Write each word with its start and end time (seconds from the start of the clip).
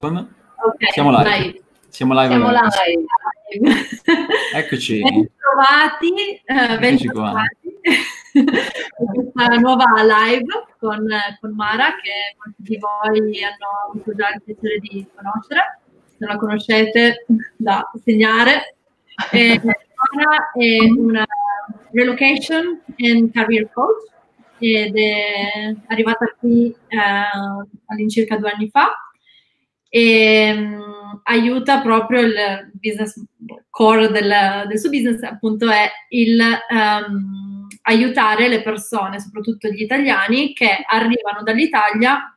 Okay, 0.00 0.92
Siamo 0.92 1.10
live. 1.10 1.24
Vai. 1.24 1.62
Siamo 1.88 2.14
live. 2.14 2.28
Siamo 2.28 2.50
live. 2.52 3.86
Eccoci. 4.54 5.00
Ben 5.02 5.28
trovati, 5.34 6.40
eh, 6.44 6.78
ben 6.78 6.98
trovati. 6.98 7.80
questa 8.32 9.56
nuova 9.56 9.86
live 10.04 10.66
con, 10.78 11.04
con, 11.40 11.52
Mara 11.52 11.86
che 12.00 12.36
molti 12.38 12.62
di 12.62 12.78
voi 12.78 13.42
hanno 13.42 13.90
avuto 13.90 14.14
già 14.14 14.28
il 14.28 14.42
piacere 14.44 14.78
di 14.78 15.04
conoscere. 15.12 15.80
Se 16.16 16.24
la 16.26 16.36
conoscete, 16.36 17.24
da 17.56 17.90
segnare. 18.04 18.76
E, 19.32 19.60
Mara 19.64 20.52
è 20.52 20.78
una 20.96 21.26
relocation 21.90 22.80
and 22.98 23.32
career 23.32 23.68
coach 23.72 24.12
ed 24.58 24.96
è 24.96 25.74
arrivata 25.88 26.32
qui 26.38 26.72
eh, 26.86 26.98
all'incirca 27.86 28.36
due 28.36 28.52
anni 28.52 28.68
fa 28.70 28.92
e 29.88 30.52
um, 30.56 31.20
aiuta 31.24 31.80
proprio 31.80 32.20
il 32.20 32.70
business 32.74 33.22
core 33.70 34.08
del, 34.08 34.66
del, 34.66 34.78
suo 34.78 34.90
business 34.90 35.22
appunto 35.22 35.70
è 35.70 35.90
il 36.10 36.40
um, 36.70 37.66
aiutare 37.82 38.48
le 38.48 38.62
persone, 38.62 39.20
soprattutto 39.20 39.68
gli 39.68 39.82
italiani 39.82 40.52
che 40.52 40.84
arrivano 40.86 41.42
dall'Italia 41.42 42.36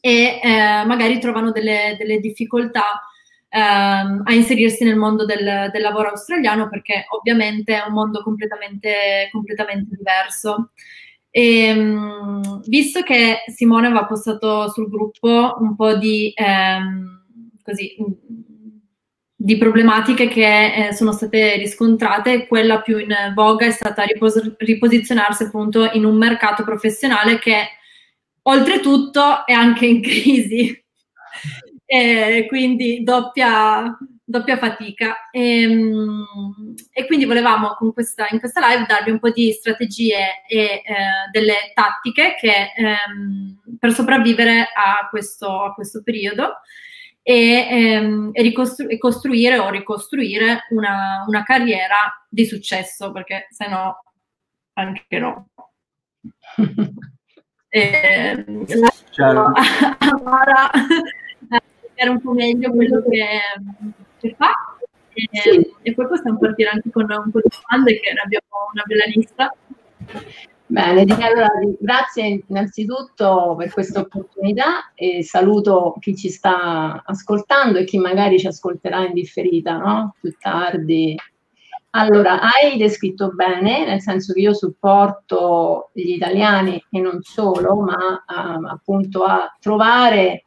e 0.00 0.40
eh, 0.42 0.84
magari 0.84 1.18
trovano 1.18 1.52
delle, 1.52 1.96
delle 1.98 2.18
difficoltà 2.20 3.00
ehm, 3.48 4.22
a 4.24 4.32
inserirsi 4.32 4.84
nel 4.84 4.96
mondo 4.96 5.24
del, 5.24 5.70
del, 5.72 5.82
lavoro 5.82 6.10
australiano 6.10 6.68
perché 6.68 7.06
ovviamente 7.10 7.74
è 7.74 7.86
un 7.86 7.94
mondo 7.94 8.22
completamente, 8.22 9.28
completamente 9.30 9.96
diverso. 9.96 10.70
E, 11.36 11.72
um, 11.72 12.62
visto 12.66 13.02
che 13.02 13.38
Simone 13.52 13.88
aveva 13.88 14.04
postato 14.04 14.70
sul 14.70 14.88
gruppo 14.88 15.56
un 15.58 15.74
po' 15.74 15.96
di, 15.96 16.32
ehm, 16.32 17.24
così, 17.60 17.96
di 19.34 19.56
problematiche 19.56 20.28
che 20.28 20.86
eh, 20.86 20.92
sono 20.92 21.10
state 21.10 21.56
riscontrate, 21.56 22.46
quella 22.46 22.82
più 22.82 22.98
in 22.98 23.12
voga 23.34 23.66
è 23.66 23.72
stata 23.72 24.04
ripos- 24.04 24.54
riposizionarsi 24.58 25.42
appunto 25.42 25.90
in 25.94 26.04
un 26.04 26.16
mercato 26.16 26.62
professionale 26.62 27.40
che 27.40 27.66
oltretutto 28.42 29.44
è 29.44 29.52
anche 29.52 29.86
in 29.86 30.02
crisi. 30.06 30.84
e 31.84 32.46
quindi 32.46 33.02
doppia, 33.02 33.98
doppia 34.24 34.56
fatica. 34.56 35.30
E, 35.30 35.62
ehm, 35.62 36.74
e, 36.90 37.06
quindi 37.06 37.26
volevamo 37.26 37.74
con 37.74 37.92
questa, 37.92 38.26
in 38.30 38.38
questa 38.40 38.66
live 38.66 38.86
darvi 38.86 39.10
un 39.10 39.18
po' 39.18 39.30
di 39.30 39.52
strategie 39.52 40.42
e 40.48 40.58
eh, 40.58 40.82
delle 41.30 41.72
tattiche 41.74 42.34
che, 42.38 42.72
ehm, 42.74 43.76
per 43.78 43.92
sopravvivere 43.92 44.68
a 44.74 45.08
questo, 45.10 45.64
a 45.64 45.74
questo 45.74 46.02
periodo 46.02 46.60
e, 47.22 47.66
ehm, 47.70 48.30
e, 48.32 48.42
ricostru- 48.42 48.90
e, 48.90 48.98
costruire 48.98 49.58
o 49.58 49.70
ricostruire 49.70 50.66
una, 50.70 51.24
una, 51.26 51.42
carriera 51.42 52.26
di 52.28 52.44
successo, 52.44 53.12
perché 53.12 53.46
se 53.50 53.68
no 53.68 54.02
anche 54.74 55.18
no. 55.18 55.48
e, 57.68 58.44
certo. 59.10 59.40
a, 59.40 59.52
a 59.98 60.22
Mara 60.22 60.70
spiegare 61.94 62.10
un 62.10 62.20
po' 62.20 62.32
meglio 62.32 62.72
quello 62.72 63.02
che, 63.08 63.24
che 64.24 64.34
fa. 64.36 64.50
E, 65.12 65.28
sì. 65.30 65.74
e, 65.82 65.94
poi 65.94 66.08
possiamo 66.08 66.38
partire 66.38 66.70
anche 66.70 66.90
con 66.90 67.06
un 67.08 67.30
po' 67.30 67.40
di 67.40 67.48
domande 67.60 68.00
che 68.00 68.12
ne 68.12 68.20
abbiamo 68.24 68.46
una 68.72 68.82
bella 68.86 69.04
lista. 69.14 69.54
Bene, 70.66 71.02
allora 71.02 71.48
grazie 71.78 72.42
innanzitutto 72.48 73.54
per 73.56 73.70
questa 73.70 74.00
opportunità 74.00 74.92
e 74.94 75.22
saluto 75.22 75.94
chi 76.00 76.16
ci 76.16 76.30
sta 76.30 77.02
ascoltando 77.04 77.78
e 77.78 77.84
chi 77.84 77.98
magari 77.98 78.38
ci 78.38 78.46
ascolterà 78.46 79.06
in 79.06 79.12
differita, 79.12 79.76
no? 79.76 80.14
Più 80.20 80.34
tardi. 80.38 81.16
Allora, 81.90 82.40
hai 82.40 82.76
descritto 82.76 83.30
bene, 83.30 83.86
nel 83.86 84.00
senso 84.00 84.32
che 84.32 84.40
io 84.40 84.52
supporto 84.52 85.90
gli 85.92 86.14
italiani 86.14 86.82
e 86.90 86.98
non 86.98 87.20
solo, 87.22 87.76
ma 87.76 88.24
uh, 88.26 88.64
appunto 88.66 89.22
a 89.22 89.54
trovare 89.60 90.43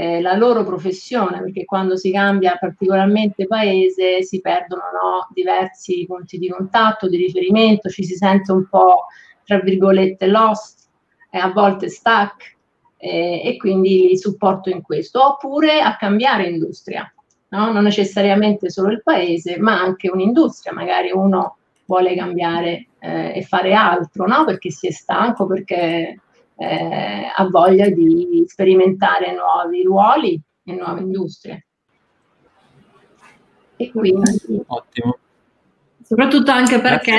eh, 0.00 0.20
la 0.22 0.34
loro 0.34 0.64
professione, 0.64 1.42
perché 1.42 1.66
quando 1.66 1.94
si 1.94 2.10
cambia 2.10 2.56
particolarmente 2.58 3.46
paese 3.46 4.22
si 4.22 4.40
perdono 4.40 4.82
no, 4.82 5.28
diversi 5.34 6.06
punti 6.06 6.38
di 6.38 6.48
contatto, 6.48 7.06
di 7.06 7.18
riferimento, 7.18 7.90
ci 7.90 8.02
si 8.02 8.14
sente 8.14 8.50
un 8.50 8.66
po', 8.66 9.04
tra 9.44 9.58
virgolette, 9.58 10.26
lost, 10.26 10.88
e 11.28 11.38
a 11.38 11.52
volte 11.52 11.90
stuck, 11.90 12.56
eh, 12.96 13.42
e 13.44 13.56
quindi 13.58 14.08
li 14.08 14.16
supporto 14.16 14.70
in 14.70 14.80
questo, 14.80 15.22
oppure 15.22 15.80
a 15.82 15.94
cambiare 15.96 16.48
industria, 16.48 17.12
no? 17.48 17.70
non 17.70 17.82
necessariamente 17.82 18.70
solo 18.70 18.92
il 18.92 19.02
paese, 19.02 19.58
ma 19.58 19.78
anche 19.78 20.08
un'industria, 20.10 20.72
magari 20.72 21.10
uno 21.12 21.58
vuole 21.84 22.14
cambiare 22.14 22.86
eh, 23.00 23.32
e 23.36 23.42
fare 23.42 23.74
altro, 23.74 24.26
no? 24.26 24.46
perché 24.46 24.70
si 24.70 24.86
è 24.86 24.92
stanco, 24.92 25.46
perché 25.46 26.20
eh, 26.60 27.32
ha 27.34 27.48
voglia 27.48 27.88
di 27.88 28.44
sperimentare 28.46 29.34
nuovi 29.34 29.82
ruoli 29.82 30.38
e 30.62 30.72
nuove 30.74 31.00
industrie. 31.00 31.66
E 33.76 33.90
quindi... 33.90 34.62
Ottimo. 34.66 35.18
Soprattutto 36.02 36.50
anche 36.50 36.80
perché, 36.80 37.16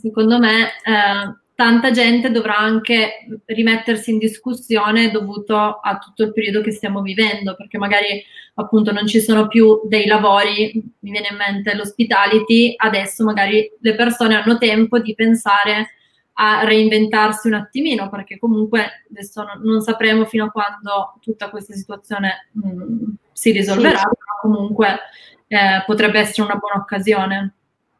secondo 0.00 0.38
me, 0.38 0.68
eh, 0.82 1.36
tanta 1.54 1.90
gente 1.90 2.30
dovrà 2.30 2.56
anche 2.56 3.26
rimettersi 3.44 4.12
in 4.12 4.18
discussione 4.18 5.10
dovuto 5.10 5.56
a 5.56 5.98
tutto 5.98 6.22
il 6.22 6.32
periodo 6.32 6.62
che 6.62 6.70
stiamo 6.70 7.02
vivendo, 7.02 7.54
perché 7.54 7.76
magari 7.76 8.24
appunto 8.54 8.92
non 8.92 9.06
ci 9.06 9.20
sono 9.20 9.46
più 9.48 9.82
dei 9.84 10.06
lavori, 10.06 10.72
mi 11.00 11.10
viene 11.10 11.28
in 11.30 11.36
mente 11.36 11.74
l'hospitality, 11.74 12.74
adesso 12.76 13.24
magari 13.24 13.70
le 13.78 13.94
persone 13.94 14.36
hanno 14.36 14.56
tempo 14.56 15.00
di 15.00 15.14
pensare 15.14 15.95
a 16.38 16.64
reinventarsi 16.64 17.46
un 17.48 17.54
attimino, 17.54 18.10
perché 18.10 18.38
comunque 18.38 19.04
adesso 19.10 19.42
non, 19.42 19.60
non 19.62 19.80
sapremo 19.80 20.24
fino 20.26 20.44
a 20.44 20.50
quando 20.50 21.14
tutta 21.20 21.48
questa 21.48 21.74
situazione 21.74 22.48
mh, 22.52 22.68
mm, 22.68 23.04
si 23.32 23.52
risolverà, 23.52 23.98
sì. 23.98 24.04
però 24.04 24.54
comunque 24.54 24.98
eh, 25.46 25.82
potrebbe 25.86 26.20
essere 26.20 26.42
una 26.42 26.56
buona 26.56 26.76
occasione. 26.76 27.54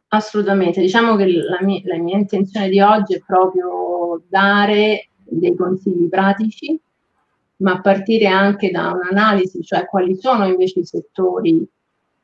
Assolutamente, 0.09 0.81
diciamo 0.81 1.17
che 1.17 1.27
la 1.27 1.59
mia, 1.63 1.81
la 1.85 1.97
mia 1.97 2.19
intenzione 2.19 2.69
di 2.69 2.81
oggi 2.81 3.15
è 3.15 3.23
proprio 3.25 4.23
dare 4.29 5.09
dei 5.25 5.57
consigli 5.57 6.09
pratici, 6.09 6.79
ma 7.59 7.81
partire 7.81 8.27
anche 8.27 8.71
da 8.71 8.93
un'analisi, 8.93 9.63
cioè 9.63 9.87
quali 9.87 10.15
sono 10.15 10.47
invece 10.47 10.81
i 10.81 10.85
settori 10.85 11.67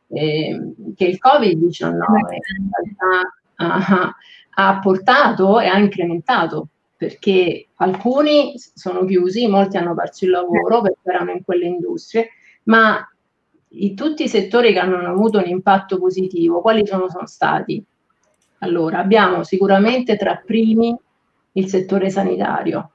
eh, 0.09 0.75
che 0.95 1.05
il 1.05 1.19
Covid-19 1.19 1.89
in 1.89 2.71
realtà 2.71 3.35
ha, 3.57 4.15
ha 4.55 4.79
portato 4.81 5.61
e 5.61 5.67
ha 5.67 5.79
incrementato 5.79 6.69
perché 6.97 7.69
alcuni 7.77 8.55
sono 8.57 9.05
chiusi, 9.05 9.49
molti 9.49 9.77
hanno 9.77 9.95
perso 9.95 10.25
il 10.25 10.31
lavoro 10.31 10.83
perché 10.83 11.01
erano 11.03 11.33
in 11.33 11.43
quelle 11.43 11.67
industrie, 11.67 12.29
ma 12.65 13.05
i, 13.71 13.95
tutti 13.95 14.23
i 14.23 14.29
settori 14.29 14.73
che 14.73 14.79
hanno 14.79 14.99
avuto 14.99 15.39
un 15.39 15.49
impatto 15.49 15.99
positivo, 15.99 16.61
quali 16.61 16.87
sono, 16.87 17.09
sono 17.09 17.27
stati? 17.27 17.85
Allora, 18.59 18.99
abbiamo 18.99 19.43
sicuramente 19.43 20.17
tra 20.17 20.41
primi 20.45 20.97
il 21.55 21.67
settore 21.67 22.09
sanitario, 22.09 22.92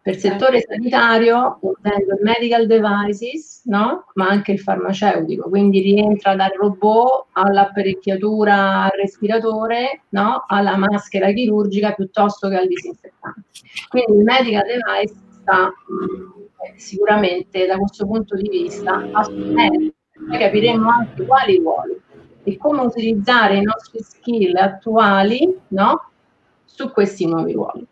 per 0.00 0.14
il 0.14 0.20
settore 0.20 0.60
sanitario 0.60 1.58
intendo 1.60 2.14
il 2.14 2.20
medical 2.22 2.66
devices, 2.66 3.62
no? 3.64 4.06
ma 4.14 4.28
anche 4.28 4.52
il 4.52 4.60
farmaceutico, 4.60 5.48
quindi 5.48 5.80
rientra 5.80 6.34
dal 6.34 6.52
robot 6.56 7.26
all'apparecchiatura 7.32 8.84
al 8.84 8.90
respiratore, 8.96 10.02
no? 10.10 10.44
alla 10.46 10.76
maschera 10.76 11.30
chirurgica 11.32 11.92
piuttosto 11.92 12.48
che 12.48 12.56
al 12.56 12.66
disinfettante. 12.66 13.42
Quindi 13.88 14.18
il 14.18 14.24
medical 14.24 14.62
device 14.66 15.14
sta 15.30 15.68
eh, 15.68 16.78
sicuramente 16.78 17.66
da 17.66 17.76
questo 17.76 18.06
punto 18.06 18.36
di 18.36 18.48
vista 18.48 19.08
assumendo, 19.12 19.92
capiremo 20.30 20.88
anche 20.88 21.26
quali 21.26 21.56
ruoli 21.58 22.00
e 22.44 22.56
come 22.56 22.80
utilizzare 22.80 23.56
i 23.56 23.62
nostri 23.62 24.00
skill 24.02 24.56
attuali 24.56 25.54
no? 25.68 26.10
su 26.64 26.90
questi 26.92 27.26
nuovi 27.26 27.52
ruoli. 27.52 27.86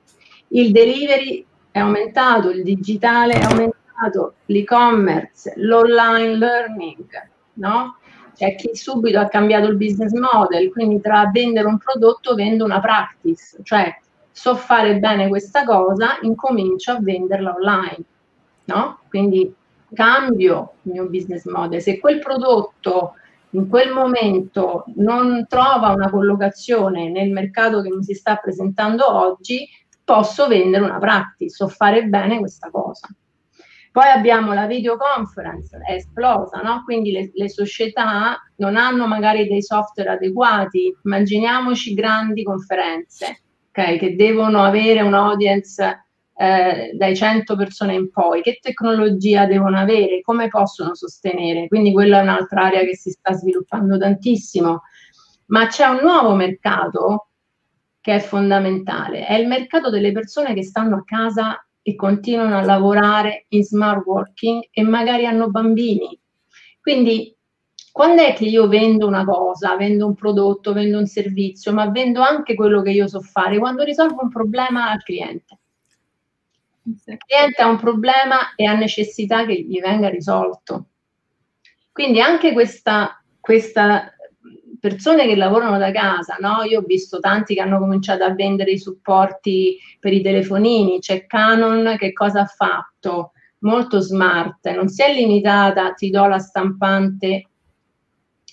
Il 0.48 0.70
delivery 0.70 1.44
è 1.76 1.80
aumentato, 1.80 2.48
il 2.48 2.62
digitale 2.62 3.34
è 3.34 3.42
aumentato, 3.42 4.36
l'e-commerce, 4.46 5.52
l'online 5.56 6.36
learning, 6.36 7.06
no? 7.54 7.98
C'è 8.34 8.54
chi 8.54 8.74
subito 8.74 9.18
ha 9.18 9.28
cambiato 9.28 9.66
il 9.68 9.76
business 9.76 10.12
model, 10.12 10.70
quindi 10.70 11.02
tra 11.02 11.28
vendere 11.30 11.66
un 11.66 11.76
prodotto 11.76 12.34
vendo 12.34 12.64
una 12.64 12.80
practice, 12.80 13.58
cioè 13.62 13.94
so 14.32 14.54
fare 14.54 14.98
bene 14.98 15.28
questa 15.28 15.64
cosa, 15.64 16.18
incomincio 16.22 16.92
a 16.92 16.98
venderla 16.98 17.54
online, 17.54 18.04
no? 18.64 19.00
Quindi 19.10 19.54
cambio 19.92 20.76
il 20.84 20.92
mio 20.92 21.08
business 21.10 21.44
model. 21.44 21.82
Se 21.82 22.00
quel 22.00 22.20
prodotto 22.20 23.16
in 23.50 23.68
quel 23.68 23.92
momento 23.92 24.84
non 24.96 25.44
trova 25.46 25.90
una 25.90 26.08
collocazione 26.08 27.10
nel 27.10 27.30
mercato 27.30 27.82
che 27.82 27.90
mi 27.90 28.02
si 28.02 28.14
sta 28.14 28.36
presentando 28.36 29.14
oggi, 29.14 29.68
posso 30.06 30.46
vendere 30.46 30.84
una 30.84 30.98
practice 30.98 31.64
o 31.64 31.68
fare 31.68 32.04
bene 32.04 32.38
questa 32.38 32.70
cosa. 32.70 33.08
Poi 33.90 34.08
abbiamo 34.08 34.52
la 34.52 34.66
videoconference, 34.66 35.78
è 35.84 35.94
esplosa, 35.94 36.60
no? 36.60 36.82
quindi 36.84 37.10
le, 37.10 37.30
le, 37.34 37.48
società 37.48 38.38
non 38.56 38.76
hanno 38.76 39.06
magari 39.06 39.48
dei 39.48 39.62
software 39.62 40.10
adeguati. 40.10 40.94
Immaginiamoci 41.02 41.94
grandi 41.94 42.44
conferenze 42.44 43.42
okay, 43.70 43.98
che 43.98 44.14
devono 44.14 44.62
avere 44.62 45.00
un'audience 45.00 46.08
eh, 46.36 46.90
dai 46.94 47.16
100 47.16 47.56
persone 47.56 47.94
in 47.94 48.10
poi, 48.10 48.42
che 48.42 48.58
tecnologia 48.60 49.46
devono 49.46 49.78
avere, 49.78 50.20
come 50.20 50.48
possono 50.48 50.94
sostenere. 50.94 51.66
Quindi 51.66 51.92
quella 51.92 52.18
è 52.20 52.22
un'altra 52.22 52.64
area 52.64 52.84
che 52.84 52.96
si 52.96 53.10
sta 53.10 53.32
sviluppando 53.32 53.98
tantissimo. 53.98 54.82
Ma 55.46 55.66
c'è 55.66 55.86
un 55.86 56.00
nuovo 56.02 56.34
mercato 56.34 57.28
che 58.06 58.14
è 58.14 58.20
fondamentale, 58.20 59.26
è 59.26 59.34
il 59.34 59.48
mercato 59.48 59.90
delle 59.90 60.12
persone 60.12 60.54
che 60.54 60.62
stanno 60.62 60.98
a 60.98 61.04
casa 61.04 61.66
e 61.82 61.96
continuano 61.96 62.56
a 62.56 62.62
lavorare 62.62 63.46
in 63.48 63.64
smart 63.64 64.06
working 64.06 64.68
e 64.70 64.84
magari 64.84 65.26
hanno 65.26 65.50
bambini. 65.50 66.16
Quindi 66.80 67.36
quando 67.90 68.22
è 68.22 68.32
che 68.32 68.44
io 68.44 68.68
vendo 68.68 69.08
una 69.08 69.24
cosa, 69.24 69.74
vendo 69.74 70.06
un 70.06 70.14
prodotto, 70.14 70.72
vendo 70.72 70.98
un 70.98 71.06
servizio, 71.06 71.72
ma 71.72 71.90
vendo 71.90 72.20
anche 72.20 72.54
quello 72.54 72.80
che 72.80 72.90
io 72.90 73.08
so 73.08 73.20
fare? 73.20 73.58
Quando 73.58 73.82
risolvo 73.82 74.22
un 74.22 74.30
problema 74.30 74.88
al 74.88 75.02
cliente. 75.02 75.58
Il 76.84 77.18
cliente 77.26 77.60
ha 77.60 77.68
un 77.68 77.78
problema 77.80 78.54
e 78.54 78.66
ha 78.66 78.74
necessità 78.74 79.44
che 79.44 79.60
gli 79.62 79.80
venga 79.80 80.08
risolto. 80.08 80.90
Quindi 81.90 82.20
anche 82.20 82.52
questa, 82.52 83.20
questa 83.40 84.14
persone 84.80 85.26
che 85.26 85.36
lavorano 85.36 85.78
da 85.78 85.90
casa, 85.90 86.36
no? 86.40 86.62
Io 86.62 86.80
ho 86.80 86.84
visto 86.84 87.18
tanti 87.18 87.54
che 87.54 87.60
hanno 87.60 87.78
cominciato 87.78 88.24
a 88.24 88.34
vendere 88.34 88.72
i 88.72 88.78
supporti 88.78 89.78
per 89.98 90.12
i 90.12 90.22
telefonini, 90.22 90.98
c'è 90.98 91.26
Canon 91.26 91.96
che 91.98 92.12
cosa 92.12 92.42
ha 92.42 92.46
fatto? 92.46 93.32
Molto 93.60 94.00
smart, 94.00 94.68
non 94.70 94.88
si 94.88 95.02
è 95.02 95.12
limitata, 95.12 95.92
ti 95.92 96.10
do 96.10 96.26
la 96.26 96.38
stampante 96.38 97.48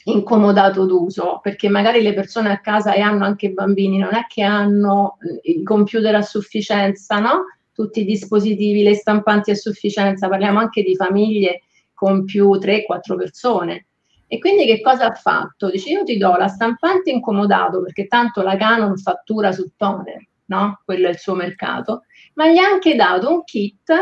incomodato 0.06 0.86
d'uso, 0.86 1.40
perché 1.42 1.70
magari 1.70 2.02
le 2.02 2.14
persone 2.14 2.52
a 2.52 2.60
casa 2.60 2.94
e 2.94 3.02
hanno 3.02 3.24
anche 3.26 3.52
bambini, 3.52 3.98
non 3.98 4.16
è 4.16 4.26
che 4.28 4.44
hanno 4.44 5.18
il 5.44 5.64
computer 5.64 6.16
a 6.16 6.22
sufficienza, 6.22 7.20
no? 7.20 7.46
Tutti 7.74 8.02
i 8.02 8.06
dispositivi, 8.06 8.84
le 8.84 8.96
stampanti 8.96 9.52
a 9.52 9.56
sufficienza, 9.56 10.28
parliamo 10.28 10.60
anche 10.60 10.84
di 10.84 10.96
famiglie 10.96 11.62
con 11.94 12.26
più 12.26 12.58
3-4 12.58 13.16
persone 13.16 13.88
e 14.28 14.40
quindi 14.40 14.66
che 14.66 14.82
cosa 14.82 15.08
ha 15.08 15.14
fatto? 15.14 15.70
Dice 15.70 15.90
io 15.90 16.04
ti 16.04 16.18
do 16.18 16.36
la 16.36 16.48
stampante 16.48 17.12
incomodato 17.12 17.82
perché 17.82 18.08
tanto 18.08 18.42
la 18.42 18.56
Canon 18.56 18.98
fattura 18.98 19.52
sul 19.52 19.72
toner, 19.76 20.28
no? 20.46 20.82
Quello 20.84 21.08
è 21.08 21.12
il 21.12 21.20
suo 21.20 21.36
mercato, 21.36 22.04
ma 22.36 22.48
gli 22.48 22.58
ha 22.58 22.68
anche 22.68 22.96
dato 22.96 23.30
un 23.30 23.44
kit 23.44 23.94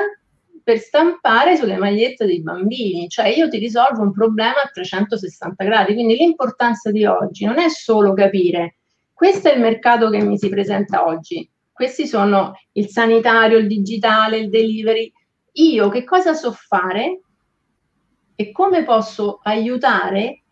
per 0.64 0.78
stampare 0.78 1.56
sulle 1.56 1.78
magliette 1.78 2.26
dei 2.26 2.42
bambini, 2.42 3.10
cioè 3.10 3.28
io 3.28 3.50
ti 3.50 3.58
risolvo 3.58 4.02
un 4.02 4.12
problema 4.12 4.62
a 4.64 4.70
360 4.72 5.64
gradi, 5.64 5.94
quindi 5.94 6.16
l'importanza 6.16 6.92
di 6.92 7.06
oggi 7.06 7.46
non 7.46 7.60
è 7.60 7.68
solo 7.70 8.14
capire 8.14 8.76
questo 9.22 9.50
è 9.50 9.54
il 9.54 9.62
mercato 9.62 10.10
che 10.10 10.20
mi 10.24 10.36
si 10.36 10.50
presenta 10.50 11.06
oggi, 11.06 11.48
questi 11.72 12.08
sono 12.08 12.54
il 12.72 12.88
sanitario, 12.88 13.60
il 13.60 13.68
digitale, 13.68 14.40
il 14.40 14.50
delivery, 14.50 15.14
io 15.52 15.90
che 15.90 16.04
cosa 16.04 16.34
so 16.34 16.52
fare 16.52 17.20
e 18.36 18.52
come 18.52 18.84
posso 18.84 19.40
aiutare 19.44 20.44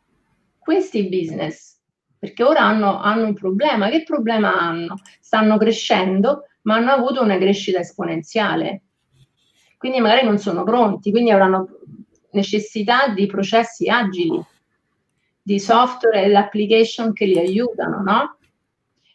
questi 0.57 1.07
business, 1.07 1.77
perché 2.17 2.43
ora 2.43 2.61
hanno, 2.61 2.99
hanno 2.99 3.25
un 3.25 3.33
problema. 3.33 3.89
Che 3.89 4.03
problema 4.03 4.59
hanno? 4.59 4.99
Stanno 5.19 5.57
crescendo, 5.57 6.45
ma 6.63 6.75
hanno 6.75 6.91
avuto 6.91 7.21
una 7.21 7.37
crescita 7.37 7.79
esponenziale. 7.79 8.81
Quindi 9.77 9.99
magari 10.01 10.25
non 10.25 10.37
sono 10.37 10.63
pronti, 10.63 11.11
quindi 11.11 11.31
avranno 11.31 11.79
necessità 12.31 13.07
di 13.07 13.25
processi 13.25 13.87
agili, 13.87 14.43
di 15.41 15.59
software 15.59 16.25
e 16.25 16.35
application 16.35 17.13
che 17.13 17.25
li 17.25 17.39
aiutano, 17.39 18.01
no? 18.01 18.37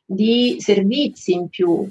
di 0.05 0.57
servizi 0.59 1.33
in 1.33 1.49
più, 1.49 1.91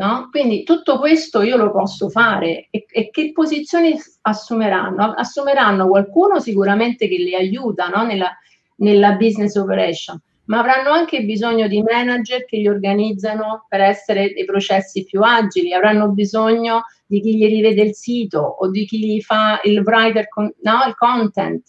No? 0.00 0.28
Quindi 0.30 0.62
tutto 0.62 0.98
questo 0.98 1.42
io 1.42 1.58
lo 1.58 1.70
posso 1.70 2.08
fare 2.08 2.68
e, 2.70 2.86
e, 2.90 3.10
che 3.10 3.32
posizioni 3.32 3.94
assumeranno? 4.22 5.12
Assumeranno 5.14 5.88
qualcuno 5.88 6.40
sicuramente 6.40 7.06
che 7.06 7.16
li 7.16 7.34
aiuta 7.34 7.88
no? 7.88 8.06
nella, 8.06 8.34
nella 8.76 9.16
business 9.16 9.56
operation, 9.56 10.18
ma 10.46 10.60
avranno 10.60 10.88
anche 10.88 11.22
bisogno 11.24 11.68
di 11.68 11.82
manager 11.82 12.46
che 12.46 12.56
li 12.56 12.66
organizzano 12.66 13.66
per 13.68 13.82
essere 13.82 14.32
dei 14.32 14.46
processi 14.46 15.04
più 15.04 15.20
agili, 15.20 15.74
avranno 15.74 16.08
bisogno 16.08 16.84
di 17.04 17.20
chi 17.20 17.36
gli 17.36 17.46
rivede 17.46 17.82
il 17.82 17.94
sito 17.94 18.38
o 18.38 18.70
di 18.70 18.86
chi 18.86 19.00
gli 19.00 19.20
fa 19.20 19.60
il 19.64 19.80
writer, 19.80 20.28
con, 20.28 20.50
no? 20.62 20.78
il 20.86 20.94
content, 20.96 21.62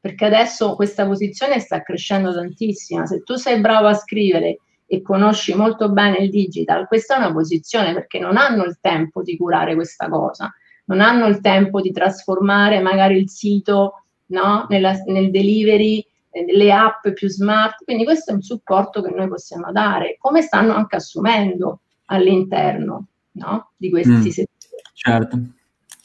perché 0.00 0.24
adesso 0.24 0.74
questa 0.74 1.06
posizione 1.06 1.60
sta 1.60 1.82
crescendo 1.82 2.34
tantissimo. 2.34 3.06
Se 3.06 3.22
tu 3.22 3.36
sei 3.36 3.60
bravo 3.60 3.86
a 3.86 3.94
scrivere 3.94 4.58
e 4.86 5.02
conosci 5.02 5.54
molto 5.54 5.90
bene 5.90 6.18
il 6.18 6.30
digital, 6.30 6.86
questa 6.86 7.16
è 7.16 7.18
una 7.18 7.32
posizione 7.32 7.92
perché 7.92 8.18
non 8.18 8.36
hanno 8.36 8.64
il 8.64 8.78
tempo 8.80 9.22
di 9.22 9.36
curare 9.36 9.74
questa 9.74 10.08
cosa, 10.08 10.52
non 10.84 11.00
hanno 11.00 11.26
il 11.26 11.40
tempo 11.40 11.80
di 11.80 11.90
trasformare 11.90 12.80
magari 12.80 13.16
il 13.16 13.28
sito 13.28 14.04
no, 14.26 14.66
nella, 14.68 14.92
nel 15.06 15.30
delivery, 15.30 16.06
le 16.30 16.72
app 16.72 17.08
più 17.08 17.28
smart, 17.28 17.82
quindi 17.84 18.04
questo 18.04 18.30
è 18.30 18.34
un 18.34 18.42
supporto 18.42 19.02
che 19.02 19.10
noi 19.10 19.28
possiamo 19.28 19.72
dare, 19.72 20.16
come 20.18 20.42
stanno 20.42 20.74
anche 20.74 20.96
assumendo 20.96 21.80
all'interno 22.06 23.06
no, 23.32 23.70
di 23.76 23.90
questi 23.90 24.10
mm, 24.10 24.22
settori. 24.22 24.82
Certo. 24.92 25.40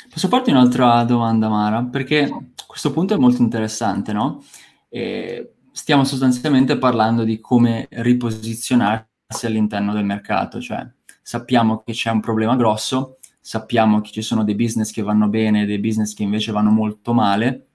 Posso 0.10 0.28
farti 0.28 0.50
un'altra 0.50 1.04
domanda, 1.04 1.48
Mara? 1.50 1.84
Perché 1.84 2.30
questo 2.66 2.92
punto 2.92 3.14
è 3.14 3.18
molto 3.18 3.42
interessante, 3.42 4.14
no? 4.14 4.44
E 4.90 5.54
stiamo 5.72 6.04
sostanzialmente 6.04 6.78
parlando 6.78 7.24
di 7.24 7.40
come 7.40 7.88
riposizionarsi 7.90 9.46
all'interno 9.46 9.94
del 9.94 10.06
mercato, 10.06 10.60
cioè 10.60 10.86
sappiamo 11.22 11.82
che 11.84 11.94
c'è 11.94 12.10
un 12.12 12.20
problema 12.20 12.56
grosso, 12.56 13.18
sappiamo 13.40 14.02
che 14.02 14.12
ci 14.12 14.22
sono 14.22 14.44
dei 14.44 14.56
business 14.56 14.92
che 14.92 15.02
vanno 15.02 15.28
bene, 15.28 15.66
dei 15.66 15.80
business 15.80 16.14
che 16.14 16.24
invece 16.24 16.52
vanno 16.52 16.72
molto 16.72 17.14
male 17.14 17.68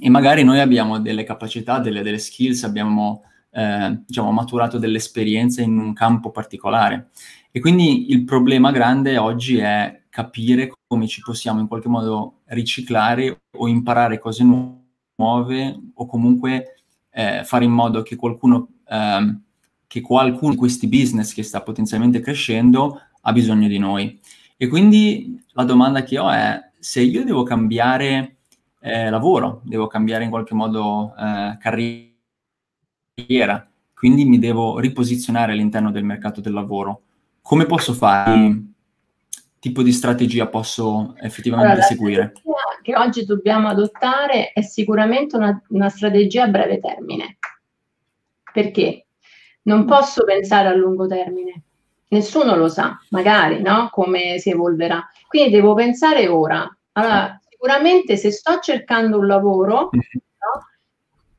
e 0.00 0.08
magari 0.10 0.44
noi 0.44 0.60
abbiamo 0.60 1.00
delle 1.00 1.24
capacità, 1.24 1.78
delle, 1.78 2.02
delle 2.02 2.18
skills, 2.18 2.64
abbiamo 2.64 3.22
eh, 3.50 4.02
diciamo, 4.06 4.30
maturato 4.32 4.78
delle 4.78 4.98
esperienze 4.98 5.62
in 5.62 5.78
un 5.78 5.92
campo 5.92 6.30
particolare. 6.30 7.10
E 7.50 7.60
quindi 7.60 8.10
il 8.10 8.24
problema 8.24 8.70
grande 8.70 9.18
oggi 9.18 9.58
è 9.58 10.04
capire 10.08 10.72
come 10.86 11.06
ci 11.06 11.20
possiamo 11.20 11.60
in 11.60 11.68
qualche 11.68 11.88
modo 11.88 12.40
riciclare 12.46 13.42
o 13.56 13.68
imparare 13.68 14.18
cose 14.18 14.44
nuove 14.44 15.80
o 15.94 16.06
comunque 16.06 16.81
eh, 17.12 17.42
fare 17.44 17.64
in 17.64 17.70
modo 17.70 18.02
che 18.02 18.16
qualcuno, 18.16 18.68
eh, 18.88 19.36
che 19.86 20.00
qualcuno 20.00 20.52
di 20.52 20.56
questi 20.58 20.88
business 20.88 21.32
che 21.34 21.42
sta 21.42 21.62
potenzialmente 21.62 22.20
crescendo 22.20 23.00
ha 23.20 23.32
bisogno 23.32 23.68
di 23.68 23.78
noi. 23.78 24.18
E 24.56 24.68
quindi 24.68 25.42
la 25.52 25.64
domanda 25.64 26.02
che 26.02 26.18
ho 26.18 26.30
è 26.30 26.70
se 26.78 27.00
io 27.00 27.24
devo 27.24 27.42
cambiare 27.42 28.36
eh, 28.80 29.10
lavoro, 29.10 29.60
devo 29.64 29.86
cambiare 29.86 30.24
in 30.24 30.30
qualche 30.30 30.54
modo 30.54 31.14
eh, 31.16 31.56
carriera, 31.58 32.10
quindi 33.94 34.24
mi 34.24 34.38
devo 34.38 34.78
riposizionare 34.78 35.52
all'interno 35.52 35.90
del 35.90 36.04
mercato 36.04 36.40
del 36.40 36.52
lavoro. 36.52 37.02
Come 37.40 37.66
posso 37.66 37.92
fare? 37.92 38.71
Tipo 39.62 39.84
di 39.84 39.92
strategia 39.92 40.48
posso 40.48 41.14
effettivamente 41.20 41.70
allora, 41.70 41.86
seguire? 41.86 42.32
che 42.82 42.96
oggi 42.96 43.24
dobbiamo 43.24 43.68
adottare 43.68 44.50
è 44.52 44.60
sicuramente 44.60 45.36
una, 45.36 45.62
una 45.68 45.88
strategia 45.88 46.42
a 46.42 46.48
breve 46.48 46.80
termine. 46.80 47.38
Perché? 48.52 49.06
Non 49.62 49.84
posso 49.84 50.24
pensare 50.24 50.66
a 50.66 50.74
lungo 50.74 51.06
termine. 51.06 51.62
Nessuno 52.08 52.56
lo 52.56 52.68
sa, 52.68 52.98
magari, 53.10 53.62
no? 53.62 53.88
Come 53.92 54.40
si 54.40 54.50
evolverà. 54.50 55.08
Quindi 55.28 55.52
devo 55.52 55.74
pensare 55.74 56.26
ora. 56.26 56.68
Allora, 56.94 57.40
sicuramente 57.48 58.16
se 58.16 58.32
sto 58.32 58.58
cercando 58.58 59.20
un 59.20 59.28
lavoro, 59.28 59.90
mhm. 59.92 60.00
no? 60.10 60.66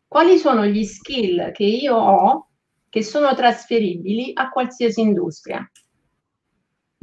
quali 0.07 0.37
sono 0.37 0.65
gli 0.65 0.85
skill 0.85 1.51
che 1.51 1.65
io 1.65 1.95
ho 1.97 2.47
che 2.87 3.03
sono 3.03 3.35
trasferibili 3.35 4.31
a 4.33 4.49
qualsiasi 4.49 5.01
industria? 5.01 5.69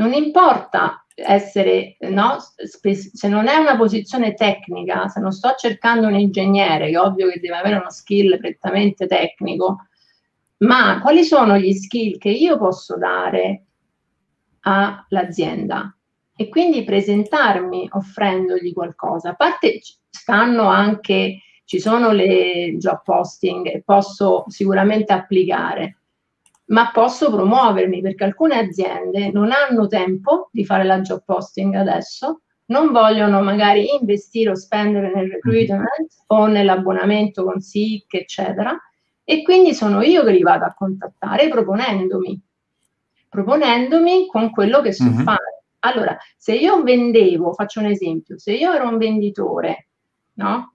Non 0.01 0.15
importa 0.15 1.05
essere, 1.15 1.99
no? 2.01 2.39
se 2.39 3.29
non 3.29 3.49
è 3.49 3.57
una 3.57 3.77
posizione 3.77 4.33
tecnica, 4.33 5.09
se 5.09 5.21
non 5.21 5.31
sto 5.31 5.55
cercando 5.59 6.07
un 6.07 6.19
ingegnere, 6.19 6.89
che 6.89 6.97
ovvio 6.97 7.29
che 7.29 7.39
deve 7.39 7.57
avere 7.57 7.77
uno 7.77 7.91
skill 7.91 8.39
prettamente 8.39 9.07
tecnico, 9.07 9.89
ma 10.61 11.01
quali 11.03 11.23
sono 11.23 11.59
gli 11.59 11.75
skill 11.75 12.17
che 12.17 12.31
io 12.31 12.57
posso 12.57 12.97
dare 12.97 13.65
all'azienda? 14.61 15.95
E 16.35 16.49
quindi 16.49 16.83
presentarmi 16.83 17.87
offrendogli 17.93 18.73
qualcosa. 18.73 19.31
A 19.31 19.35
parte 19.35 19.81
stanno 20.09 20.65
anche, 20.65 21.43
ci 21.67 21.79
sono 21.79 22.11
le 22.11 22.75
job 22.79 23.03
posting 23.05 23.83
posso 23.85 24.45
sicuramente 24.49 25.13
applicare, 25.13 26.00
ma 26.71 26.91
posso 26.93 27.31
promuovermi 27.31 28.01
perché 28.01 28.25
alcune 28.25 28.59
aziende 28.59 29.31
non 29.31 29.51
hanno 29.53 29.87
tempo 29.87 30.49
di 30.53 30.65
fare 30.65 30.85
la 30.85 31.01
job 31.01 31.23
posting 31.25 31.75
adesso, 31.75 32.43
non 32.67 32.93
vogliono 32.93 33.43
magari 33.43 33.95
investire 33.95 34.51
o 34.51 34.55
spendere 34.55 35.13
nel 35.13 35.29
recruitment 35.29 36.09
o 36.29 36.47
nell'abbonamento 36.47 37.45
con 37.45 37.61
SIC, 37.61 38.15
eccetera, 38.15 38.79
e 39.25 39.43
quindi 39.43 39.75
sono 39.75 40.03
io 40.03 40.23
che 40.25 40.33
li 40.33 40.43
vado 40.43 40.65
a 40.65 40.75
contattare 40.75 41.49
proponendomi, 41.49 42.41
proponendomi 43.29 44.27
con 44.27 44.51
quello 44.51 44.81
che 44.81 44.93
so 44.93 45.05
mm-hmm. 45.05 45.23
fare. 45.23 45.65
Allora, 45.81 46.17
se 46.37 46.55
io 46.55 46.83
vendevo, 46.83 47.53
faccio 47.53 47.81
un 47.81 47.87
esempio, 47.87 48.39
se 48.39 48.53
io 48.53 48.73
ero 48.73 48.89
un 48.89 48.99
venditore, 48.99 49.89
no? 50.35 50.75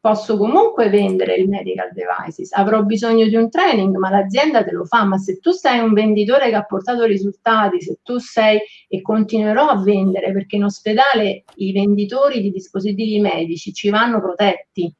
Posso 0.00 0.36
comunque 0.36 0.88
vendere 0.88 1.34
il 1.34 1.48
medical 1.48 1.90
devices, 1.92 2.52
avrò 2.52 2.82
bisogno 2.82 3.26
di 3.26 3.34
un 3.34 3.50
training, 3.50 3.96
ma 3.96 4.10
l'azienda 4.10 4.62
te 4.62 4.70
lo 4.70 4.84
fa, 4.84 5.04
ma 5.04 5.18
se 5.18 5.38
tu 5.40 5.50
sei 5.50 5.80
un 5.80 5.92
venditore 5.92 6.48
che 6.48 6.54
ha 6.54 6.64
portato 6.64 7.04
risultati, 7.04 7.82
se 7.82 7.98
tu 8.02 8.18
sei 8.18 8.60
e 8.86 9.02
continuerò 9.02 9.66
a 9.66 9.82
vendere, 9.82 10.32
perché 10.32 10.56
in 10.56 10.64
ospedale 10.64 11.44
i 11.56 11.72
venditori 11.72 12.40
di 12.40 12.50
dispositivi 12.50 13.20
medici 13.20 13.72
ci 13.72 13.90
vanno 13.90 14.20
protetti, 14.20 14.92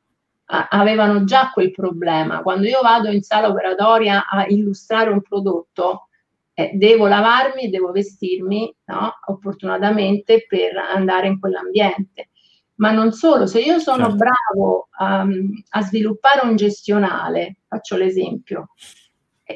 avevano 0.46 1.24
già 1.24 1.50
quel 1.52 1.70
problema. 1.70 2.42
Quando 2.42 2.66
io 2.66 2.80
vado 2.82 3.10
in 3.10 3.22
sala 3.22 3.48
operatoria 3.48 4.26
a 4.26 4.46
illustrare 4.48 5.10
un 5.10 5.20
prodotto, 5.20 6.08
eh, 6.54 6.72
devo 6.74 7.06
lavarmi 7.06 7.70
devo 7.70 7.92
vestirmi 7.92 8.74
no, 8.86 9.12
opportunamente 9.26 10.44
per 10.48 10.76
andare 10.76 11.28
in 11.28 11.38
quell'ambiente 11.38 12.30
ma 12.78 12.90
non 12.90 13.12
solo, 13.12 13.46
se 13.46 13.60
io 13.60 13.78
sono 13.78 14.08
certo. 14.08 14.16
bravo 14.16 14.88
um, 14.98 15.50
a 15.70 15.82
sviluppare 15.82 16.46
un 16.46 16.56
gestionale, 16.56 17.58
faccio 17.66 17.96
l'esempio, 17.96 18.70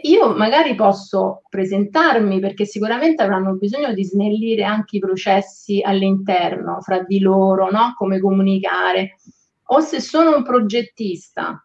io 0.02 0.35
magari 0.35 0.75
posso 0.75 1.43
presentarmi 1.49 2.41
perché 2.41 2.64
sicuramente 2.64 3.23
avranno 3.23 3.55
bisogno 3.55 3.93
di 3.93 4.05
snellire 4.05 4.64
anche 4.64 4.97
i 4.97 5.00
processi 5.00 5.83
all'interno, 5.83 6.81
fra 6.81 7.02
di 7.02 7.21
loro, 7.21 7.71
no? 7.71 7.93
come 7.97 8.19
comunicare. 8.19 9.17
O 9.64 9.81
se 9.81 10.00
sono 10.00 10.35
un 10.35 10.43
progettista, 10.43 11.64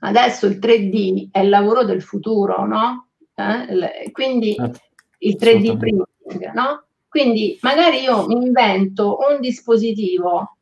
adesso 0.00 0.46
il 0.46 0.58
3D 0.58 1.28
è 1.30 1.40
il 1.40 1.48
lavoro 1.48 1.84
del 1.84 2.02
futuro, 2.02 2.66
no? 2.66 3.08
Eh? 3.34 4.10
Quindi 4.12 4.54
certo. 4.54 4.80
il 5.18 5.36
3D 5.38 5.78
printing, 5.78 6.52
no? 6.52 6.84
Quindi 7.12 7.58
magari 7.60 8.00
io 8.00 8.26
mi 8.26 8.42
invento 8.42 9.18
un 9.28 9.38
dispositivo 9.38 10.56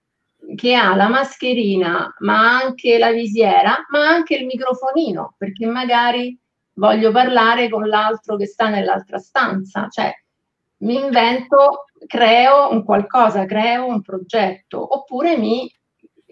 che 0.56 0.74
ha 0.74 0.96
la 0.96 1.06
mascherina, 1.06 2.12
ma 2.18 2.58
anche 2.58 2.98
la 2.98 3.12
visiera, 3.12 3.86
ma 3.90 4.08
anche 4.08 4.34
il 4.34 4.46
microfonino, 4.46 5.36
perché 5.38 5.64
magari 5.66 6.36
voglio 6.72 7.12
parlare 7.12 7.68
con 7.68 7.86
l'altro 7.86 8.34
che 8.34 8.46
sta 8.46 8.68
nell'altra 8.68 9.18
stanza, 9.18 9.86
cioè 9.88 10.12
mi 10.78 10.96
invento, 10.96 11.84
creo 12.04 12.72
un 12.72 12.82
qualcosa, 12.82 13.46
creo 13.46 13.86
un 13.86 14.02
progetto, 14.02 14.96
oppure 14.96 15.36
mi 15.36 15.72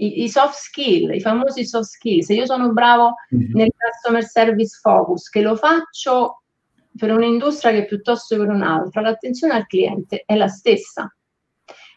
i, 0.00 0.24
i, 0.24 0.28
soft 0.28 0.58
skill, 0.58 1.14
i 1.14 1.20
famosi 1.20 1.64
soft 1.64 1.90
skill, 1.90 2.22
se 2.22 2.34
io 2.34 2.44
sono 2.44 2.72
bravo 2.72 3.14
mm-hmm. 3.32 3.52
nel 3.54 3.70
customer 3.76 4.24
service 4.24 4.80
focus, 4.80 5.28
che 5.28 5.42
lo 5.42 5.54
faccio 5.54 6.42
per 6.98 7.12
un'industria 7.12 7.72
che 7.72 7.86
piuttosto 7.86 8.34
che 8.34 8.44
per 8.44 8.52
un'altra, 8.52 9.00
l'attenzione 9.00 9.54
al 9.54 9.66
cliente 9.66 10.24
è 10.26 10.34
la 10.34 10.48
stessa. 10.48 11.10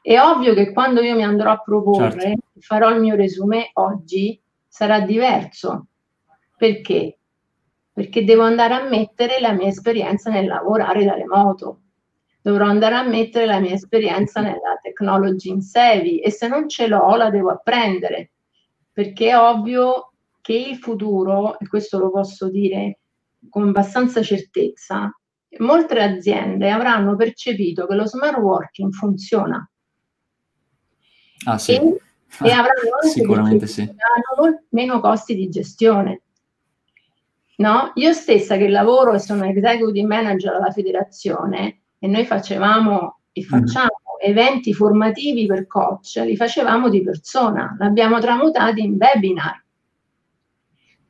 È 0.01 0.20
ovvio 0.20 0.53
che 0.53 0.72
quando 0.72 1.01
io 1.01 1.15
mi 1.15 1.24
andrò 1.24 1.51
a 1.51 1.58
proporre, 1.58 2.22
certo. 2.22 2.41
farò 2.60 2.91
il 2.91 3.01
mio 3.01 3.15
resume 3.15 3.72
oggi, 3.74 4.39
sarà 4.67 5.00
diverso. 5.01 5.88
Perché? 6.55 7.17
Perché 7.91 8.24
devo 8.24 8.43
andare 8.43 8.75
a 8.75 8.88
mettere 8.88 9.39
la 9.39 9.51
mia 9.51 9.67
esperienza 9.67 10.29
nel 10.29 10.46
lavorare 10.46 11.03
da 11.03 11.15
remoto. 11.15 11.79
Dovrò 12.41 12.65
andare 12.65 12.96
a 12.96 13.03
mettere 13.03 13.46
la 13.46 13.60
mia 13.60 13.74
esperienza 13.74 14.41
nella 14.41 14.77
technology 14.81 15.50
in 15.50 15.62
savvy 15.62 16.20
e 16.20 16.31
se 16.31 16.48
non 16.48 16.70
ce 16.70 16.88
l'ho 16.88 17.15
la 17.15 17.29
devo 17.29 17.50
apprendere. 17.50 18.31
Perché 18.91 19.29
è 19.29 19.38
ovvio 19.38 20.12
che 20.41 20.53
il 20.53 20.77
futuro, 20.77 21.60
e 21.60 21.67
questo 21.67 22.00
lo 22.00 22.10
posso 22.12 22.50
dire 22.50 23.00
con 23.50 23.67
abbastanza 23.67 24.21
certezza, 24.21 25.13
molte 25.60 26.00
aziende 26.00 26.71
avranno 26.71 27.15
percepito 27.15 27.86
che 27.88 27.95
lo 27.95 28.05
smart 28.05 28.38
working 28.38 28.91
funziona. 28.93 29.69
Ah, 31.45 31.57
sì. 31.57 31.74
e, 31.74 31.98
ah, 32.39 32.48
e 32.48 32.51
avranno 32.51 33.01
sicuramente 33.01 33.67
sì. 33.67 33.89
meno 34.69 35.00
costi 35.00 35.36
di 35.36 35.50
gestione. 35.50 36.21
No? 37.57 37.91
Io 37.95 38.13
stessa 38.13 38.57
che 38.57 38.67
lavoro 38.67 39.13
e 39.13 39.19
sono 39.19 39.45
executive 39.45 40.07
manager 40.07 40.55
alla 40.55 40.71
federazione 40.71 41.81
e 42.00 42.07
noi 42.07 42.25
facevamo 42.25 43.19
e 43.31 43.41
mm. 43.41 43.48
facciamo 43.48 43.86
mm. 43.86 44.29
eventi 44.29 44.74
formativi 44.74 45.45
per 45.45 45.67
coach, 45.67 46.21
li 46.25 46.36
facevamo 46.36 46.89
di 46.89 47.03
persona, 47.03 47.75
l'abbiamo 47.77 48.19
tramutati 48.19 48.81
in 48.81 48.98
webinar 49.00 49.63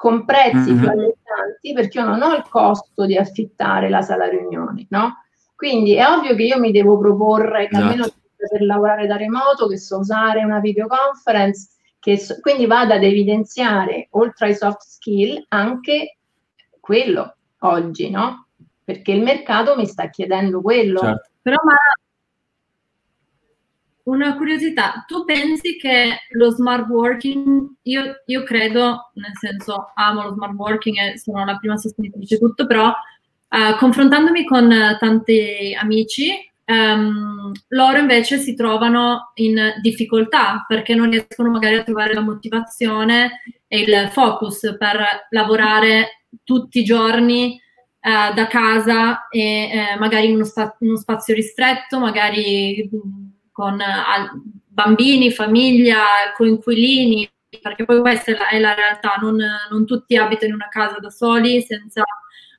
con 0.02 0.26
prezzi 0.26 0.72
mm-hmm. 0.72 0.80
più 0.80 0.90
allettanti 0.90 1.74
perché 1.74 2.00
io 2.00 2.06
non 2.06 2.24
ho 2.24 2.34
il 2.34 2.44
costo 2.50 3.06
di 3.06 3.18
affittare 3.18 3.88
la 3.88 4.02
sala 4.02 4.28
riunioni, 4.28 4.88
no? 4.90 5.18
Quindi 5.56 5.94
è 5.94 6.08
ovvio 6.08 6.34
che 6.34 6.42
io 6.42 6.60
mi 6.60 6.72
devo 6.72 6.98
proporre 6.98 7.68
che 7.68 7.78
almeno 7.78 8.06
esatto. 8.06 8.20
per 8.36 8.64
lavorare 8.64 9.06
da 9.06 9.16
remoto, 9.16 9.68
che 9.68 9.78
so 9.78 10.00
usare 10.00 10.44
una 10.44 10.60
videoconference, 10.60 11.74
che 12.00 12.18
so, 12.18 12.40
quindi 12.40 12.66
vado 12.66 12.96
ad 12.96 13.04
evidenziare 13.04 14.08
oltre 14.14 14.48
ai 14.48 14.56
soft 14.56 14.82
skill 14.82 15.46
anche 15.50 16.18
quello 16.80 17.36
oggi, 17.60 18.10
no? 18.10 18.48
Perché 18.84 19.12
il 19.12 19.22
mercato 19.22 19.76
mi 19.76 19.86
sta 19.86 20.10
chiedendo 20.10 20.62
quello. 20.62 20.98
Certo. 20.98 21.30
Però 21.44 21.58
Mara, 21.64 21.94
una 24.06 24.36
curiosità, 24.36 25.04
tu 25.08 25.26
pensi 25.26 25.78
che 25.78 26.22
lo 26.32 26.50
smart 26.50 26.88
working, 26.88 27.76
io, 27.84 28.22
io, 28.26 28.44
credo, 28.44 29.12
nel 29.16 29.32
senso 29.40 29.92
amo 29.96 30.24
lo 30.24 30.34
smart 30.34 30.54
working 30.54 30.98
e 30.98 31.18
sono 31.18 31.46
la 31.46 31.58
prima 31.58 31.78
sostenitrice 31.78 32.36
di 32.36 32.42
tutto, 32.42 32.66
però 32.66 32.88
uh, 32.88 33.78
confrontandomi 33.78 34.46
con 34.46 34.70
tanti 35.00 35.76
amici, 35.80 36.32
um, 36.66 37.52
loro 37.70 37.98
invece 37.98 38.38
si 38.38 38.56
trovano 38.56 39.32
in 39.36 39.74
difficoltà 39.82 40.66
perché 40.68 40.96
non 40.96 41.10
riescono 41.10 41.50
magari 41.50 41.76
a 41.76 41.84
trovare 41.84 42.14
la 42.14 42.22
motivazione 42.22 43.42
e 43.68 43.80
il 43.80 44.10
focus 44.12 44.76
per 44.78 45.28
lavorare 45.30 46.26
tutti 46.44 46.80
i 46.80 46.84
giorni 46.84 47.60
uh, 48.02 48.34
da 48.34 48.48
casa 48.48 49.28
e 49.30 49.70
uh, 49.96 50.00
magari 50.00 50.28
in 50.28 50.36
uno, 50.36 50.46
spa- 50.46 50.76
uno 50.80 50.98
spazio 50.98 51.36
ristretto, 51.36 52.00
magari 52.00 52.90
con 53.52 53.74
uh, 53.74 54.42
bambini, 54.68 55.32
famiglia, 55.32 56.04
coinquilini, 56.36 57.30
perché 57.62 57.86
poi 57.86 58.00
questa 58.00 58.50
è 58.50 58.60
la, 58.60 58.74
realtà, 58.74 59.16
non, 59.22 59.38
non, 59.70 59.86
tutti 59.86 60.16
abitano 60.16 60.50
in 60.50 60.56
una 60.56 60.70
casa 60.70 61.00
da 61.00 61.10
soli 61.10 61.62
senza 61.62 62.04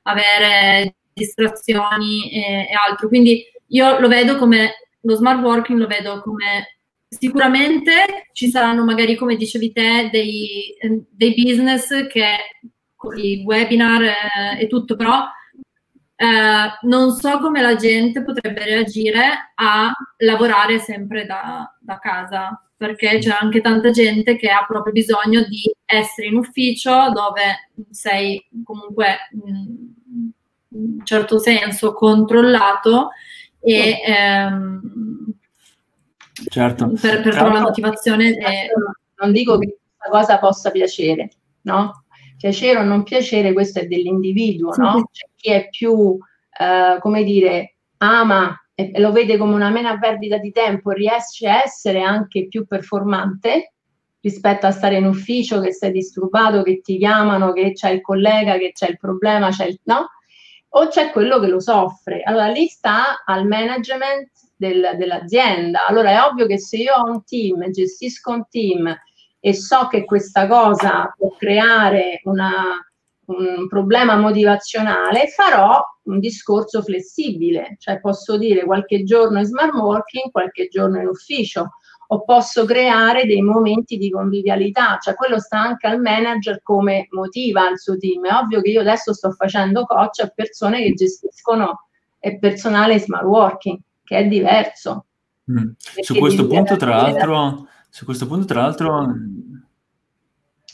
avere 0.03 0.95
distrazioni 1.13 2.31
e, 2.31 2.67
e 2.69 2.73
altro. 2.87 3.07
Quindi 3.07 3.43
io 3.67 3.99
lo 3.99 4.07
vedo 4.07 4.37
come, 4.37 4.73
lo 5.01 5.15
smart 5.15 5.41
working 5.41 5.79
lo 5.79 5.87
vedo 5.87 6.21
come 6.21 6.77
sicuramente 7.07 8.29
ci 8.33 8.49
saranno 8.49 8.83
magari, 8.83 9.15
come 9.15 9.35
dicevi 9.35 9.71
te, 9.71 10.09
dei, 10.11 10.75
dei 11.09 11.33
business 11.33 12.07
che 12.07 12.37
i 13.17 13.43
webinar 13.45 14.01
eh, 14.03 14.61
e 14.61 14.67
tutto, 14.67 14.95
però 14.95 15.25
eh, 16.23 16.77
non 16.83 17.11
so 17.11 17.37
come 17.39 17.61
la 17.61 17.75
gente 17.75 18.23
potrebbe 18.23 18.63
reagire 18.63 19.51
a 19.55 19.91
lavorare 20.19 20.79
sempre 20.79 21.25
da, 21.25 21.69
da, 21.81 21.99
casa, 21.99 22.63
perché 22.77 23.17
c'è 23.17 23.35
anche 23.37 23.59
tanta 23.59 23.91
gente 23.91 24.37
che 24.37 24.49
ha 24.49 24.63
proprio 24.65 24.93
bisogno 24.93 25.41
di 25.43 25.69
essere 25.83 26.27
in 26.27 26.37
ufficio 26.37 27.11
dove 27.11 27.71
sei 27.89 28.41
comunque 28.63 29.17
in 29.33 29.93
un 30.69 31.05
certo 31.05 31.39
senso 31.39 31.93
controllato 31.93 33.09
e 33.59 34.01
ehm, 34.05 34.81
certo. 36.45 36.87
per, 37.01 37.21
per 37.21 37.33
trovare 37.33 37.53
la 37.53 37.59
motivazione. 37.59 38.31
È... 38.31 38.67
Non 39.17 39.33
dico 39.33 39.57
che 39.57 39.77
questa 39.97 40.09
cosa 40.09 40.39
possa 40.39 40.71
piacere, 40.71 41.31
no? 41.63 42.02
Piacere 42.43 42.79
o 42.79 42.83
non 42.83 43.03
piacere, 43.03 43.53
questo 43.53 43.79
è 43.79 43.85
dell'individuo, 43.85 44.73
no? 44.75 45.07
C'è 45.09 45.27
chi 45.33 45.51
è 45.51 45.69
più, 45.69 46.17
eh, 46.59 46.97
come 46.99 47.23
dire, 47.23 47.77
ama 47.99 48.61
e 48.75 48.91
lo 48.99 49.13
vede 49.13 49.37
come 49.37 49.53
una 49.53 49.69
mena 49.69 49.97
perdita 49.97 50.37
di 50.39 50.51
tempo 50.51 50.91
riesce 50.91 51.47
a 51.47 51.61
essere 51.63 52.01
anche 52.01 52.47
più 52.47 52.65
performante 52.65 53.75
rispetto 54.19 54.65
a 54.65 54.71
stare 54.71 54.97
in 54.97 55.05
ufficio, 55.05 55.61
che 55.61 55.71
sei 55.71 55.93
disturbato, 55.93 56.63
che 56.63 56.81
ti 56.81 56.97
chiamano, 56.97 57.53
che 57.53 57.71
c'è 57.71 57.91
il 57.91 58.01
collega, 58.01 58.57
che 58.57 58.73
c'è 58.73 58.89
il 58.89 58.97
problema, 58.97 59.49
c'è 59.49 59.67
il 59.67 59.79
no? 59.83 60.09
O 60.75 60.87
c'è 60.87 61.11
quello 61.11 61.39
che 61.39 61.47
lo 61.47 61.61
soffre. 61.61 62.23
Allora 62.23 62.47
lì 62.47 62.67
sta 62.67 63.23
al 63.23 63.47
management 63.47 64.31
del, 64.57 64.95
dell'azienda. 64.97 65.85
Allora 65.87 66.09
è 66.09 66.21
ovvio 66.21 66.45
che 66.45 66.59
se 66.59 66.75
io 66.75 66.93
ho 66.93 67.09
un 67.09 67.23
team, 67.23 67.69
gestisco 67.69 68.31
un 68.31 68.43
team 68.49 68.93
e 69.45 69.53
so 69.53 69.87
che 69.89 70.05
questa 70.05 70.47
cosa 70.47 71.13
può 71.17 71.35
creare 71.37 72.21
una, 72.23 72.79
un 73.25 73.67
problema 73.67 74.15
motivazionale, 74.15 75.27
farò 75.27 75.83
un 76.03 76.19
discorso 76.19 76.81
flessibile, 76.81 77.75
cioè 77.77 77.99
posso 77.99 78.37
dire 78.37 78.63
qualche 78.63 79.03
giorno 79.03 79.39
in 79.39 79.45
smart 79.45 79.73
working, 79.73 80.31
qualche 80.31 80.69
giorno 80.69 81.01
in 81.01 81.07
ufficio, 81.07 81.71
o 82.07 82.23
posso 82.23 82.63
creare 82.63 83.25
dei 83.25 83.41
momenti 83.41 83.97
di 83.97 84.09
convivialità, 84.09 84.97
cioè 85.01 85.13
quello 85.13 85.41
sta 85.41 85.59
anche 85.59 85.87
al 85.87 85.99
manager 85.99 86.61
come 86.63 87.07
motiva 87.09 87.69
il 87.69 87.77
suo 87.77 87.97
team. 87.97 88.25
È 88.25 88.33
ovvio 88.33 88.61
che 88.61 88.69
io 88.69 88.79
adesso 88.79 89.13
sto 89.13 89.31
facendo 89.31 89.83
coach 89.85 90.21
a 90.21 90.31
persone 90.33 90.83
che 90.83 90.93
gestiscono 90.93 91.87
il 92.21 92.39
personale 92.39 92.97
smart 92.97 93.25
working, 93.25 93.77
che 94.05 94.19
è 94.19 94.25
diverso. 94.25 95.07
Mm. 95.51 95.71
Su 95.99 96.15
questo 96.15 96.47
punto, 96.47 96.77
tra 96.77 96.95
l'altro, 96.95 97.67
su 97.95 98.05
questo 98.05 98.25
punto, 98.25 98.45
tra 98.45 98.61
l'altro, 98.61 99.05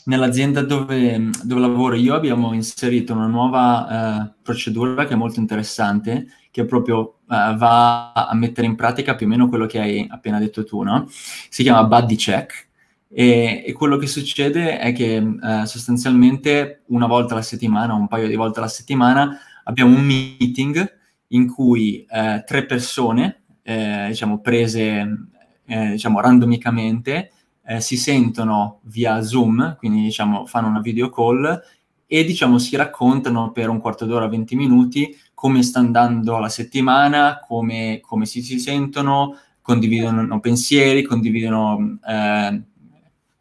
nell'azienda 0.04 0.62
dove, 0.62 1.28
dove 1.42 1.60
lavoro 1.60 1.94
io 1.94 2.14
abbiamo 2.14 2.54
inserito 2.54 3.12
una 3.12 3.26
nuova 3.26 4.24
eh, 4.24 4.32
procedura 4.40 5.04
che 5.04 5.12
è 5.12 5.16
molto 5.16 5.38
interessante, 5.38 6.28
che 6.50 6.64
proprio 6.64 7.18
uh, 7.26 7.56
va 7.56 8.12
a 8.12 8.34
mettere 8.34 8.66
in 8.66 8.74
pratica 8.74 9.16
più 9.16 9.26
o 9.26 9.28
meno 9.28 9.50
quello 9.50 9.66
che 9.66 9.80
hai 9.80 10.06
appena 10.08 10.38
detto 10.38 10.64
tu, 10.64 10.80
no? 10.80 11.08
Si 11.10 11.62
chiama 11.62 11.84
Buddy 11.84 12.16
Check 12.16 12.68
e, 13.10 13.64
e 13.66 13.72
quello 13.74 13.98
che 13.98 14.06
succede 14.06 14.78
è 14.78 14.94
che 14.94 15.18
uh, 15.18 15.64
sostanzialmente 15.66 16.84
una 16.86 17.06
volta 17.06 17.34
alla 17.34 17.42
settimana, 17.42 17.92
un 17.92 18.08
paio 18.08 18.28
di 18.28 18.34
volte 18.34 18.60
alla 18.60 18.68
settimana, 18.68 19.38
abbiamo 19.64 19.94
un 19.94 20.06
meeting 20.06 20.90
in 21.28 21.52
cui 21.52 22.06
uh, 22.08 22.42
tre 22.46 22.64
persone, 22.64 23.42
diciamo, 23.62 24.40
prese 24.40 25.28
eh, 25.70 25.90
diciamo, 25.90 26.20
randomicamente, 26.20 27.30
eh, 27.64 27.80
si 27.80 27.96
sentono 27.96 28.80
via 28.82 29.22
Zoom, 29.22 29.76
quindi 29.78 30.02
diciamo, 30.02 30.44
fanno 30.46 30.66
una 30.66 30.80
video 30.80 31.10
call 31.10 31.62
e 32.06 32.24
diciamo 32.24 32.58
si 32.58 32.74
raccontano 32.74 33.52
per 33.52 33.68
un 33.68 33.78
quarto 33.78 34.04
d'ora, 34.04 34.26
20 34.26 34.56
minuti 34.56 35.16
come 35.32 35.62
sta 35.62 35.78
andando 35.78 36.38
la 36.38 36.48
settimana, 36.48 37.38
come, 37.46 38.00
come 38.02 38.26
si, 38.26 38.42
si, 38.42 38.58
sentono, 38.58 39.36
condividono 39.62 40.40
pensieri, 40.40 41.04
condividono 41.04 41.98
eh, 42.04 42.62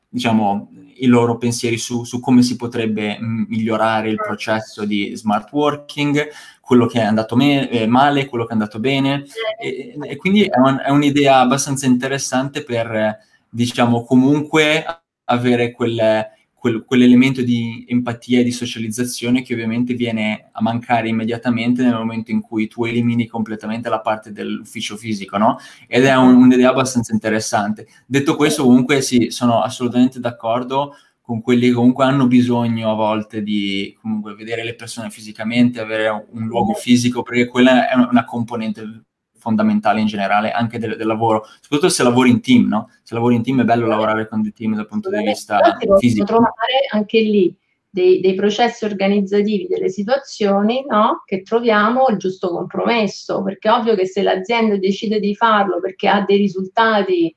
diciamo, 0.08 0.70
i 1.00 1.08
loro 1.08 1.38
pensieri 1.38 1.78
su, 1.78 2.04
su, 2.04 2.20
come 2.20 2.44
si 2.44 2.56
potrebbe 2.56 3.18
migliorare 3.20 4.10
il 4.10 4.18
processo 4.18 4.86
di 4.86 5.16
smart 5.16 5.52
working, 5.52 6.28
quello 6.70 6.86
che 6.86 7.00
è 7.00 7.04
andato 7.04 7.36
me- 7.36 7.68
eh, 7.68 7.88
male, 7.88 8.28
quello 8.28 8.44
che 8.44 8.52
è 8.52 8.54
andato 8.54 8.80
bene. 8.80 9.26
E, 9.60 9.98
e 10.00 10.16
quindi 10.18 10.44
è, 10.44 10.60
un, 10.60 10.80
è, 10.86 10.92
un'idea 10.92 11.40
abbastanza 11.40 11.88
interessante 11.88 12.64
per, 12.64 13.18
diciamo, 13.50 14.04
comunque 14.04 14.86
avere 15.24 15.72
quel 15.72 16.28
quel, 16.54 16.84
quell'elemento 16.84 17.42
di 17.42 17.86
empatia 17.88 18.42
e 18.42 18.44
di 18.44 18.52
socializzazione 18.52 19.42
che 19.42 19.54
ovviamente 19.54 19.94
viene 19.94 20.50
a 20.52 20.62
mancare 20.62 21.08
immediatamente 21.08 21.82
nel 21.82 21.96
momento 21.96 22.32
in 22.32 22.42
cui 22.42 22.68
tu 22.68 22.84
elimini 22.84 23.26
completamente 23.26 23.90
la 23.90 24.02
parte 24.02 24.32
dell'ufficio 24.32 24.98
fisico, 24.98 25.38
no? 25.38 25.58
Ed 25.88 26.04
è 26.04 26.16
un, 26.16 26.36
un'idea 26.36 26.70
abbastanza 26.70 27.14
interessante. 27.14 27.88
Detto 28.06 28.36
questo, 28.36 28.64
comunque 28.64 29.02
sì, 29.02 29.32
sono 29.32 29.62
assolutamente 29.62 30.20
d'accordo 30.20 30.96
con 31.30 31.44
quelli 31.44 31.68
che 31.68 31.74
comunque 31.74 32.06
hanno 32.06 32.26
bisogno 32.26 32.90
a 32.90 32.96
volte 32.96 33.44
di 33.44 33.96
comunque 34.02 34.34
vedere 34.34 34.64
le 34.64 34.74
persone 34.74 35.12
fisicamente, 35.12 35.80
avere 35.80 36.10
un 36.10 36.48
luogo 36.48 36.74
fisico, 36.74 37.22
perché 37.22 37.46
quella 37.46 37.88
è 37.88 37.94
una 37.94 38.26
componente 38.26 39.04
fondamentale 39.38 40.00
in 40.00 40.08
generale 40.08 40.50
anche 40.50 40.80
del, 40.80 40.98
del, 40.98 41.06
lavoro, 41.06 41.46
soprattutto 41.62 41.90
se 41.90 42.02
lavori 42.02 42.32
in 42.32 42.42
team, 42.42 42.66
no? 42.66 42.90
Se 43.04 43.14
lavori 43.14 43.36
in 43.36 43.44
team 43.44 43.62
è 43.62 43.64
bello 43.64 43.86
lavorare 43.86 44.28
con 44.28 44.42
dei 44.42 44.54
team 44.54 44.74
dal 44.74 44.88
punto 44.88 45.12
di 45.12 45.22
vista 45.24 45.78
fisico. 46.00 46.26
trovare 46.26 46.88
anche 46.94 47.20
lì 47.20 47.56
dei, 47.88 48.22
dei, 48.22 48.34
processi 48.34 48.86
organizzativi, 48.86 49.68
delle 49.68 49.90
situazioni, 49.90 50.84
no? 50.88 51.22
Che 51.28 51.44
troviamo 51.44 52.08
il 52.08 52.18
giusto 52.18 52.50
compromesso, 52.50 53.44
perché 53.44 53.70
è 53.70 53.74
ovvio 53.74 53.94
che 53.94 54.08
se 54.08 54.24
l'azienda 54.24 54.78
decide 54.78 55.20
di 55.20 55.36
farlo 55.36 55.80
perché 55.80 56.08
ha 56.08 56.26
dei 56.26 56.38
risultati 56.38 57.36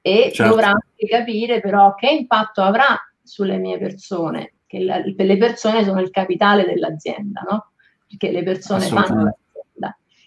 e 0.00 0.32
certo. 0.34 0.50
dovrà 0.50 0.70
anche 0.70 1.06
capire 1.08 1.60
però 1.60 1.94
che 1.94 2.08
impatto 2.08 2.62
avrà 2.62 3.00
sulle 3.28 3.58
mie 3.58 3.78
persone, 3.78 4.54
che 4.66 4.80
la, 4.80 4.98
le 5.04 5.36
persone 5.36 5.84
sono 5.84 6.00
il 6.00 6.10
capitale 6.10 6.64
dell'azienda, 6.64 7.42
no? 7.48 7.72
Perché 8.06 8.30
le 8.30 8.42
persone 8.42 8.86
fanno 8.86 9.36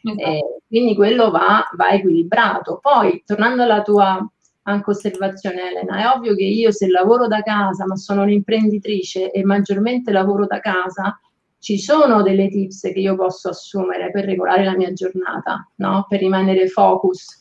Esatto. 0.04 0.30
Eh, 0.30 0.62
quindi 0.68 0.96
quello 0.96 1.30
va, 1.30 1.68
va, 1.76 1.90
equilibrato. 1.92 2.80
Poi, 2.82 3.24
tornando 3.26 3.64
alla 3.64 3.82
tua 3.82 4.28
anche 4.64 4.90
osservazione, 4.90 5.70
Elena, 5.70 5.98
è 6.00 6.16
ovvio 6.16 6.36
che 6.36 6.44
io 6.44 6.72
se 6.72 6.88
lavoro 6.88 7.28
da 7.28 7.42
casa, 7.42 7.86
ma 7.86 7.96
sono 7.96 8.24
un'imprenditrice 8.24 9.32
e 9.32 9.44
maggiormente 9.44 10.12
lavoro 10.12 10.46
da 10.46 10.60
casa, 10.60 11.20
ci 11.60 11.78
sono 11.78 12.24
delle 12.24 12.50
tips 12.50 12.82
che 12.82 13.00
io 13.00 13.16
posso 13.16 13.50
assumere 13.50 14.10
per 14.12 14.26
regolare 14.26 14.64
la 14.64 14.76
mia 14.76 14.92
giornata, 14.94 15.68
no? 15.76 16.06
per 16.08 16.20
rimanere 16.20 16.68
focus, 16.68 17.41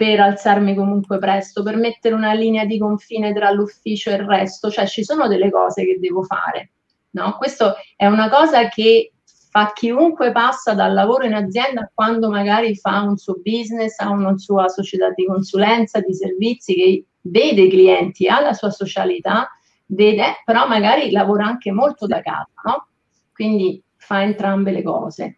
per 0.00 0.18
alzarmi 0.18 0.74
comunque 0.74 1.18
presto, 1.18 1.62
per 1.62 1.76
mettere 1.76 2.14
una 2.14 2.32
linea 2.32 2.64
di 2.64 2.78
confine 2.78 3.34
tra 3.34 3.50
l'ufficio 3.50 4.08
e 4.08 4.14
il 4.14 4.22
resto, 4.22 4.70
cioè 4.70 4.86
ci 4.86 5.04
sono 5.04 5.28
delle 5.28 5.50
cose 5.50 5.84
che 5.84 5.98
devo 6.00 6.22
fare. 6.22 6.70
No? 7.10 7.36
Questo 7.36 7.74
è 7.96 8.06
una 8.06 8.30
cosa 8.30 8.68
che 8.68 9.12
fa 9.50 9.72
chiunque 9.74 10.32
passa 10.32 10.72
dal 10.72 10.94
lavoro 10.94 11.26
in 11.26 11.34
azienda 11.34 11.90
quando 11.92 12.30
magari 12.30 12.74
fa 12.76 13.02
un 13.02 13.18
suo 13.18 13.42
business, 13.44 13.98
ha 13.98 14.08
una 14.08 14.38
sua 14.38 14.68
società 14.68 15.10
di 15.10 15.26
consulenza, 15.26 16.00
di 16.00 16.14
servizi, 16.14 16.74
che 16.74 17.04
vede 17.20 17.60
i 17.60 17.68
clienti, 17.68 18.26
ha 18.26 18.40
la 18.40 18.54
sua 18.54 18.70
socialità, 18.70 19.50
vede, 19.84 20.40
però 20.46 20.66
magari 20.66 21.10
lavora 21.10 21.44
anche 21.44 21.72
molto 21.72 22.06
da 22.06 22.22
casa, 22.22 22.48
no? 22.64 22.88
Quindi 23.34 23.82
fa 23.96 24.22
entrambe 24.22 24.70
le 24.72 24.82
cose. 24.82 25.22
Non 25.22 25.36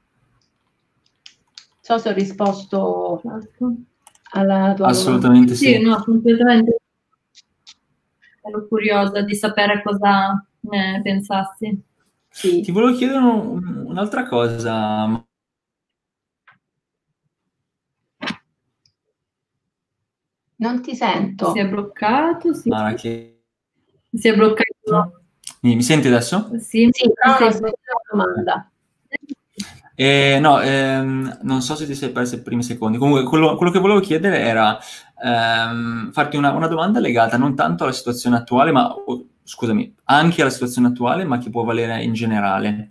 so 1.80 1.98
se 1.98 2.10
ho 2.10 2.12
risposto 2.12 3.20
alla 4.32 4.74
tua 4.74 4.88
Assolutamente 4.88 5.54
domanda. 5.54 5.54
sì. 5.54 5.74
Sì, 5.74 5.82
no, 5.82 6.02
completamente. 6.04 6.76
Ero 8.44 8.66
curiosa 8.66 9.22
di 9.22 9.34
sapere 9.34 9.82
cosa 9.82 10.44
ne 10.60 11.00
pensassi. 11.02 11.80
Sì. 12.28 12.60
Ti 12.62 12.72
volevo 12.72 12.96
chiedere 12.96 13.18
un, 13.18 13.84
un'altra 13.86 14.26
cosa. 14.26 15.24
Non 20.56 20.80
ti 20.80 20.94
sento. 20.94 21.52
Si 21.52 21.58
è 21.58 21.68
bloccato? 21.68 22.54
Sì. 22.54 22.70
Ah, 22.70 22.94
che... 22.94 23.42
Si 24.12 24.28
è 24.28 24.34
bloccato. 24.34 25.22
Mi, 25.60 25.76
mi 25.76 25.82
senti 25.82 26.06
adesso? 26.06 26.50
Sì, 26.58 26.88
sì 26.90 27.10
però 27.12 27.38
non 27.38 27.52
sento 27.52 27.66
la 27.66 28.02
domanda. 28.10 28.71
Eh, 29.94 30.38
no, 30.40 30.60
ehm, 30.60 31.38
non 31.42 31.60
so 31.60 31.74
se 31.74 31.86
ti 31.86 31.94
sei 31.94 32.10
perso 32.10 32.36
i 32.36 32.42
primi 32.42 32.62
secondi. 32.62 32.98
Comunque, 32.98 33.24
quello, 33.24 33.56
quello 33.56 33.72
che 33.72 33.78
volevo 33.78 34.00
chiedere 34.00 34.40
era 34.40 34.78
ehm, 35.22 36.12
farti 36.12 36.36
una, 36.36 36.52
una, 36.52 36.66
domanda 36.66 37.00
legata 37.00 37.36
non 37.36 37.54
tanto 37.54 37.84
alla 37.84 37.92
situazione 37.92 38.36
attuale, 38.36 38.72
ma 38.72 38.94
scusami, 39.44 39.94
anche 40.04 40.40
alla 40.40 40.50
situazione 40.50 40.88
attuale, 40.88 41.24
ma 41.24 41.38
che 41.38 41.50
può 41.50 41.64
valere 41.64 42.02
in 42.02 42.12
generale, 42.12 42.90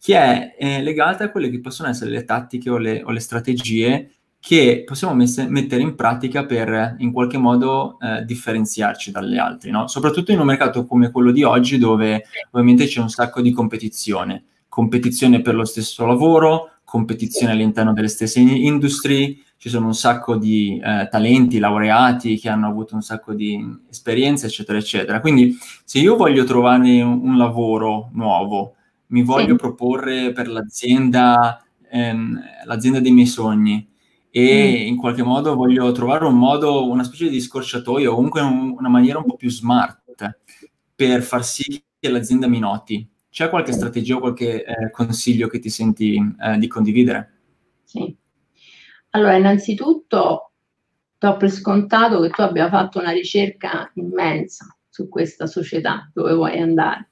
che 0.00 0.16
è 0.16 0.56
eh, 0.58 0.82
legata 0.82 1.24
a 1.24 1.30
quelle 1.30 1.50
che 1.50 1.60
possono 1.60 1.88
essere 1.88 2.10
le 2.10 2.24
tattiche 2.24 2.70
o 2.70 2.78
le, 2.78 3.02
o 3.02 3.10
le 3.10 3.20
strategie 3.20 4.10
che 4.44 4.82
possiamo 4.84 5.14
messe, 5.14 5.46
mettere 5.48 5.80
in 5.80 5.94
pratica 5.94 6.44
per 6.44 6.96
in 6.98 7.12
qualche 7.12 7.38
modo 7.38 7.96
eh, 7.98 8.24
differenziarci 8.26 9.10
dalle 9.10 9.38
altre, 9.38 9.70
no? 9.70 9.86
soprattutto 9.88 10.32
in 10.32 10.38
un 10.40 10.44
mercato 10.44 10.84
come 10.84 11.10
quello 11.10 11.30
di 11.30 11.42
oggi 11.42 11.78
dove 11.78 12.24
ovviamente 12.50 12.84
c'è 12.84 13.00
un 13.00 13.08
sacco 13.08 13.40
di 13.40 13.52
competizione, 13.52 14.44
competizione 14.74 15.40
per 15.40 15.54
lo 15.54 15.64
stesso 15.64 16.04
lavoro, 16.04 16.78
competizione 16.82 17.52
all'interno 17.52 17.92
delle 17.92 18.08
stesse 18.08 18.40
industrie, 18.40 19.36
ci 19.56 19.68
sono 19.68 19.86
un 19.86 19.94
sacco 19.94 20.34
di 20.34 20.80
eh, 20.84 21.06
talenti, 21.08 21.60
laureati 21.60 22.40
che 22.40 22.48
hanno 22.48 22.66
avuto 22.66 22.96
un 22.96 23.00
sacco 23.00 23.34
di 23.34 23.64
esperienze, 23.88 24.46
eccetera, 24.46 24.76
eccetera. 24.76 25.20
Quindi 25.20 25.56
se 25.84 26.00
io 26.00 26.16
voglio 26.16 26.42
trovare 26.42 27.00
un, 27.02 27.20
un 27.22 27.36
lavoro 27.36 28.10
nuovo, 28.14 28.74
mi 29.08 29.22
voglio 29.22 29.50
sì. 29.50 29.54
proporre 29.54 30.32
per 30.32 30.48
l'azienda, 30.48 31.64
ehm, 31.88 32.40
l'azienda 32.64 32.98
dei 32.98 33.12
miei 33.12 33.28
sogni 33.28 33.88
e 34.28 34.82
mm. 34.82 34.86
in 34.88 34.96
qualche 34.96 35.22
modo 35.22 35.54
voglio 35.54 35.92
trovare 35.92 36.24
un 36.24 36.36
modo, 36.36 36.90
una 36.90 37.04
specie 37.04 37.28
di 37.28 37.40
scorciatoio 37.40 38.10
o 38.10 38.16
comunque 38.16 38.40
un, 38.40 38.74
una 38.76 38.88
maniera 38.88 39.18
un 39.18 39.24
po' 39.24 39.36
più 39.36 39.50
smart 39.50 40.40
per 40.96 41.22
far 41.22 41.44
sì 41.44 41.80
che 41.96 42.08
l'azienda 42.08 42.48
mi 42.48 42.58
noti. 42.58 43.08
C'è 43.34 43.50
qualche 43.50 43.72
strategia 43.72 44.14
o 44.14 44.20
qualche 44.20 44.64
eh, 44.64 44.90
consiglio 44.92 45.48
che 45.48 45.58
ti 45.58 45.68
senti 45.68 46.14
eh, 46.40 46.56
di 46.56 46.68
condividere? 46.68 47.32
Sì. 47.82 48.16
Allora, 49.10 49.34
innanzitutto 49.34 50.52
do 51.18 51.36
per 51.36 51.50
scontato 51.50 52.20
che 52.20 52.30
tu 52.30 52.42
abbia 52.42 52.68
fatto 52.68 53.00
una 53.00 53.10
ricerca 53.10 53.90
immensa 53.94 54.66
su 54.88 55.08
questa 55.08 55.48
società, 55.48 56.08
dove 56.14 56.32
vuoi 56.32 56.60
andare. 56.60 57.08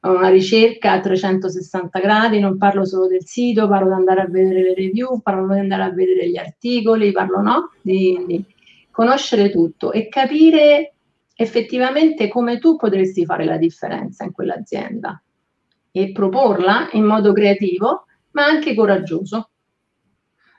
Una 0.00 0.30
ricerca 0.30 0.92
a 0.92 1.00
360 1.00 1.98
gradi, 1.98 2.38
non 2.38 2.56
parlo 2.56 2.86
solo 2.86 3.06
del 3.06 3.26
sito, 3.26 3.68
parlo 3.68 3.88
di 3.88 3.96
andare 3.96 4.22
a 4.22 4.26
vedere 4.26 4.62
le 4.62 4.74
review, 4.74 5.20
parlo 5.20 5.52
di 5.52 5.60
andare 5.60 5.82
a 5.82 5.92
vedere 5.92 6.30
gli 6.30 6.38
articoli, 6.38 7.12
parlo 7.12 7.42
no, 7.42 7.72
di, 7.82 8.24
di 8.26 8.42
conoscere 8.90 9.50
tutto 9.50 9.92
e 9.92 10.08
capire 10.08 10.93
effettivamente 11.34 12.28
come 12.28 12.58
tu 12.58 12.76
potresti 12.76 13.24
fare 13.24 13.44
la 13.44 13.56
differenza 13.56 14.24
in 14.24 14.32
quell'azienda 14.32 15.20
e 15.90 16.12
proporla 16.12 16.88
in 16.92 17.04
modo 17.04 17.32
creativo 17.32 18.06
ma 18.32 18.44
anche 18.44 18.74
coraggioso. 18.74 19.50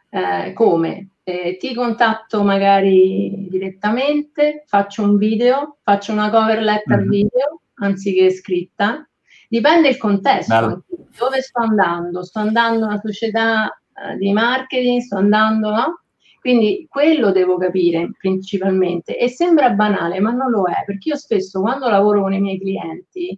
Eh, 0.10 0.54
come? 0.54 1.10
Eh, 1.24 1.58
ti 1.60 1.74
contatto 1.74 2.44
magari 2.44 3.48
direttamente, 3.50 4.64
faccio 4.68 5.04
un 5.04 5.18
video, 5.18 5.78
faccio 5.82 6.12
una 6.12 6.30
cover 6.30 6.62
letter 6.62 7.00
mm-hmm. 7.00 7.10
video 7.10 7.62
anziché 7.76 8.30
scritta. 8.32 9.08
Dipende 9.50 9.90
il 9.90 9.98
contesto, 9.98 10.84
dove 11.18 11.42
sto 11.42 11.62
andando? 11.62 12.24
Sto 12.24 12.40
andando 12.40 12.86
a 12.86 12.88
una 12.90 13.00
società 13.00 13.68
eh, 13.68 14.18
di 14.18 14.32
marketing, 14.32 15.02
sto 15.02 15.18
andando, 15.18 15.70
no? 15.70 16.00
Quindi 16.46 16.86
quello 16.88 17.32
devo 17.32 17.58
capire 17.58 18.12
principalmente 18.20 19.18
e 19.18 19.30
sembra 19.30 19.72
banale, 19.72 20.20
ma 20.20 20.30
non 20.30 20.52
lo 20.52 20.68
è, 20.68 20.84
perché 20.86 21.10
io 21.10 21.16
spesso 21.16 21.60
quando 21.60 21.90
lavoro 21.90 22.22
con 22.22 22.34
i 22.34 22.40
miei 22.40 22.60
clienti 22.60 23.36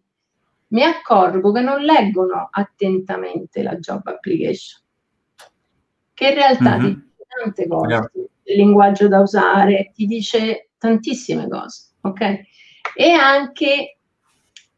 mi 0.72 0.84
accorgo 0.84 1.54
che 1.54 1.62
non 1.62 1.80
leggono 1.84 2.50
attentamente 2.52 3.64
la 3.64 3.78
job 3.78 4.06
application, 4.08 4.82
che 6.14 6.28
in 6.28 6.34
realtà 6.34 6.76
mm-hmm. 6.76 6.84
ti 6.84 6.96
dice 6.96 7.26
tante 7.42 7.68
cose, 7.70 7.88
yeah. 7.88 8.12
il 8.44 8.58
linguaggio 8.58 9.08
da 9.08 9.22
usare, 9.22 9.94
ti 9.96 10.06
dice 10.06 10.72
tantissime 10.78 11.48
cose, 11.48 11.92
ok? 12.02 12.40
E 12.94 13.12
anche 13.12 14.00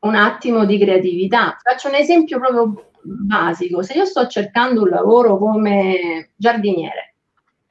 un 0.01 0.13
attimo 0.13 0.65
di 0.65 0.77
creatività. 0.77 1.57
Faccio 1.59 1.87
un 1.87 1.95
esempio 1.95 2.37
proprio 2.37 2.91
basico. 3.01 3.81
Se 3.81 3.93
io 3.93 4.05
sto 4.05 4.27
cercando 4.27 4.83
un 4.83 4.89
lavoro 4.89 5.39
come 5.39 6.29
giardiniere, 6.35 7.08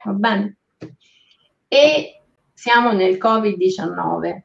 va 0.05 0.13
bene? 0.13 0.57
E 1.67 2.21
siamo 2.53 2.91
nel 2.91 3.17
Covid-19. 3.17 4.41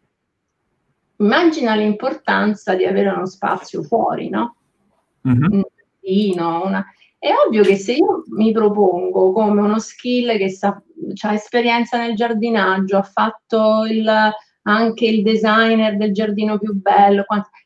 Immagina 1.16 1.74
l'importanza 1.74 2.74
di 2.74 2.84
avere 2.84 3.08
uno 3.08 3.26
spazio 3.26 3.82
fuori, 3.82 4.28
no? 4.28 4.56
Mm-hmm. 5.28 5.52
Un 5.52 5.62
giardino, 5.74 6.64
una... 6.64 6.84
È 7.18 7.30
ovvio 7.46 7.62
che 7.62 7.76
se 7.76 7.92
io 7.94 8.24
mi 8.36 8.52
propongo 8.52 9.32
come 9.32 9.62
uno 9.62 9.78
skill 9.78 10.36
che 10.36 10.50
sa, 10.50 10.78
ha 11.22 11.32
esperienza 11.32 11.96
nel 11.96 12.14
giardinaggio, 12.14 12.98
ha 12.98 13.02
fatto 13.02 13.86
il, 13.86 14.06
anche 14.62 15.06
il 15.06 15.22
designer 15.22 15.96
del 15.96 16.12
giardino 16.12 16.58
più 16.58 16.74
bello, 16.74 17.24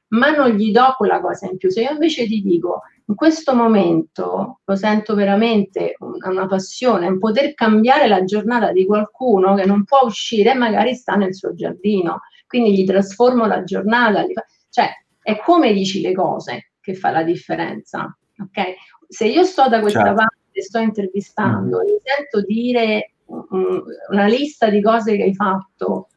ma 0.09 0.31
non 0.31 0.51
gli 0.51 0.71
do 0.71 0.95
quella 0.97 1.21
cosa 1.21 1.47
in 1.51 1.57
più. 1.57 1.71
Se 1.71 1.83
io 1.83 1.91
invece 1.91 2.27
ti 2.27 2.41
dico 2.41 2.83
in 3.09 3.15
questo 3.15 3.55
momento 3.55 4.61
lo 4.65 4.77
sento 4.77 5.15
veramente 5.15 5.97
una 5.99 6.47
passione, 6.47 7.17
poter 7.19 7.55
cambiare 7.55 8.07
la 8.07 8.23
giornata 8.23 8.71
di 8.71 8.85
qualcuno 8.85 9.55
che 9.55 9.65
non 9.65 9.85
può 9.85 10.01
uscire 10.05 10.51
e 10.51 10.55
magari 10.55 10.95
sta 10.95 11.15
nel 11.15 11.35
suo 11.35 11.55
giardino, 11.55 12.21
quindi 12.47 12.75
gli 12.75 12.85
trasformo 12.85 13.47
la 13.47 13.65
giornata, 13.65 14.25
cioè 14.69 14.91
è 15.23 15.39
come 15.39 15.73
dici 15.73 16.03
le 16.03 16.13
cose 16.13 16.73
che 16.81 16.95
fa 16.95 17.11
la 17.11 17.23
differenza, 17.23 18.15
ok? 18.41 18.75
Se 19.09 19.27
io 19.27 19.45
sto 19.45 19.69
da 19.69 19.81
questa 19.81 20.01
certo. 20.01 20.15
parte 20.15 20.37
e 20.53 20.63
sto 20.63 20.79
intervistando, 20.79 21.79
mm. 21.79 21.85
mi 21.85 21.99
sento 22.03 22.47
dire 22.47 23.13
um, 23.25 23.83
una 24.11 24.27
lista 24.27 24.69
di 24.69 24.83
cose 24.83 25.17
che 25.17 25.23
hai 25.23 25.35
fatto 25.35 26.09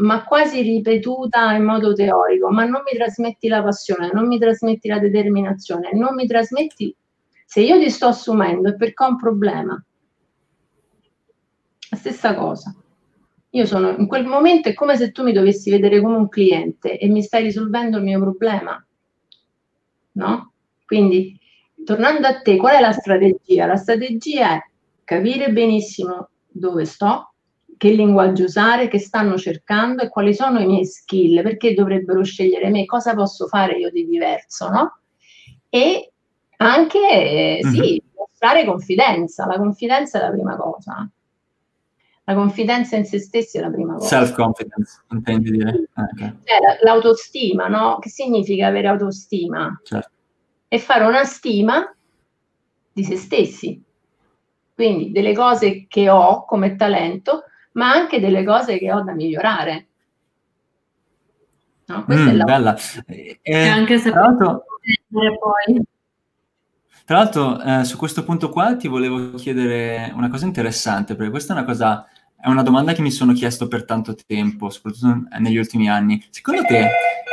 ma 0.00 0.24
quasi 0.24 0.62
ripetuta 0.62 1.52
in 1.52 1.64
modo 1.64 1.92
teorico, 1.92 2.50
ma 2.50 2.64
non 2.64 2.82
mi 2.84 2.96
trasmetti 2.96 3.48
la 3.48 3.62
passione, 3.62 4.10
non 4.12 4.26
mi 4.26 4.38
trasmetti 4.38 4.88
la 4.88 4.98
determinazione, 4.98 5.90
non 5.92 6.14
mi 6.14 6.26
trasmetti... 6.26 6.94
Se 7.50 7.60
io 7.60 7.80
ti 7.80 7.90
sto 7.90 8.06
assumendo 8.06 8.68
è 8.68 8.76
perché 8.76 9.02
ho 9.02 9.08
un 9.08 9.16
problema. 9.16 9.84
La 11.90 11.96
stessa 11.96 12.32
cosa. 12.36 12.72
Io 13.50 13.66
sono 13.66 13.90
in 13.90 14.06
quel 14.06 14.24
momento 14.24 14.68
è 14.68 14.74
come 14.74 14.96
se 14.96 15.10
tu 15.10 15.24
mi 15.24 15.32
dovessi 15.32 15.68
vedere 15.68 16.00
come 16.00 16.14
un 16.14 16.28
cliente 16.28 16.96
e 16.96 17.08
mi 17.08 17.22
stai 17.22 17.42
risolvendo 17.42 17.96
il 17.96 18.04
mio 18.04 18.20
problema. 18.20 18.86
No? 20.12 20.52
Quindi, 20.86 21.36
tornando 21.84 22.28
a 22.28 22.40
te, 22.40 22.56
qual 22.56 22.76
è 22.76 22.80
la 22.80 22.92
strategia? 22.92 23.66
La 23.66 23.76
strategia 23.76 24.54
è 24.54 24.64
capire 25.02 25.50
benissimo 25.50 26.28
dove 26.46 26.84
sto, 26.84 27.29
che 27.80 27.88
linguaggio 27.92 28.44
usare, 28.44 28.88
che 28.88 28.98
stanno 28.98 29.38
cercando 29.38 30.02
e 30.02 30.10
quali 30.10 30.34
sono 30.34 30.60
i 30.60 30.66
miei 30.66 30.84
skill, 30.84 31.42
perché 31.42 31.72
dovrebbero 31.72 32.22
scegliere 32.22 32.68
me, 32.68 32.84
cosa 32.84 33.14
posso 33.14 33.46
fare 33.46 33.78
io 33.78 33.90
di 33.90 34.06
diverso, 34.06 34.68
no? 34.68 34.98
E 35.70 36.12
anche, 36.58 36.98
eh, 36.98 37.60
sì, 37.62 38.02
mostrare 38.14 38.66
confidenza, 38.66 39.46
la 39.46 39.56
confidenza 39.56 40.18
è 40.18 40.22
la 40.24 40.30
prima 40.30 40.56
cosa. 40.56 41.10
La 42.24 42.34
confidenza 42.34 42.96
in 42.96 43.06
se 43.06 43.18
stessi 43.18 43.56
è 43.56 43.62
la 43.62 43.70
prima 43.70 43.94
cosa. 43.94 44.08
Self-confidence, 44.08 45.00
intendi 45.12 45.50
dire? 45.50 45.88
Ah, 45.94 46.06
okay. 46.12 46.36
Cioè, 46.44 46.58
l'autostima, 46.82 47.68
no? 47.68 47.96
Che 47.98 48.10
significa 48.10 48.66
avere 48.66 48.88
autostima? 48.88 49.80
Certo. 49.82 50.10
E 50.68 50.78
fare 50.78 51.06
una 51.06 51.24
stima 51.24 51.96
di 52.92 53.04
se 53.04 53.16
stessi. 53.16 53.82
Quindi 54.74 55.12
delle 55.12 55.32
cose 55.32 55.86
che 55.88 56.10
ho 56.10 56.44
come 56.44 56.76
talento, 56.76 57.44
ma 57.72 57.90
anche 57.92 58.20
delle 58.20 58.44
cose 58.44 58.78
che 58.78 58.92
ho 58.92 59.02
da 59.02 59.12
migliorare. 59.12 59.86
No, 61.86 62.06
mm, 62.10 62.36
la... 62.36 62.44
bella. 62.44 62.78
E, 63.06 63.68
anche 63.68 63.98
se 63.98 64.10
tra 64.10 64.20
l'altro, 64.22 64.64
poi. 65.10 65.82
Tra 67.04 67.16
l'altro, 67.18 67.60
eh, 67.60 67.84
su 67.84 67.96
questo 67.96 68.22
punto 68.22 68.50
qua 68.50 68.76
ti 68.76 68.86
volevo 68.86 69.34
chiedere 69.34 70.12
una 70.14 70.28
cosa 70.28 70.46
interessante, 70.46 71.16
perché 71.16 71.30
questa 71.30 71.52
è 71.52 71.56
una 71.56 71.66
cosa, 71.66 72.06
è 72.40 72.48
una 72.48 72.62
domanda 72.62 72.92
che 72.92 73.02
mi 73.02 73.10
sono 73.10 73.32
chiesto 73.32 73.66
per 73.66 73.84
tanto 73.84 74.14
tempo, 74.14 74.70
soprattutto 74.70 75.24
negli 75.38 75.56
ultimi 75.56 75.90
anni. 75.90 76.24
Secondo 76.30 76.62
te, 76.62 76.88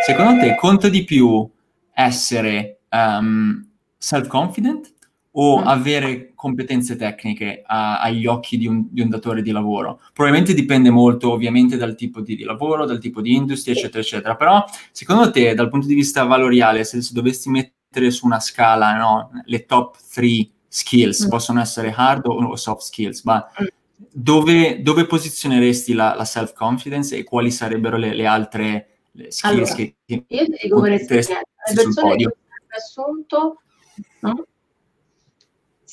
secondo 0.05 0.41
te 0.41 0.55
conta 0.55 0.89
di 0.89 1.03
più 1.03 1.47
essere 1.93 2.79
um, 2.89 3.63
self-confident 3.97 4.93
o 5.39 5.61
mm. 5.61 5.67
avere 5.67 6.31
competenze 6.33 6.95
tecniche 6.95 7.61
a, 7.65 7.99
agli 7.99 8.25
occhi 8.25 8.57
di 8.57 8.67
un, 8.67 8.87
di 8.89 9.01
un, 9.01 9.09
datore 9.09 9.41
di 9.41 9.51
lavoro. 9.51 10.01
Probabilmente 10.13 10.53
dipende 10.53 10.89
molto 10.89 11.31
ovviamente 11.31 11.77
dal 11.77 11.95
tipo 11.95 12.21
di, 12.21 12.35
di, 12.35 12.43
lavoro, 12.43 12.85
dal 12.85 12.99
tipo 12.99 13.21
di 13.21 13.35
industria, 13.35 13.75
eccetera, 13.75 13.99
eccetera. 13.99 14.35
Però 14.35 14.65
secondo 14.91 15.29
te, 15.29 15.53
dal 15.53 15.69
punto 15.69 15.85
di 15.85 15.93
vista 15.93 16.23
valoriale, 16.23 16.83
se, 16.83 17.01
se 17.01 17.13
dovessi 17.13 17.49
mettere 17.49 18.09
su 18.09 18.25
una 18.25 18.39
scala 18.39 18.95
no, 18.97 19.31
le 19.45 19.65
top 19.65 19.97
3 20.13 20.49
skills, 20.67 21.25
mm. 21.25 21.29
possono 21.29 21.61
essere 21.61 21.93
hard 21.95 22.25
o, 22.25 22.55
soft 22.55 22.81
skills, 22.81 23.23
ma 23.23 23.47
mm. 23.61 23.65
dove, 24.11 24.81
dove, 24.81 25.05
posizioneresti 25.05 25.93
la, 25.93 26.15
la, 26.15 26.25
self-confidence 26.25 27.15
e 27.15 27.23
quali 27.23 27.51
sarebbero 27.51 27.97
le, 27.97 28.15
le 28.15 28.25
altre 28.25 28.87
le 29.11 29.31
skills 29.31 29.53
allora, 29.53 29.75
che, 29.75 29.95
che 30.03 30.23
io 30.27 30.45
dico 30.61 30.81
per 30.81 30.93
esperienza, 30.93 31.35
le 31.35 31.73
persone 31.73 32.15
che 32.15 32.35
assunto 32.69 33.61
no? 34.19 34.45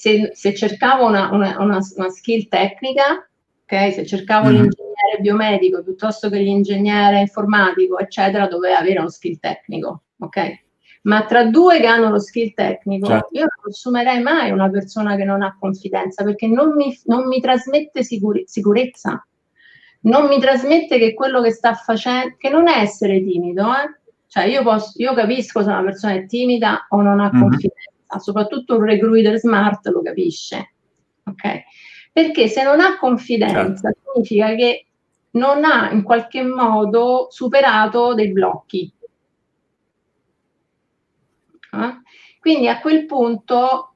Se, 0.05 0.33
se 0.35 0.55
cercavo 0.55 1.07
una, 1.07 1.31
una, 1.33 1.57
una, 1.61 1.79
una, 1.97 2.11
skill 2.11 2.47
tecnica, 2.49 3.27
okay, 3.62 3.90
se 3.90 4.05
cercavo 4.05 4.49
mm. 4.49 4.53
l'ingegnere 4.53 5.21
biomedico 5.21 5.83
piuttosto 5.83 6.29
che 6.29 6.40
l'ingegnere 6.40 7.21
informatico, 7.21 7.99
eccetera, 7.99 8.47
doveva 8.47 8.77
avere 8.77 8.99
uno 8.99 9.09
skill 9.09 9.38
tecnico, 9.38 10.03
ok? 10.19 10.62
Ma 11.05 11.25
tra 11.25 11.47
due 11.47 11.81
che 11.81 11.87
hanno 11.87 12.11
lo 12.11 12.19
skill 12.19 12.53
tecnico, 12.53 13.07
certo. 13.07 13.29
io 13.33 13.47
non 13.47 13.71
assumerei 13.71 14.21
mai 14.21 14.51
una 14.51 14.69
persona 14.69 15.17
che 15.17 15.25
non 15.25 15.40
ha 15.40 15.57
confidenza 15.59 16.23
perché 16.23 16.49
non 16.49 16.75
mi, 16.75 16.95
non 17.05 17.27
mi 17.27 17.40
trasmette 17.40 18.03
sicure, 18.03 18.43
sicurezza, 18.45 19.27
non 20.01 20.27
mi 20.29 20.38
trasmette 20.38 20.99
che 20.99 21.14
quello 21.14 21.40
che 21.40 21.51
sta 21.51 21.73
facendo, 21.73 22.35
che 22.37 22.51
non 22.51 22.69
è 22.69 22.81
essere 22.81 23.25
timido, 23.25 23.69
eh? 23.71 24.01
cioè 24.27 24.45
io, 24.45 24.62
posso, 24.62 24.93
io 24.97 25.14
capisco 25.14 25.62
se 25.62 25.71
una 25.71 25.83
persona 25.83 26.12
è 26.12 26.27
timida 26.27 26.88
o 26.90 27.01
non 27.01 27.21
ha 27.21 27.31
mm-hmm. 27.33 27.40
confidenza 27.40 27.93
soprattutto 28.18 28.77
un 28.77 28.85
recruiter 28.85 29.38
smart 29.38 29.87
lo 29.88 30.03
capisce, 30.03 30.74
ok? 31.24 31.62
Perché 32.12 32.48
se 32.48 32.62
non 32.62 32.81
ha 32.81 32.98
confidenza 32.98 33.90
certo. 33.90 34.12
significa 34.12 34.55
che 34.55 34.87
non 35.33 35.64
ha 35.64 35.90
in 35.90 36.03
qualche 36.03 36.42
modo 36.42 37.29
superato 37.31 38.14
dei 38.14 38.31
blocchi. 38.31 38.92
Eh? 41.72 42.03
Quindi 42.38 42.68
a 42.68 42.81
quel 42.81 43.07
punto 43.07 43.94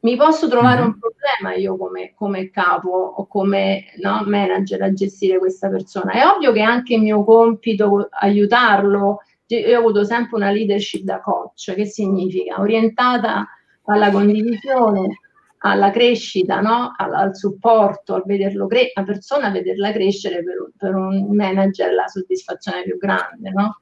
mi 0.00 0.16
posso 0.16 0.48
trovare 0.48 0.80
mm-hmm. 0.80 0.86
un 0.86 0.98
problema 0.98 1.54
io 1.54 1.76
come, 1.76 2.14
come 2.14 2.50
capo 2.50 2.88
o 2.88 3.26
come 3.26 3.92
no, 3.98 4.22
manager 4.24 4.82
a 4.82 4.92
gestire 4.92 5.38
questa 5.38 5.68
persona. 5.68 6.12
È 6.12 6.26
ovvio 6.26 6.52
che 6.52 6.62
anche 6.62 6.94
il 6.94 7.02
mio 7.02 7.22
compito 7.24 8.08
aiutarlo. 8.10 9.18
Io 9.46 9.76
ho 9.76 9.80
avuto 9.80 10.04
sempre 10.04 10.36
una 10.36 10.50
leadership 10.50 11.02
da 11.02 11.20
coach, 11.20 11.74
che 11.74 11.84
significa 11.84 12.60
orientata 12.60 13.46
alla 13.92 14.10
condivisione, 14.10 15.20
alla 15.58 15.90
crescita, 15.90 16.60
no? 16.60 16.94
al, 16.96 17.14
al, 17.14 17.36
supporto, 17.36 18.14
a 18.14 18.22
vederlo 18.24 18.66
cre- 18.66 18.92
la 18.94 19.04
persona 19.04 19.46
a 19.46 19.50
vederla 19.50 19.92
crescere 19.92 20.42
per, 20.42 20.70
per, 20.76 20.94
un 20.94 21.34
manager 21.34 21.92
la 21.92 22.06
soddisfazione 22.06 22.82
più 22.82 22.96
grande. 22.96 23.50
No? 23.50 23.80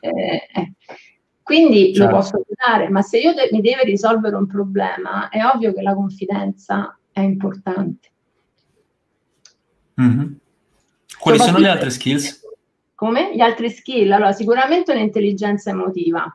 Eh, 0.00 0.48
eh. 0.52 0.72
Quindi 1.42 1.94
certo. 1.94 2.10
lo 2.10 2.16
posso 2.16 2.36
aiutare, 2.36 2.88
ma 2.88 3.02
se 3.02 3.18
io 3.18 3.34
de- 3.34 3.48
mi 3.52 3.60
deve 3.60 3.82
risolvere 3.84 4.36
un 4.36 4.46
problema, 4.46 5.28
è 5.28 5.44
ovvio 5.44 5.72
che 5.72 5.82
la 5.82 5.94
confidenza 5.94 6.98
è 7.12 7.20
importante. 7.20 8.08
Mm-hmm. 10.00 10.32
Quali 11.18 11.38
sono 11.38 11.58
le 11.58 11.68
altre 11.68 11.90
skills? 11.90 12.40
Come? 12.94 13.34
Gli 13.34 13.40
altri 13.40 13.68
skill? 13.70 14.10
Allora, 14.12 14.32
sicuramente 14.32 14.92
un'intelligenza 14.92 15.70
emotiva 15.70 16.34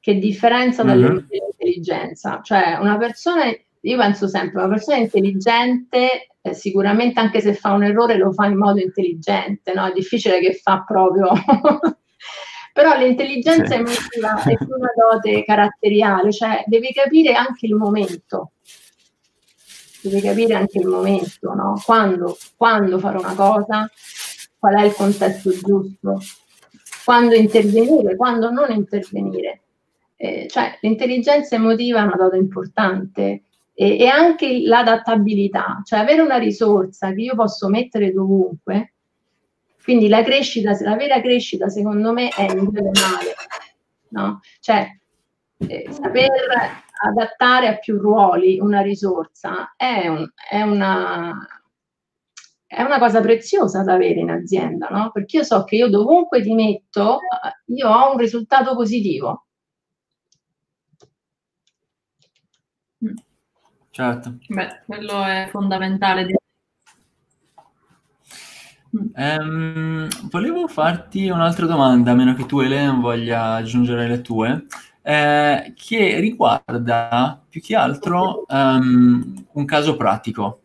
che 0.00 0.18
differenza 0.18 0.82
dall'intelligenza. 0.82 1.53
Mm-hmm. 1.80 2.42
Cioè, 2.42 2.78
una 2.80 2.96
persona, 2.98 3.44
io 3.46 3.96
penso 3.96 4.28
sempre, 4.28 4.58
una 4.58 4.68
persona 4.68 4.98
intelligente, 4.98 6.28
eh, 6.40 6.54
sicuramente 6.54 7.20
anche 7.20 7.40
se 7.40 7.54
fa 7.54 7.72
un 7.72 7.84
errore 7.84 8.16
lo 8.16 8.32
fa 8.32 8.46
in 8.46 8.58
modo 8.58 8.80
intelligente, 8.80 9.72
no? 9.72 9.86
È 9.86 9.92
difficile 9.92 10.40
che 10.40 10.54
fa 10.54 10.84
proprio... 10.86 11.30
Però 12.74 12.96
l'intelligenza 12.98 13.66
sì. 13.66 13.74
emotiva 13.74 14.42
è 14.42 14.56
più 14.56 14.74
una 14.74 14.90
dote 14.96 15.44
caratteriale, 15.44 16.32
cioè 16.32 16.64
devi 16.66 16.92
capire 16.92 17.32
anche 17.34 17.66
il 17.66 17.76
momento. 17.76 18.50
Devi 20.02 20.20
capire 20.20 20.54
anche 20.54 20.80
il 20.80 20.88
momento, 20.88 21.54
no? 21.54 21.80
Quando, 21.84 22.36
quando 22.56 22.98
fare 22.98 23.18
una 23.18 23.34
cosa, 23.34 23.88
qual 24.58 24.74
è 24.74 24.84
il 24.84 24.92
contesto 24.92 25.50
giusto, 25.56 26.20
quando 27.04 27.34
intervenire, 27.36 28.16
quando 28.16 28.50
non 28.50 28.72
intervenire 28.72 29.63
eh, 30.16 30.46
cioè 30.48 30.78
l'intelligenza 30.80 31.56
emotiva 31.56 32.00
è 32.00 32.04
una 32.04 32.16
cosa 32.16 32.36
importante 32.36 33.42
e, 33.74 33.98
e, 33.98 34.06
anche 34.06 34.60
l'adattabilità, 34.60 35.82
cioè 35.84 35.98
avere 35.98 36.22
una 36.22 36.36
risorsa 36.36 37.12
che 37.12 37.22
io 37.22 37.34
posso 37.34 37.68
mettere 37.68 38.12
dovunque. 38.12 38.94
Quindi 39.82 40.08
la 40.08 40.22
crescita, 40.22 40.76
la 40.80 40.96
vera 40.96 41.20
crescita 41.20 41.68
secondo 41.68 42.12
me 42.12 42.28
è 42.28 42.42
in 42.42 42.70
generale, 42.70 43.34
no? 44.10 44.40
Cioè 44.60 44.88
eh, 45.58 45.88
saper 45.90 46.30
adattare 47.04 47.68
a 47.68 47.76
più 47.76 47.98
ruoli 47.98 48.58
una 48.58 48.80
risorsa 48.80 49.74
è, 49.76 50.06
un, 50.08 50.26
è, 50.48 50.62
una, 50.62 51.36
è 52.66 52.82
una 52.82 52.98
cosa 52.98 53.20
preziosa 53.20 53.82
da 53.82 53.94
avere 53.94 54.20
in 54.20 54.30
azienda, 54.30 54.88
no? 54.88 55.10
Perché 55.10 55.38
io 55.38 55.42
so 55.44 55.64
che 55.64 55.76
io 55.76 55.88
dovunque 55.88 56.40
ti 56.40 56.54
metto, 56.54 57.18
io 57.66 57.88
ho 57.88 58.12
un 58.12 58.18
risultato 58.18 58.74
positivo. 58.74 59.46
Certo. 63.94 64.38
Beh, 64.48 64.80
quello 64.86 65.22
è 65.22 65.46
fondamentale. 65.52 66.26
Um, 68.90 70.08
volevo 70.28 70.66
farti 70.66 71.28
un'altra 71.28 71.66
domanda, 71.66 72.10
a 72.10 72.14
meno 72.16 72.34
che 72.34 72.44
tu, 72.44 72.58
Elena, 72.58 72.90
voglia 72.94 73.54
aggiungere 73.54 74.08
le 74.08 74.20
tue, 74.20 74.66
eh, 75.00 75.74
che 75.76 76.18
riguarda 76.18 77.40
più 77.48 77.60
che 77.60 77.76
altro 77.76 78.44
um, 78.48 79.46
un 79.52 79.64
caso 79.64 79.96
pratico. 79.96 80.62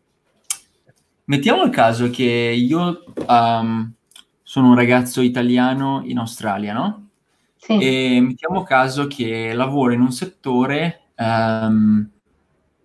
Mettiamo 1.26 1.62
il 1.62 1.70
caso 1.70 2.10
che 2.10 2.24
io 2.24 3.04
um, 3.28 3.94
sono 4.42 4.70
un 4.70 4.76
ragazzo 4.76 5.22
italiano 5.22 6.02
in 6.04 6.18
Australia, 6.18 6.74
no? 6.74 7.10
Sì. 7.58 7.78
E 7.78 8.22
mettiamo 8.22 8.64
caso 8.64 9.06
che 9.06 9.54
lavoro 9.54 9.94
in 9.94 10.02
un 10.02 10.12
settore 10.12 11.12
um, 11.16 12.10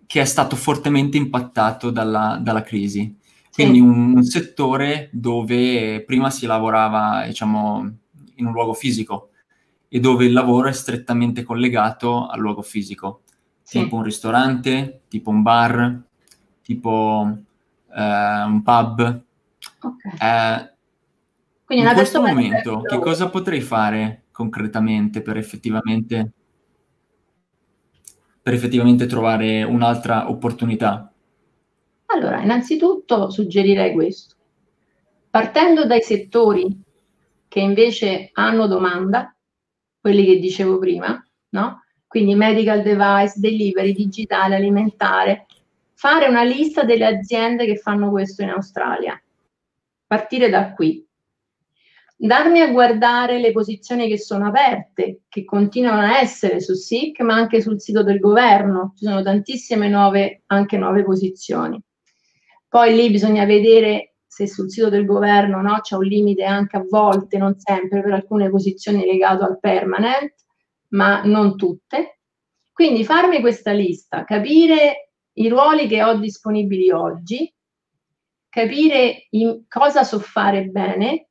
che 0.05 0.21
è 0.21 0.25
stato 0.25 0.55
fortemente 0.55 1.17
impattato 1.17 1.89
dalla, 1.89 2.37
dalla 2.41 2.61
crisi. 2.61 3.17
Quindi 3.51 3.79
un, 3.79 4.15
un, 4.15 4.23
settore 4.23 5.09
dove 5.13 6.03
prima 6.05 6.29
si 6.29 6.45
lavorava, 6.45 7.23
diciamo, 7.25 7.89
in 8.35 8.45
un 8.45 8.51
luogo 8.51 8.73
fisico 8.73 9.29
e 9.87 9.99
dove 10.01 10.25
il 10.25 10.33
lavoro 10.33 10.67
è 10.67 10.73
strettamente 10.73 11.43
collegato 11.43 12.27
al 12.27 12.39
luogo 12.39 12.61
fisico, 12.61 13.21
sì. 13.61 13.79
tipo 13.79 13.95
un 13.95 14.03
ristorante, 14.03 15.03
tipo 15.07 15.29
un 15.29 15.41
bar, 15.41 16.01
tipo 16.61 17.37
eh, 17.95 18.43
un 18.43 18.61
pub. 18.61 19.21
Okay. 19.79 20.67
Eh, 21.69 21.77
in 21.77 21.91
questo 21.93 22.21
momento, 22.21 22.81
che 22.81 22.99
cosa 22.99 23.29
potrei 23.29 23.61
fare 23.61 24.25
concretamente 24.31 25.21
per 25.21 25.37
effettivamente 25.37 26.31
per 28.45 28.53
effettivamente 28.53 29.07
trovare 29.07 29.63
un'altra 29.63 30.29
opportunità? 30.29 31.11
Allora, 32.05 32.43
innanzitutto 32.43 33.31
suggerirei 33.31 33.91
questo. 33.91 34.35
Partendo 35.31 35.87
dai 35.87 36.03
settori 36.03 36.79
che 37.47 37.59
invece 37.59 38.29
hanno 38.33 38.67
domanda, 38.67 39.35
quelli 39.99 40.25
che 40.25 40.37
dicevo 40.37 40.77
prima, 40.77 41.19
no? 41.49 41.85
Quindi 42.05 42.35
medical 42.35 42.83
device, 42.83 43.39
delivery, 43.39 43.93
digitale, 43.93 44.57
alimentare, 44.57 45.47
fare 45.95 46.27
una 46.27 46.43
lista 46.43 46.83
delle 46.83 47.07
aziende 47.07 47.65
che 47.65 47.77
fanno 47.77 48.11
questo 48.11 48.43
in 48.43 48.49
Australia. 48.49 49.19
Partire 50.05 50.49
da 50.49 50.71
qui 50.73 51.03
darmi 52.15 52.61
a 52.61 52.71
guardare 52.71 53.39
le 53.39 53.51
posizioni 53.51 54.07
che 54.07 54.17
sono 54.17 54.47
aperte, 54.47 55.21
che 55.27 55.43
continuano 55.43 56.01
a 56.01 56.19
essere 56.19 56.61
su 56.61 56.73
SIC, 56.73 57.19
ma 57.21 57.35
anche 57.35 57.61
sul 57.61 57.81
sito 57.81 58.03
del 58.03 58.19
governo. 58.19 58.93
Ci 58.95 59.05
sono 59.05 59.21
tantissime 59.21 59.89
nuove, 59.89 60.43
anche 60.47 60.77
nuove 60.77 61.03
posizioni. 61.03 61.81
Poi 62.67 62.95
lì 62.95 63.09
bisogna 63.09 63.45
vedere 63.45 64.15
se 64.25 64.47
sul 64.47 64.69
sito 64.69 64.89
del 64.89 65.05
governo 65.05 65.61
no, 65.61 65.79
c'è 65.79 65.95
un 65.95 66.03
limite 66.03 66.43
anche 66.43 66.77
a 66.77 66.85
volte, 66.87 67.37
non 67.37 67.57
sempre, 67.57 68.01
per 68.01 68.13
alcune 68.13 68.49
posizioni 68.49 69.05
legato 69.05 69.45
al 69.45 69.59
permanent, 69.59 70.33
ma 70.89 71.23
non 71.23 71.55
tutte. 71.55 72.19
Quindi 72.73 73.05
farmi 73.05 73.39
questa 73.39 73.71
lista, 73.71 74.25
capire 74.25 75.11
i 75.33 75.47
ruoli 75.47 75.87
che 75.87 76.03
ho 76.03 76.17
disponibili 76.17 76.91
oggi, 76.91 77.49
capire 78.49 79.27
cosa 79.69 80.03
so 80.03 80.19
fare 80.19 80.65
bene 80.65 81.29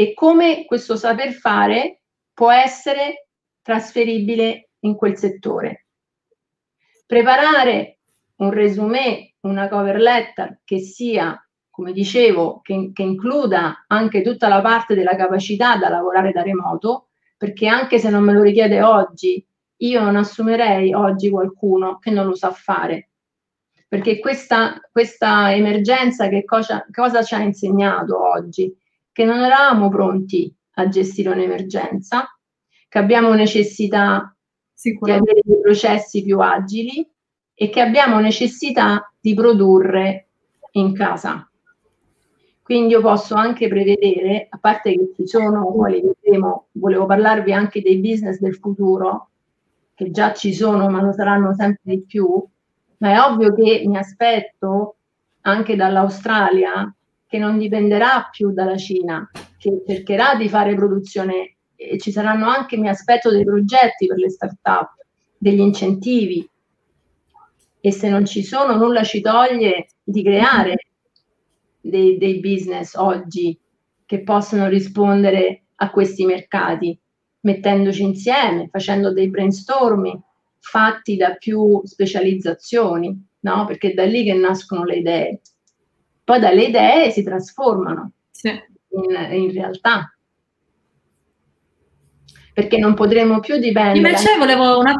e 0.00 0.14
come 0.14 0.64
questo 0.64 0.94
saper 0.94 1.32
fare 1.32 2.02
può 2.32 2.52
essere 2.52 3.30
trasferibile 3.60 4.68
in 4.82 4.94
quel 4.94 5.16
settore. 5.16 5.86
Preparare 7.04 7.98
un 8.36 8.52
resume, 8.52 9.34
una 9.40 9.66
cover 9.66 9.96
letter 9.98 10.60
che 10.62 10.78
sia, 10.78 11.36
come 11.68 11.90
dicevo, 11.90 12.60
che, 12.62 12.92
che 12.94 13.02
includa 13.02 13.86
anche 13.88 14.22
tutta 14.22 14.46
la 14.46 14.60
parte 14.60 14.94
della 14.94 15.16
capacità 15.16 15.76
da 15.76 15.88
lavorare 15.88 16.30
da 16.30 16.42
remoto, 16.42 17.08
perché 17.36 17.66
anche 17.66 17.98
se 17.98 18.08
non 18.08 18.22
me 18.22 18.34
lo 18.34 18.42
richiede 18.42 18.80
oggi, 18.80 19.44
io 19.78 20.00
non 20.00 20.14
assumerei 20.14 20.94
oggi 20.94 21.28
qualcuno 21.28 21.98
che 21.98 22.12
non 22.12 22.26
lo 22.26 22.36
sa 22.36 22.52
fare. 22.52 23.08
Perché 23.88 24.20
questa, 24.20 24.80
questa 24.92 25.52
emergenza 25.52 26.28
che 26.28 26.44
cosa, 26.44 26.86
cosa 26.92 27.24
ci 27.24 27.34
ha 27.34 27.42
insegnato 27.42 28.16
oggi? 28.16 28.72
Che 29.18 29.24
non 29.24 29.40
eravamo 29.40 29.88
pronti 29.88 30.54
a 30.74 30.86
gestire 30.86 31.30
un'emergenza, 31.30 32.38
che 32.88 32.98
abbiamo 32.98 33.34
necessità 33.34 34.32
di 34.80 35.10
avere 35.10 35.40
dei 35.42 35.60
processi 35.60 36.22
più 36.22 36.38
agili 36.38 37.04
e 37.52 37.68
che 37.68 37.80
abbiamo 37.80 38.20
necessità 38.20 39.12
di 39.18 39.34
produrre 39.34 40.28
in 40.74 40.94
casa. 40.94 41.50
Quindi 42.62 42.92
io 42.92 43.00
posso 43.00 43.34
anche 43.34 43.66
prevedere, 43.66 44.46
a 44.48 44.58
parte 44.58 44.92
che 44.92 45.10
ci 45.16 45.26
sono, 45.26 45.66
quali 45.66 46.00
vedremo, 46.00 46.68
volevo 46.74 47.06
parlarvi 47.06 47.52
anche 47.52 47.82
dei 47.82 47.98
business 47.98 48.38
del 48.38 48.54
futuro, 48.54 49.30
che 49.94 50.12
già 50.12 50.32
ci 50.32 50.54
sono 50.54 50.88
ma 50.90 51.02
lo 51.02 51.10
saranno 51.10 51.52
sempre 51.54 51.96
di 51.96 52.04
più, 52.06 52.40
ma 52.98 53.10
è 53.10 53.20
ovvio 53.20 53.52
che 53.52 53.82
mi 53.84 53.96
aspetto 53.96 54.98
anche 55.40 55.74
dall'Australia 55.74 56.94
che 57.28 57.38
non 57.38 57.58
dipenderà 57.58 58.28
più 58.30 58.52
dalla 58.52 58.76
Cina, 58.76 59.30
che 59.58 59.82
cercherà 59.86 60.34
di 60.34 60.48
fare 60.48 60.74
produzione 60.74 61.56
e 61.76 61.98
ci 61.98 62.10
saranno 62.10 62.48
anche, 62.48 62.76
mi 62.76 62.88
aspetto, 62.88 63.30
dei 63.30 63.44
progetti 63.44 64.06
per 64.06 64.16
le 64.16 64.30
start-up, 64.30 64.94
degli 65.36 65.60
incentivi 65.60 66.48
e 67.80 67.92
se 67.92 68.08
non 68.08 68.24
ci 68.24 68.42
sono 68.42 68.76
nulla 68.76 69.04
ci 69.04 69.20
toglie 69.20 69.88
di 70.02 70.22
creare 70.22 70.74
dei, 71.80 72.18
dei 72.18 72.40
business 72.40 72.94
oggi 72.94 73.56
che 74.04 74.22
possono 74.22 74.66
rispondere 74.68 75.64
a 75.76 75.90
questi 75.90 76.24
mercati, 76.24 76.98
mettendoci 77.40 78.02
insieme, 78.02 78.68
facendo 78.70 79.12
dei 79.12 79.28
brainstorming 79.28 80.18
fatti 80.58 81.16
da 81.16 81.34
più 81.34 81.80
specializzazioni, 81.84 83.26
no? 83.40 83.64
Perché 83.66 83.92
è 83.92 83.94
da 83.94 84.04
lì 84.04 84.24
che 84.24 84.34
nascono 84.34 84.84
le 84.84 84.96
idee. 84.96 85.40
Poi 86.28 86.40
dalle 86.40 86.64
idee 86.64 87.10
si 87.10 87.22
trasformano 87.22 88.12
sì. 88.30 88.48
in, 88.48 89.32
in 89.32 89.50
realtà 89.50 90.14
perché 92.52 92.76
non 92.76 92.92
potremo 92.92 93.40
più 93.40 93.56
dipendere. 93.56 93.96
Invece 93.96 94.36
volevo 94.36 94.78
una... 94.78 94.92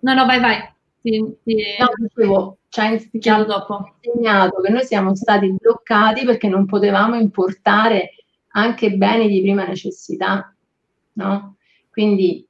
No, 0.00 0.12
no, 0.12 0.26
vai, 0.26 0.40
vai. 0.40 0.58
Ti, 1.00 1.38
ti... 1.42 1.54
No, 1.78 1.88
dicevo, 1.96 2.58
ci 2.68 2.80
ha 2.80 2.90
insegnato, 2.92 3.94
insegnato 4.02 4.60
che 4.60 4.70
noi 4.70 4.84
siamo 4.84 5.14
stati 5.14 5.56
bloccati 5.58 6.26
perché 6.26 6.48
non 6.48 6.66
potevamo 6.66 7.14
importare 7.14 8.10
anche 8.48 8.92
beni 8.92 9.28
di 9.28 9.40
prima 9.40 9.64
necessità, 9.64 10.54
no? 11.14 11.56
Quindi 11.90 12.46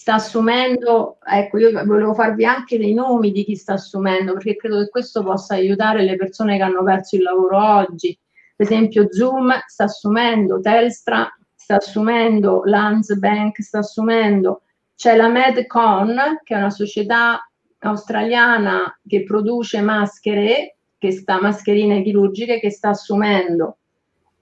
sta 0.00 0.14
assumendo, 0.14 1.18
ecco, 1.22 1.58
io 1.58 1.72
volevo 1.84 2.14
farvi 2.14 2.46
anche 2.46 2.78
dei 2.78 2.94
nomi 2.94 3.32
di 3.32 3.44
chi 3.44 3.54
sta 3.54 3.74
assumendo, 3.74 4.32
perché 4.32 4.56
credo 4.56 4.78
che 4.78 4.88
questo 4.88 5.22
possa 5.22 5.56
aiutare 5.56 6.02
le 6.04 6.16
persone 6.16 6.56
che 6.56 6.62
hanno 6.62 6.82
perso 6.82 7.16
il 7.16 7.22
lavoro 7.22 7.62
oggi. 7.62 8.18
Per 8.56 8.64
esempio, 8.64 9.12
Zoom 9.12 9.52
sta 9.66 9.84
assumendo, 9.84 10.58
Telstra 10.58 11.30
sta 11.54 11.76
assumendo, 11.76 12.62
Landsbank 12.64 13.60
sta 13.60 13.80
assumendo, 13.80 14.62
c'è 14.96 15.16
la 15.16 15.28
Medcon, 15.28 16.40
che 16.44 16.54
è 16.54 16.56
una 16.56 16.70
società 16.70 17.46
australiana 17.80 18.98
che 19.06 19.22
produce 19.24 19.82
maschere, 19.82 20.76
che 20.96 21.10
sta, 21.10 21.42
mascherine 21.42 22.02
chirurgiche, 22.02 22.58
che 22.58 22.70
sta 22.70 22.88
assumendo. 22.88 23.76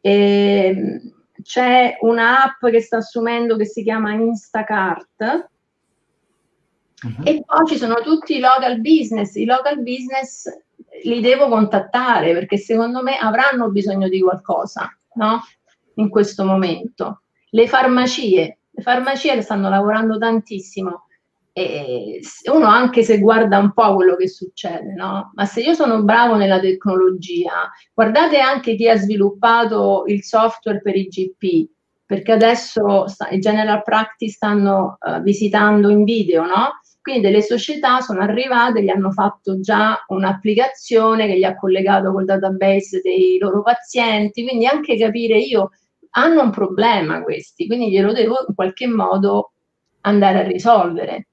E 0.00 1.02
c'è 1.42 1.98
un'app 2.00 2.66
che 2.66 2.80
sta 2.80 2.98
assumendo 2.98 3.56
che 3.56 3.66
si 3.66 3.82
chiama 3.82 4.12
Instacart. 4.12 5.48
Uh-huh. 7.00 7.22
E 7.24 7.42
poi 7.44 7.66
ci 7.66 7.76
sono 7.76 8.00
tutti 8.02 8.36
i 8.36 8.40
local 8.40 8.80
business. 8.80 9.34
I 9.36 9.44
local 9.44 9.82
business 9.82 10.48
li 11.04 11.20
devo 11.20 11.48
contattare 11.48 12.32
perché 12.32 12.56
secondo 12.56 13.02
me 13.02 13.18
avranno 13.18 13.70
bisogno 13.70 14.08
di 14.08 14.20
qualcosa, 14.20 14.96
no? 15.14 15.40
In 15.94 16.08
questo 16.08 16.44
momento. 16.44 17.22
Le 17.50 17.66
farmacie, 17.66 18.58
le 18.70 18.82
farmacie 18.82 19.40
stanno 19.42 19.68
lavorando 19.68 20.18
tantissimo. 20.18 21.07
Uno 22.52 22.66
anche 22.66 23.02
se 23.02 23.18
guarda 23.18 23.58
un 23.58 23.72
po' 23.72 23.94
quello 23.94 24.16
che 24.16 24.28
succede, 24.28 24.92
no? 24.94 25.32
Ma 25.34 25.44
se 25.44 25.60
io 25.60 25.74
sono 25.74 26.02
bravo 26.02 26.36
nella 26.36 26.60
tecnologia, 26.60 27.70
guardate 27.94 28.38
anche 28.38 28.74
chi 28.76 28.88
ha 28.88 28.96
sviluppato 28.96 30.04
il 30.06 30.22
software 30.22 30.80
per 30.80 30.96
i 30.96 31.06
GP, 31.06 31.68
perché 32.06 32.32
adesso 32.32 33.04
i 33.30 33.38
general 33.38 33.82
practice 33.82 34.32
stanno 34.32 34.98
uh, 35.00 35.20
visitando 35.20 35.90
in 35.90 36.04
video, 36.04 36.44
no? 36.44 36.80
Quindi 37.00 37.26
delle 37.26 37.42
società 37.42 38.00
sono 38.00 38.20
arrivate, 38.20 38.82
gli 38.82 38.90
hanno 38.90 39.10
fatto 39.12 39.60
già 39.60 40.02
un'applicazione 40.08 41.26
che 41.26 41.38
gli 41.38 41.44
ha 41.44 41.56
collegato 41.56 42.12
col 42.12 42.24
database 42.24 43.00
dei 43.02 43.38
loro 43.38 43.62
pazienti, 43.62 44.42
quindi 44.42 44.66
anche 44.66 44.96
capire 44.98 45.38
io, 45.38 45.70
hanno 46.10 46.42
un 46.42 46.50
problema 46.50 47.22
questi, 47.22 47.66
quindi 47.66 47.90
glielo 47.90 48.12
devo 48.12 48.44
in 48.46 48.54
qualche 48.54 48.86
modo 48.86 49.52
andare 50.02 50.40
a 50.40 50.46
risolvere. 50.46 51.28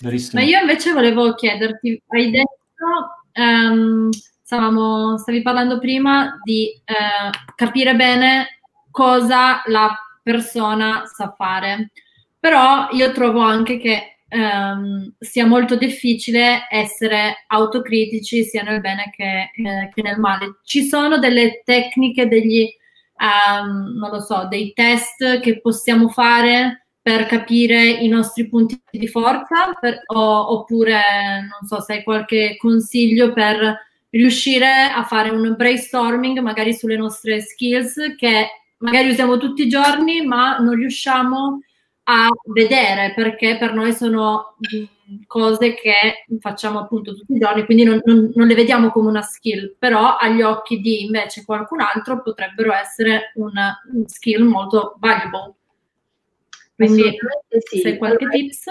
Verissimo. 0.00 0.40
Ma 0.40 0.46
io 0.46 0.60
invece 0.60 0.92
volevo 0.92 1.34
chiederti, 1.34 2.02
hai 2.08 2.30
detto, 2.30 3.34
um, 3.34 4.08
stavamo, 4.10 5.18
stavi 5.18 5.42
parlando 5.42 5.78
prima 5.78 6.38
di 6.44 6.70
uh, 6.86 7.30
capire 7.56 7.96
bene 7.96 8.60
cosa 8.90 9.62
la 9.66 9.92
persona 10.22 11.02
sa 11.06 11.34
fare. 11.36 11.90
Però 12.38 12.88
io 12.92 13.10
trovo 13.12 13.40
anche 13.40 13.78
che 13.78 14.18
um, 14.30 15.12
sia 15.18 15.46
molto 15.46 15.74
difficile 15.74 16.66
essere 16.70 17.44
autocritici 17.48 18.44
sia 18.44 18.62
nel 18.62 18.80
bene 18.80 19.10
che, 19.14 19.50
eh, 19.52 19.90
che 19.92 20.02
nel 20.02 20.20
male. 20.20 20.60
Ci 20.62 20.84
sono 20.84 21.18
delle 21.18 21.62
tecniche, 21.64 22.28
degli, 22.28 22.68
um, 23.18 23.96
non 23.98 24.10
lo 24.10 24.20
so, 24.20 24.46
dei 24.48 24.72
test 24.72 25.40
che 25.40 25.60
possiamo 25.60 26.08
fare 26.08 26.87
per 27.08 27.24
capire 27.24 27.88
i 27.88 28.06
nostri 28.06 28.46
punti 28.50 28.78
di 28.90 29.08
forza 29.08 29.72
per, 29.80 30.02
o, 30.08 30.52
oppure 30.58 31.00
non 31.40 31.66
so 31.66 31.80
se 31.80 31.94
hai 31.94 32.02
qualche 32.02 32.58
consiglio 32.58 33.32
per 33.32 33.78
riuscire 34.10 34.68
a 34.94 35.02
fare 35.04 35.30
un 35.30 35.54
brainstorming 35.56 36.40
magari 36.40 36.74
sulle 36.74 36.98
nostre 36.98 37.40
skills 37.40 38.14
che 38.14 38.48
magari 38.80 39.08
usiamo 39.08 39.38
tutti 39.38 39.62
i 39.62 39.68
giorni 39.68 40.20
ma 40.26 40.58
non 40.58 40.74
riusciamo 40.74 41.62
a 42.10 42.28
vedere 42.52 43.14
perché 43.14 43.56
per 43.56 43.72
noi 43.72 43.94
sono 43.94 44.56
cose 45.26 45.72
che 45.72 46.26
facciamo 46.40 46.80
appunto 46.80 47.14
tutti 47.14 47.32
i 47.32 47.38
giorni, 47.38 47.64
quindi 47.64 47.84
non, 47.84 48.02
non, 48.04 48.30
non, 48.34 48.46
le 48.46 48.54
vediamo 48.54 48.90
come 48.90 49.08
una 49.08 49.22
skill, 49.22 49.76
però 49.78 50.16
agli 50.16 50.42
occhi 50.42 50.80
di 50.80 51.04
invece 51.04 51.44
qualcun 51.46 51.80
altro 51.80 52.20
potrebbero 52.22 52.74
essere 52.74 53.32
una, 53.36 53.78
un 53.92 54.06
skill 54.06 54.42
molto 54.42 54.96
valuable. 54.98 55.57
Quindi 56.78 57.18
sì. 57.58 57.80
se 57.80 57.96
qualche 57.96 58.24
allora, 58.24 58.38
tips? 58.38 58.64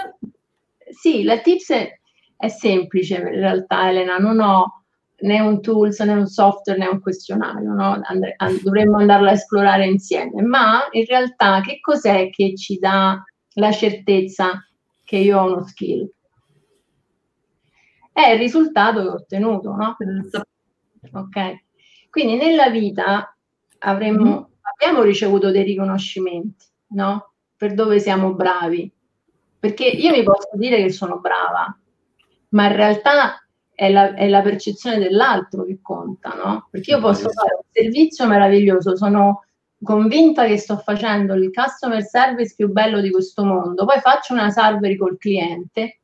Sì, 0.98 1.24
la 1.24 1.40
tips 1.40 1.70
è, 1.72 2.00
è 2.38 2.48
semplice 2.48 3.16
in 3.16 3.28
realtà 3.28 3.90
Elena, 3.90 4.16
non 4.16 4.40
ho 4.40 4.84
né 5.20 5.40
un 5.40 5.60
tools 5.60 6.00
né 6.00 6.14
un 6.14 6.26
software 6.26 6.78
né 6.78 6.86
un 6.86 7.00
questionario, 7.00 7.70
no? 7.74 8.00
Andre- 8.02 8.32
and- 8.38 8.62
dovremmo 8.62 8.96
andarlo 8.96 9.28
a 9.28 9.32
esplorare 9.32 9.84
insieme, 9.84 10.40
ma 10.40 10.88
in 10.92 11.04
realtà 11.04 11.60
che 11.60 11.80
cos'è 11.80 12.30
che 12.30 12.56
ci 12.56 12.78
dà 12.78 13.22
la 13.54 13.72
certezza 13.72 14.66
che 15.04 15.16
io 15.18 15.38
ho 15.38 15.52
uno 15.52 15.66
skill? 15.66 16.10
È 18.10 18.30
il 18.30 18.38
risultato 18.38 19.02
che 19.02 19.08
ho 19.08 19.14
ottenuto, 19.14 19.74
no? 19.74 19.96
Ok. 21.12 21.64
Quindi 22.08 22.36
nella 22.36 22.70
vita 22.70 23.36
avremmo, 23.80 24.24
mm-hmm. 24.24 24.42
abbiamo 24.62 25.02
ricevuto 25.02 25.50
dei 25.50 25.62
riconoscimenti, 25.62 26.64
no? 26.94 27.27
Per 27.58 27.74
dove 27.74 28.00
siamo 28.00 28.32
bravi. 28.32 28.90
Perché 29.58 29.84
io 29.84 30.12
mi 30.12 30.22
posso 30.22 30.50
dire 30.54 30.80
che 30.80 30.90
sono 30.90 31.18
brava, 31.18 31.76
ma 32.50 32.66
in 32.66 32.76
realtà 32.76 33.42
è 33.74 33.90
la, 33.90 34.14
è 34.14 34.28
la 34.28 34.40
percezione 34.40 34.98
dell'altro 34.98 35.64
che 35.64 35.80
conta, 35.82 36.34
no? 36.34 36.68
Perché 36.70 36.92
io 36.92 37.00
posso 37.00 37.28
fare 37.28 37.54
un 37.56 37.62
servizio 37.70 38.26
meraviglioso, 38.26 38.96
sono 38.96 39.44
convinta 39.82 40.46
che 40.46 40.56
sto 40.56 40.76
facendo 40.78 41.34
il 41.34 41.52
customer 41.52 42.02
service 42.02 42.54
più 42.56 42.70
bello 42.70 43.00
di 43.00 43.10
questo 43.10 43.44
mondo, 43.44 43.84
poi 43.84 44.00
faccio 44.00 44.32
una 44.32 44.50
survey 44.50 44.96
col 44.96 45.16
cliente 45.18 45.98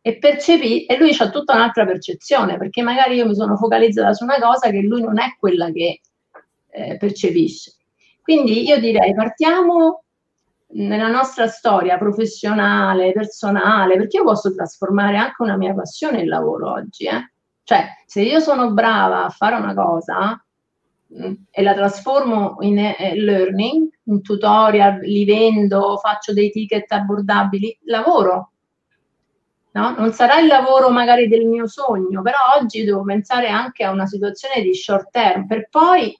e 0.00 0.16
percepì 0.18 0.86
e 0.86 0.96
lui 0.96 1.14
ha 1.18 1.30
tutta 1.30 1.54
un'altra 1.54 1.84
percezione, 1.84 2.56
perché 2.56 2.82
magari 2.82 3.16
io 3.16 3.26
mi 3.26 3.34
sono 3.34 3.56
focalizzata 3.56 4.12
su 4.12 4.24
una 4.24 4.38
cosa 4.40 4.70
che 4.70 4.80
lui 4.80 5.02
non 5.02 5.20
è 5.20 5.36
quella 5.38 5.70
che 5.70 6.00
eh, 6.70 6.96
percepisce. 6.96 7.74
Quindi 8.22 8.66
io 8.66 8.78
direi 8.78 9.14
partiamo 9.14 10.04
nella 10.72 11.08
nostra 11.08 11.48
storia 11.48 11.98
professionale, 11.98 13.12
personale, 13.12 13.96
perché 13.96 14.18
io 14.18 14.24
posso 14.24 14.54
trasformare 14.54 15.16
anche 15.16 15.42
una 15.42 15.56
mia 15.56 15.74
passione 15.74 16.20
in 16.20 16.28
lavoro 16.28 16.72
oggi. 16.72 17.06
Eh? 17.06 17.32
Cioè, 17.64 17.86
se 18.06 18.22
io 18.22 18.40
sono 18.40 18.72
brava 18.72 19.24
a 19.24 19.30
fare 19.30 19.56
una 19.56 19.74
cosa 19.74 20.42
mh, 21.06 21.26
mm, 21.26 21.32
e 21.50 21.62
la 21.62 21.74
trasformo 21.74 22.56
in 22.60 22.78
eh, 22.78 23.14
learning, 23.16 23.88
in 24.04 24.22
tutorial, 24.22 25.00
li 25.00 25.24
vendo, 25.24 25.98
faccio 25.98 26.32
dei 26.32 26.50
ticket 26.50 26.90
abbordabili, 26.92 27.78
lavoro. 27.84 28.52
No? 29.72 29.94
Non 29.96 30.12
sarà 30.12 30.40
il 30.40 30.48
lavoro 30.48 30.90
magari 30.90 31.28
del 31.28 31.46
mio 31.46 31.68
sogno, 31.68 32.22
però 32.22 32.38
oggi 32.60 32.84
devo 32.84 33.02
pensare 33.04 33.48
anche 33.48 33.84
a 33.84 33.92
una 33.92 34.06
situazione 34.06 34.62
di 34.62 34.74
short 34.74 35.10
term 35.10 35.46
per 35.46 35.68
poi 35.68 36.16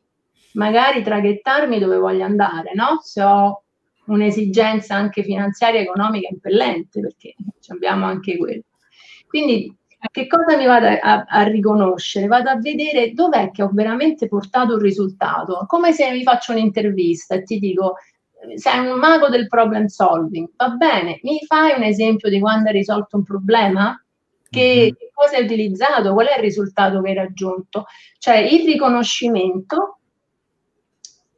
magari 0.52 1.02
traghettarmi 1.02 1.78
dove 1.78 1.96
voglio 1.96 2.24
andare, 2.24 2.74
no? 2.74 3.00
Se 3.02 3.22
ho 3.22 3.64
un'esigenza 4.12 4.94
anche 4.94 5.22
finanziaria 5.22 5.80
e 5.80 5.84
economica 5.84 6.28
impellente, 6.30 7.00
perché 7.00 7.34
abbiamo 7.68 8.06
anche 8.06 8.36
quello. 8.36 8.62
Quindi 9.26 9.74
che 10.10 10.26
cosa 10.26 10.56
mi 10.56 10.66
vado 10.66 10.86
a, 10.86 11.24
a, 11.28 11.42
riconoscere? 11.42 12.26
Vado 12.26 12.48
a 12.48 12.58
vedere 12.58 13.12
dov'è 13.12 13.50
che 13.50 13.62
ho 13.62 13.70
veramente 13.72 14.28
portato 14.28 14.74
un 14.74 14.80
risultato, 14.80 15.64
come 15.66 15.92
se 15.92 16.10
mi 16.10 16.22
faccio 16.22 16.52
un'intervista 16.52 17.34
e 17.34 17.42
ti 17.42 17.58
dico 17.58 17.96
sei 18.54 18.86
un 18.86 18.98
mago 18.98 19.28
del 19.28 19.46
problem 19.48 19.86
solving, 19.86 20.48
va 20.56 20.70
bene, 20.70 21.20
mi 21.22 21.40
fai 21.46 21.74
un 21.76 21.82
esempio 21.82 22.30
di 22.30 22.40
quando 22.40 22.68
hai 22.68 22.74
risolto 22.74 23.16
un 23.16 23.22
problema? 23.22 24.02
Che, 24.48 24.96
che 24.98 25.10
cosa 25.12 25.36
hai 25.36 25.44
utilizzato? 25.44 26.12
Qual 26.12 26.26
è 26.26 26.36
il 26.36 26.42
risultato 26.42 27.00
che 27.02 27.10
hai 27.10 27.14
raggiunto? 27.14 27.84
Cioè 28.18 28.38
il 28.38 28.64
riconoscimento 28.64 29.99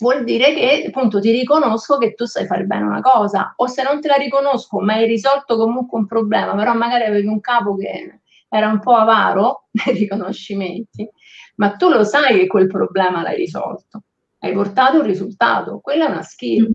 vuol 0.02 0.24
dire 0.24 0.52
che 0.52 0.84
appunto 0.88 1.20
ti 1.20 1.30
riconosco 1.30 1.96
che 1.96 2.14
tu 2.14 2.24
sai 2.26 2.44
fare 2.46 2.64
bene 2.64 2.84
una 2.84 3.00
cosa. 3.00 3.54
O 3.56 3.68
se 3.68 3.82
non 3.82 4.00
te 4.00 4.08
la 4.08 4.16
riconosco 4.16 4.80
ma 4.80 4.94
hai 4.94 5.06
risolto 5.06 5.56
comunque 5.56 5.98
un 5.98 6.06
problema 6.06 6.54
però 6.54 6.74
magari 6.74 7.04
avevi 7.04 7.26
un 7.26 7.40
capo 7.40 7.76
che 7.76 8.20
era 8.48 8.68
un 8.68 8.80
po' 8.80 8.94
avaro 8.94 9.68
nei 9.84 9.96
riconoscimenti 9.96 11.08
ma 11.54 11.76
tu 11.76 11.88
lo 11.88 12.02
sai 12.02 12.38
che 12.38 12.46
quel 12.46 12.66
problema 12.66 13.22
l'hai 13.22 13.36
risolto. 13.36 14.02
Hai 14.40 14.52
portato 14.52 14.98
un 14.98 15.06
risultato. 15.06 15.78
Quella 15.80 16.08
è 16.08 16.10
una 16.10 16.22
skill 16.22 16.72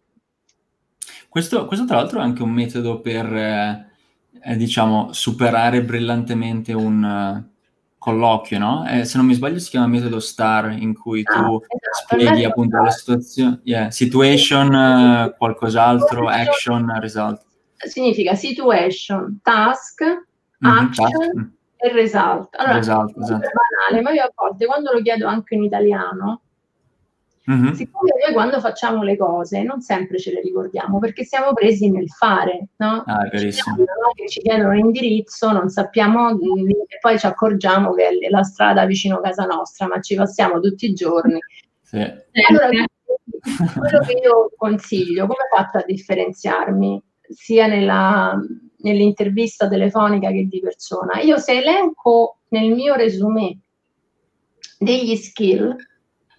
questo, 1.30 1.66
questo 1.68 1.86
tra 1.86 1.98
l'altro 1.98 2.20
è 2.20 2.24
anche 2.24 2.42
un 2.42 2.52
metodo 2.52 3.00
per 3.00 3.32
eh, 3.32 3.86
eh 4.42 4.56
diciamo 4.56 5.14
superare 5.14 5.84
brillantemente 5.84 6.74
un 6.74 7.46
colloquio, 7.98 8.60
no? 8.60 8.88
Eh, 8.88 9.06
se 9.06 9.18
non 9.18 9.26
mi 9.26 9.34
sbaglio 9.34 9.60
si 9.60 9.70
chiama 9.70 9.88
metodo 9.88 10.20
STAR, 10.20 10.72
in 10.72 10.94
cui 10.94 11.24
tu 11.24 11.34
ah, 11.34 11.60
esatto. 11.60 12.16
spieghi 12.16 12.46
appunto 12.46 12.82
la 12.82 12.90
situazione, 12.90 13.60
yeah, 13.64 13.90
situation, 13.90 14.74
uh, 14.74 15.36
qualcos'altro, 15.38 16.28
action, 16.28 17.00
result. 17.00 17.44
Significa 17.78 18.34
situation, 18.36 19.40
task, 19.44 20.04
mm-hmm, 20.04 20.78
action 20.78 21.10
task. 21.10 21.50
e 21.78 21.92
result. 21.92 22.56
Allora, 22.56 22.76
result, 22.76 23.18
esatto. 23.18 23.46
è 23.46 23.50
banale, 23.52 24.02
ma 24.02 24.12
io 24.12 24.24
a 24.24 24.32
volte 24.34 24.66
quando 24.66 24.94
lo 24.94 25.02
chiedo 25.02 25.28
anche 25.28 25.56
in 25.56 25.64
italiano, 25.64 26.42
Mm-hmm. 27.50 27.72
Siccome 27.72 28.12
noi 28.26 28.34
quando 28.34 28.60
facciamo 28.60 29.04
le 29.04 29.16
cose 29.16 29.64
non 29.64 29.80
sempre 29.80 30.20
ce 30.20 30.34
le 30.34 30.42
ricordiamo 30.42 31.00
perché 31.00 31.24
siamo 31.24 31.54
presi 31.54 31.90
nel 31.90 32.10
fare, 32.10 32.68
no? 32.78 33.04
Ah, 33.06 33.30
ci, 33.30 33.48
chiedono, 33.48 33.88
ci 34.28 34.42
chiedono 34.42 34.74
l'indirizzo, 34.74 35.54
non 35.54 35.70
sappiamo 35.70 36.32
e 36.32 36.98
poi 37.00 37.18
ci 37.18 37.26
accorgiamo 37.26 37.94
che 37.94 38.10
è 38.10 38.30
la 38.30 38.44
strada 38.44 38.86
vicino 38.86 39.18
a 39.18 39.22
casa 39.22 39.46
nostra, 39.46 39.88
ma 39.88 40.02
ci 40.02 40.16
passiamo 40.16 40.60
tutti 40.60 40.88
i 40.88 40.94
giorni. 40.94 41.40
Sì. 41.84 42.00
Allora 42.00 42.70
quello 43.80 44.00
che 44.00 44.20
io 44.22 44.52
consiglio, 44.58 45.26
come 45.26 45.48
faccio 45.56 45.78
a 45.78 45.84
differenziarmi 45.86 47.02
sia 47.30 47.68
nella, 47.68 48.38
nell'intervista 48.80 49.70
telefonica 49.70 50.32
che 50.32 50.48
di 50.50 50.60
persona? 50.60 51.22
Io 51.22 51.38
se 51.38 51.60
elenco 51.60 52.40
nel 52.50 52.74
mio 52.74 52.96
resume 52.96 53.60
degli 54.78 55.16
skill, 55.16 55.76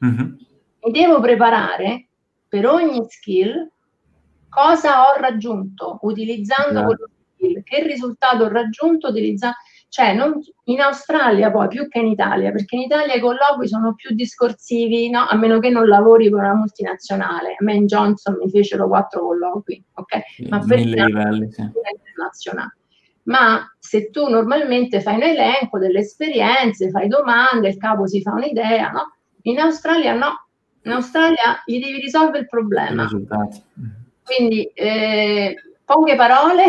mm-hmm. 0.05 0.35
Mi 0.83 0.93
devo 0.93 1.21
preparare 1.21 2.09
per 2.49 2.67
ogni 2.67 3.05
skill 3.09 3.71
cosa 4.49 5.09
ho 5.09 5.21
raggiunto 5.21 5.99
utilizzando 6.03 6.79
yeah. 6.79 6.85
quello 6.85 7.09
skill, 7.35 7.63
che 7.63 7.83
risultato 7.83 8.45
ho 8.45 8.49
raggiunto 8.49 9.09
utilizzando 9.09 9.57
cioè 9.91 10.15
non, 10.15 10.39
in 10.65 10.81
Australia 10.81 11.51
poi 11.51 11.69
più 11.69 11.89
che 11.89 11.99
in 11.99 12.09
Italia, 12.09 12.51
perché 12.51 12.77
in 12.77 12.83
Italia 12.83 13.15
i 13.15 13.21
colloqui 13.21 13.67
sono 13.67 13.95
più 13.95 14.15
discorsivi, 14.15 15.09
no? 15.09 15.27
a 15.27 15.35
meno 15.35 15.59
che 15.61 15.71
non 15.71 15.89
lavori 15.89 16.29
con 16.31 16.41
una 16.41 16.55
multinazionale. 16.55 17.53
A 17.53 17.65
me 17.65 17.75
in 17.75 17.87
Johnson 17.87 18.37
mi 18.39 18.51
fecero 18.51 18.87
quattro 18.87 19.23
colloqui, 19.23 19.83
ok? 19.95 20.49
Ma 20.49 20.59
per 20.59 20.81
livelli, 20.81 21.51
sì. 21.51 21.63
internazionale. 21.63 22.77
Ma 23.25 23.67
se 23.79 24.11
tu 24.11 24.29
normalmente 24.29 25.01
fai 25.01 25.17
un 25.17 25.23
elenco 25.23 25.79
delle 25.79 26.01
esperienze, 26.01 26.91
fai 26.91 27.09
domande, 27.09 27.69
il 27.69 27.77
capo 27.79 28.07
si 28.07 28.21
fa 28.21 28.33
un'idea, 28.33 28.91
no? 28.91 29.15
In 29.43 29.59
Australia 29.59 30.15
no, 30.15 30.48
in 30.89 30.95
Australia 30.95 31.63
gli 31.65 31.79
devi 31.79 32.01
risolvere 32.01 32.41
il 32.41 32.49
problema. 32.49 33.07
Quindi 34.25 34.65
eh, 34.75 35.55
poche 35.85 36.17
parole, 36.17 36.65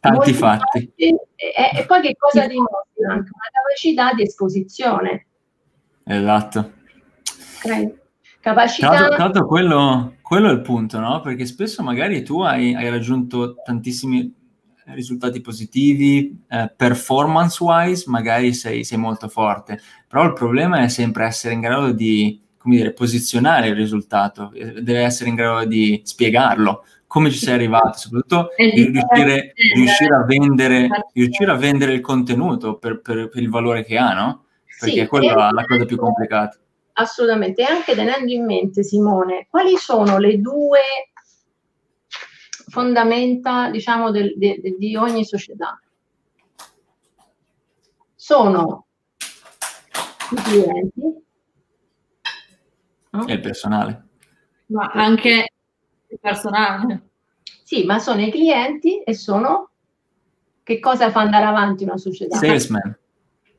tanti 0.00 0.32
fatti. 0.32 0.92
E, 0.94 1.14
e, 1.76 1.84
poi 1.86 2.00
che 2.00 2.16
cosa 2.16 2.46
dimostra? 2.46 3.12
Anche 3.12 3.30
una 3.32 3.50
capacità 3.52 4.12
di 4.14 4.22
esposizione. 4.22 5.26
Esatto. 6.04 6.72
Okay. 7.62 7.98
Capacità... 8.40 8.88
Tra 8.88 8.98
l'altro, 8.98 9.14
tra 9.14 9.24
l'altro 9.24 9.46
quello, 9.46 10.14
quello, 10.22 10.48
è 10.48 10.52
il 10.52 10.62
punto, 10.62 10.98
no? 10.98 11.20
Perché 11.20 11.44
spesso 11.46 11.82
magari 11.82 12.22
tu 12.22 12.40
hai, 12.40 12.74
hai 12.74 12.88
raggiunto 12.88 13.56
tantissimi 13.64 14.34
risultati 14.86 15.40
positivi, 15.40 16.44
eh, 16.48 16.72
performance-wise 16.74 18.10
magari 18.10 18.52
sei, 18.52 18.82
sei 18.82 18.98
molto 18.98 19.28
forte, 19.28 19.80
però 20.08 20.24
il 20.24 20.32
problema 20.32 20.80
è 20.80 20.88
sempre 20.88 21.26
essere 21.26 21.54
in 21.54 21.60
grado 21.60 21.92
di 21.92 22.40
come 22.60 22.76
dire, 22.76 22.92
posizionare 22.92 23.68
il 23.68 23.74
risultato, 23.74 24.52
eh, 24.52 24.82
deve 24.82 25.00
essere 25.00 25.30
in 25.30 25.34
grado 25.34 25.64
di 25.64 26.02
spiegarlo, 26.04 26.84
come 27.06 27.30
ci 27.30 27.38
sei 27.38 27.54
arrivato, 27.54 27.96
soprattutto 27.96 28.50
riuscire, 28.54 29.54
riuscire, 29.74 30.14
a 30.14 30.24
vendere, 30.26 30.88
riuscire 31.14 31.50
a 31.50 31.56
vendere 31.56 31.94
il 31.94 32.02
contenuto 32.02 32.76
per, 32.76 33.00
per, 33.00 33.30
per 33.30 33.42
il 33.42 33.48
valore 33.48 33.82
che 33.82 33.96
ha, 33.96 34.12
no? 34.12 34.44
Perché 34.78 34.94
sì, 34.94 35.00
è 35.00 35.06
quella 35.06 35.50
la 35.50 35.64
cosa 35.64 35.86
più 35.86 35.96
complicata. 35.96 36.58
Assolutamente, 36.92 37.62
e 37.62 37.64
anche 37.64 37.94
tenendo 37.94 38.30
in 38.30 38.44
mente, 38.44 38.82
Simone, 38.82 39.46
quali 39.48 39.76
sono 39.78 40.18
le 40.18 40.38
due 40.38 40.80
fondamenta, 42.68 43.70
diciamo, 43.70 44.10
del, 44.10 44.34
de, 44.36 44.60
de, 44.62 44.76
di 44.78 44.96
ogni 44.96 45.24
società? 45.24 45.80
Sono 48.14 48.84
i 50.30 50.42
clienti 50.42 51.28
no? 53.10 53.26
e 53.26 53.32
il 53.32 53.40
personale. 53.40 54.08
Ma 54.66 54.90
anche 54.94 55.52
il 56.06 56.18
personale. 56.20 57.08
Sì, 57.64 57.84
ma 57.84 57.98
sono 57.98 58.20
i 58.20 58.30
clienti 58.30 59.02
e 59.02 59.14
sono 59.14 59.70
che 60.62 60.78
cosa 60.78 61.10
fa 61.10 61.20
andare 61.20 61.44
avanti 61.44 61.84
una 61.84 61.96
società? 61.96 62.36
Salesman. 62.36 62.96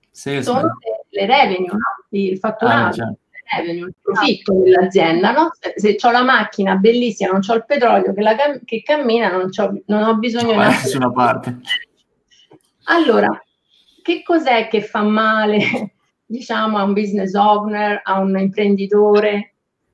Salesman. 0.09 0.43
Sono 0.43 0.77
le, 0.79 1.21
le 1.21 1.25
revenue, 1.25 1.71
no? 1.71 1.79
il 2.09 2.37
fatturato. 2.37 2.87
Ah, 2.87 2.91
certo. 2.91 3.19
Revenue, 3.53 3.87
il 3.87 3.95
profitto 4.01 4.53
dell'azienda, 4.53 5.31
no? 5.31 5.51
Se, 5.59 5.73
se 5.75 5.97
ho 6.07 6.11
la 6.11 6.23
macchina 6.23 6.75
bellissima, 6.75 7.31
non 7.31 7.41
ho 7.45 7.53
il 7.53 7.65
petrolio 7.65 8.13
che, 8.13 8.21
la, 8.21 8.35
che 8.63 8.81
cammina, 8.81 9.29
non, 9.29 9.49
non, 9.87 10.03
ho 10.03 10.15
bisogno 10.15 10.53
no, 10.53 10.61
di 10.61 10.67
nessuna 10.69 11.11
parte. 11.11 11.59
Allora, 12.85 13.27
che 14.01 14.23
cos'è 14.23 14.69
che 14.69 14.81
fa 14.81 15.01
male, 15.01 15.95
diciamo, 16.31 16.77
a 16.77 16.83
un 16.83 16.93
business 16.93 17.33
owner, 17.33 18.01
a 18.03 18.19
un 18.19 18.37
imprenditore, 18.39 19.51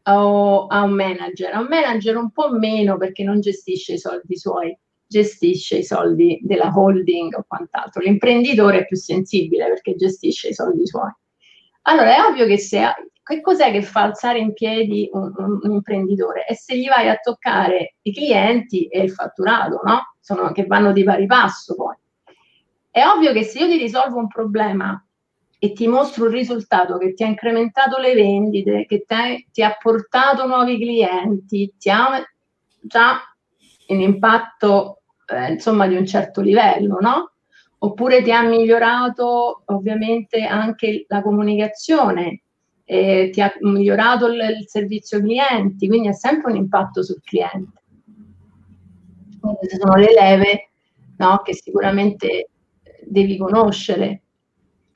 o 0.07 0.67
a 0.67 0.83
un 0.83 0.91
manager. 0.91 1.53
A 1.53 1.59
un 1.59 1.67
manager 1.69 2.15
un 2.15 2.31
po' 2.31 2.51
meno 2.51 2.97
perché 2.97 3.23
non 3.23 3.41
gestisce 3.41 3.93
i 3.93 3.97
soldi 3.97 4.37
suoi, 4.37 4.77
gestisce 5.05 5.77
i 5.77 5.83
soldi 5.83 6.39
della 6.41 6.71
holding 6.73 7.33
o 7.35 7.45
quant'altro. 7.47 8.01
L'imprenditore 8.01 8.79
è 8.79 8.85
più 8.85 8.95
sensibile 8.95 9.67
perché 9.67 9.95
gestisce 9.95 10.49
i 10.49 10.53
soldi 10.53 10.85
suoi. 10.87 11.11
Allora 11.83 12.15
è 12.15 12.29
ovvio 12.29 12.45
che 12.45 12.57
se 12.57 12.81
che 13.27 13.41
cos'è 13.41 13.71
che 13.71 13.81
fa 13.81 14.03
alzare 14.03 14.39
in 14.39 14.53
piedi 14.53 15.09
un, 15.11 15.33
un, 15.35 15.59
un, 15.61 15.71
imprenditore? 15.71 16.45
E 16.45 16.55
se 16.55 16.77
gli 16.77 16.87
vai 16.87 17.09
a 17.09 17.17
toccare 17.17 17.95
i 18.03 18.13
clienti 18.13 18.87
e 18.87 19.01
il 19.01 19.11
fatturato, 19.11 19.81
no? 19.83 20.15
Sono, 20.21 20.53
che 20.53 20.65
vanno 20.65 20.93
di 20.93 21.03
pari 21.03 21.25
passo 21.25 21.75
poi. 21.75 21.95
È 22.89 23.05
ovvio 23.05 23.33
che 23.33 23.43
se 23.43 23.59
io 23.59 23.67
ti 23.67 23.77
risolvo 23.77 24.17
un 24.17 24.27
problema 24.27 25.05
e 25.59 25.73
ti 25.73 25.87
mostro 25.87 26.25
un 26.25 26.31
risultato 26.31 26.97
che 26.97 27.13
ti 27.13 27.23
ha 27.23 27.27
incrementato 27.27 27.99
le 27.99 28.13
vendite, 28.13 28.85
che 28.85 29.05
te, 29.07 29.47
ti 29.51 29.63
ha 29.63 29.75
portato 29.79 30.45
nuovi 30.45 30.77
clienti, 30.77 31.73
ti 31.77 31.89
ha 31.89 32.23
già 32.79 33.19
un 33.87 34.01
impatto 34.01 35.01
eh, 35.25 35.53
insomma 35.53 35.87
di 35.87 35.95
un 35.95 36.05
certo 36.05 36.41
livello, 36.41 36.99
no? 36.99 37.31
Oppure 37.79 38.21
ti 38.21 38.31
ha 38.31 38.41
migliorato 38.43 39.63
ovviamente 39.65 40.43
anche 40.43 41.05
la 41.07 41.21
comunicazione, 41.21 42.41
eh, 42.83 43.29
ti 43.31 43.41
ha 43.41 43.51
migliorato 43.61 44.27
il, 44.27 44.39
il 44.59 44.67
servizio 44.67 45.19
clienti, 45.19 45.87
quindi 45.87 46.07
ha 46.07 46.13
sempre 46.13 46.51
un 46.51 46.57
impatto 46.57 47.03
sul 47.03 47.21
cliente. 47.23 47.81
Queste 49.39 49.77
sono 49.77 49.95
le 49.95 50.13
leve 50.13 50.69
no, 51.17 51.41
che 51.43 51.53
sicuramente 51.53 52.49
devi 53.03 53.37
conoscere 53.37 54.23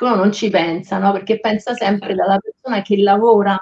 uno 0.06 0.16
non 0.16 0.32
ci 0.32 0.50
pensa, 0.50 0.98
no? 0.98 1.12
perché 1.12 1.40
pensa 1.40 1.74
sempre 1.74 2.16
dalla 2.16 2.38
persona 2.38 2.82
che 2.82 2.98
lavora 2.98 3.58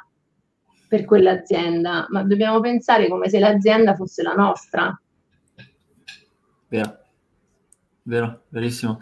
per 0.88 1.06
quell'azienda, 1.06 2.08
ma 2.10 2.24
dobbiamo 2.24 2.60
pensare 2.60 3.08
come 3.08 3.30
se 3.30 3.40
l'azienda 3.40 3.96
fosse 3.96 4.24
la 4.24 4.34
nostra. 4.34 5.00
Vero, 6.68 7.00
vero, 8.04 8.42
verissimo. 8.50 9.00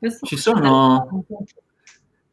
Eh, 0.00 0.08
ci 0.22 0.36
sono... 0.36 1.24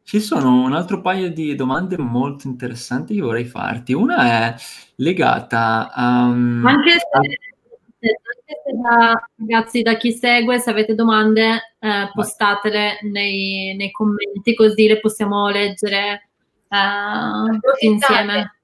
Ci 0.06 0.20
sono 0.20 0.62
un 0.62 0.72
altro 0.72 1.00
paio 1.00 1.32
di 1.32 1.56
domande 1.56 1.98
molto 1.98 2.46
interessanti 2.46 3.16
che 3.16 3.22
vorrei 3.22 3.44
farti. 3.44 3.92
Una 3.92 4.22
è 4.24 4.54
legata 4.96 5.90
a... 5.92 6.26
Um, 6.26 6.64
Anche 6.64 6.90
se 6.90 7.55
da, 7.98 9.28
ragazzi, 9.36 9.82
da 9.82 9.96
chi 9.96 10.12
segue, 10.12 10.58
se 10.58 10.70
avete 10.70 10.94
domande, 10.94 11.74
eh, 11.78 12.10
postatele 12.12 12.98
nei, 13.02 13.74
nei, 13.76 13.90
commenti, 13.90 14.54
così 14.54 14.86
le 14.86 15.00
possiamo 15.00 15.48
leggere 15.48 16.28
eh, 16.68 17.86
insieme. 17.86 18.58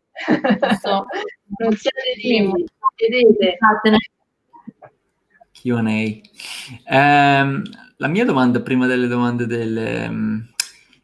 So. 0.81 1.07
Non 1.55 1.77
siete 1.77 2.19
timidi, 2.19 2.65
chiedete. 2.97 3.59
Q&A. 5.53 5.91
Eh, 5.91 6.23
la 7.97 8.09
mia 8.09 8.25
domanda, 8.25 8.63
prima 8.63 8.87
delle 8.87 9.07
domande 9.07 9.47
delle, 9.47 10.11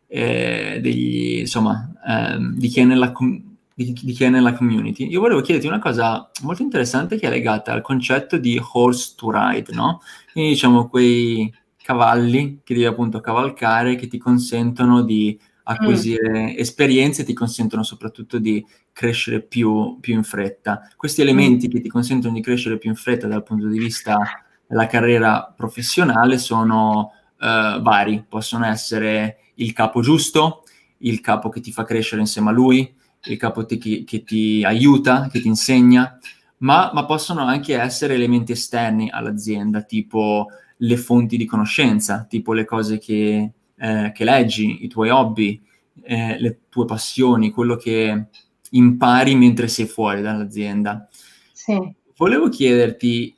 eh, 0.06 0.78
degli, 0.80 1.40
insomma, 1.40 1.92
eh, 2.06 2.38
di 2.54 2.68
chi 2.68 2.80
è 2.80 2.84
nella 2.84 3.12
comunità, 3.12 3.47
di, 3.84 3.92
di, 3.92 4.12
chi 4.12 4.24
è 4.24 4.28
nella 4.28 4.54
community, 4.54 5.06
io 5.06 5.20
volevo 5.20 5.40
chiederti 5.40 5.68
una 5.68 5.78
cosa 5.78 6.28
molto 6.42 6.62
interessante 6.62 7.16
che 7.16 7.28
è 7.28 7.30
legata 7.30 7.70
al 7.70 7.80
concetto 7.80 8.36
di 8.36 8.60
horse 8.72 9.14
to 9.16 9.30
ride, 9.30 9.72
no? 9.72 10.00
Quindi 10.32 10.50
diciamo 10.50 10.88
quei 10.88 11.54
cavalli 11.80 12.60
che 12.64 12.74
devi 12.74 12.86
appunto 12.86 13.20
cavalcare 13.20 13.94
che 13.94 14.08
ti 14.08 14.18
consentono 14.18 15.02
di 15.02 15.38
acquisire 15.62 16.54
mm. 16.54 16.58
esperienze, 16.58 17.22
ti 17.22 17.34
consentono 17.34 17.84
soprattutto 17.84 18.38
di 18.38 18.66
crescere 18.92 19.42
più, 19.42 19.98
più 20.00 20.14
in 20.14 20.24
fretta. 20.24 20.80
Questi 20.96 21.20
elementi 21.20 21.68
mm. 21.68 21.70
che 21.70 21.80
ti 21.80 21.88
consentono 21.88 22.34
di 22.34 22.40
crescere 22.40 22.78
più 22.78 22.90
in 22.90 22.96
fretta 22.96 23.28
dal 23.28 23.44
punto 23.44 23.68
di 23.68 23.78
vista 23.78 24.18
della 24.66 24.88
carriera 24.88 25.54
professionale 25.56 26.38
sono 26.38 27.12
uh, 27.38 27.80
vari, 27.80 28.24
possono 28.28 28.66
essere 28.66 29.52
il 29.54 29.72
capo 29.72 30.00
giusto, 30.00 30.64
il 30.98 31.20
capo 31.20 31.48
che 31.48 31.60
ti 31.60 31.70
fa 31.70 31.84
crescere 31.84 32.20
insieme 32.20 32.50
a 32.50 32.52
lui, 32.52 32.96
il 33.32 33.38
capo 33.38 33.64
te 33.64 33.78
che, 33.78 34.04
che, 34.04 34.22
ti 34.22 34.62
aiuta, 34.64 35.28
che 35.30 35.40
ti 35.40 35.48
insegna, 35.48 36.18
ma, 36.58 36.90
ma, 36.92 37.04
possono 37.04 37.42
anche 37.42 37.78
essere 37.78 38.14
elementi 38.14 38.52
esterni 38.52 39.10
all'azienda, 39.10 39.82
tipo 39.82 40.46
le 40.76 40.96
fonti 40.96 41.36
di 41.36 41.44
conoscenza, 41.44 42.26
tipo 42.28 42.52
le 42.52 42.64
cose 42.64 42.98
che, 42.98 43.52
eh, 43.76 44.12
che 44.14 44.24
leggi, 44.24 44.84
i 44.84 44.88
tuoi 44.88 45.10
hobby, 45.10 45.60
eh, 46.02 46.36
le 46.38 46.60
tue 46.68 46.84
passioni, 46.84 47.50
quello 47.50 47.76
che 47.76 48.26
impari 48.70 49.34
mentre 49.34 49.68
sei 49.68 49.86
fuori 49.86 50.20
dall'azienda. 50.22 51.08
Sì. 51.52 51.76
Volevo 52.16 52.48
chiederti 52.48 53.36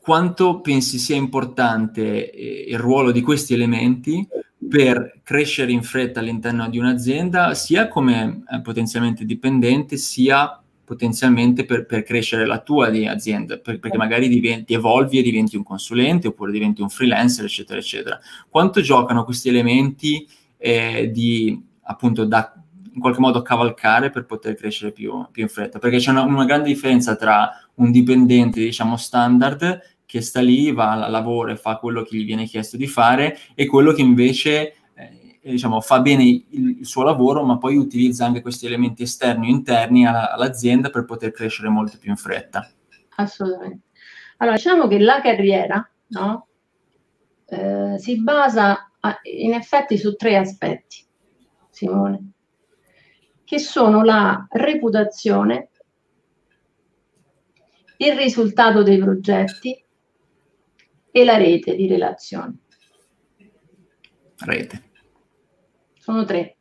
quanto 0.00 0.60
pensi 0.60 0.98
sia 0.98 1.16
importante 1.16 2.30
eh, 2.30 2.66
il 2.68 2.78
ruolo 2.78 3.10
di 3.10 3.20
questi 3.20 3.54
elementi 3.54 4.26
per 4.68 5.20
crescere 5.22 5.72
in 5.72 5.82
fretta 5.82 6.20
all'interno 6.20 6.68
di 6.68 6.78
un'azienda, 6.78 7.54
sia 7.54 7.88
come 7.88 8.42
eh, 8.50 8.60
potenzialmente 8.60 9.24
dipendente, 9.24 9.96
sia 9.96 10.60
potenzialmente 10.84 11.64
per, 11.64 11.84
per, 11.84 12.04
crescere 12.04 12.46
la 12.46 12.60
tua 12.60 12.88
azienda, 13.10 13.58
per, 13.58 13.80
perché 13.80 13.96
magari 13.96 14.28
diventi, 14.28 14.72
evolvi 14.72 15.18
e 15.18 15.22
diventi 15.22 15.56
un 15.56 15.64
consulente 15.64 16.28
oppure 16.28 16.52
diventi 16.52 16.80
un 16.80 16.88
freelancer, 16.88 17.44
eccetera, 17.44 17.78
eccetera. 17.78 18.20
Quanto 18.48 18.80
giocano 18.80 19.24
questi 19.24 19.48
elementi 19.48 20.26
eh, 20.56 21.10
di 21.12 21.60
appunto 21.82 22.24
da 22.24 22.52
in 22.92 23.02
qualche 23.02 23.20
modo 23.20 23.42
cavalcare 23.42 24.08
per 24.08 24.24
poter 24.24 24.54
crescere 24.54 24.90
più, 24.90 25.26
più 25.30 25.42
in 25.42 25.48
fretta? 25.48 25.78
Perché 25.78 25.98
c'è 25.98 26.10
una, 26.10 26.22
una, 26.22 26.46
grande 26.46 26.68
differenza 26.68 27.14
tra 27.14 27.50
un 27.74 27.90
dipendente, 27.90 28.60
diciamo, 28.60 28.96
standard 28.96 29.95
che 30.16 30.22
sta 30.22 30.40
lì, 30.40 30.72
va, 30.72 31.08
lavora 31.08 31.52
e 31.52 31.56
fa 31.56 31.76
quello 31.76 32.02
che 32.02 32.16
gli 32.16 32.24
viene 32.24 32.46
chiesto 32.46 32.76
di 32.76 32.86
fare 32.86 33.38
e 33.54 33.66
quello 33.66 33.92
che 33.92 34.00
invece 34.00 34.74
diciamo, 35.50 35.80
fa 35.80 36.00
bene 36.00 36.24
il, 36.24 36.44
il, 36.50 36.86
suo 36.86 37.02
lavoro, 37.02 37.44
ma 37.44 37.58
poi 37.58 37.76
utilizza 37.76 38.24
anche 38.24 38.40
questi 38.40 38.66
elementi 38.66 39.02
esterni 39.02 39.46
o 39.46 39.50
interni 39.50 40.06
alla, 40.06 40.32
all'azienda 40.32 40.90
per 40.90 41.04
poter 41.04 41.30
crescere 41.30 41.68
molto 41.68 41.98
più 41.98 42.10
in 42.10 42.16
fretta. 42.16 42.68
Assolutamente. 43.16 43.84
Allora, 44.38 44.56
diciamo 44.56 44.88
che 44.88 44.98
la 44.98 45.20
carriera 45.20 45.88
no, 46.08 46.46
eh, 47.46 47.96
si 47.98 48.20
basa 48.22 48.90
a, 49.00 49.20
in 49.22 49.54
effetti 49.54 49.96
su 49.96 50.14
tre 50.16 50.36
aspetti, 50.36 51.04
Simone, 51.70 52.32
che 53.44 53.58
sono 53.58 54.02
la 54.02 54.46
reputazione, 54.50 55.70
il 57.98 58.14
risultato 58.14 58.82
dei 58.82 58.98
progetti 58.98 59.82
e 61.16 61.24
la 61.24 61.38
rete 61.38 61.74
di 61.74 61.86
relazioni. 61.86 62.54
Rete. 64.36 64.82
Sono 65.98 66.26
tre. 66.26 66.56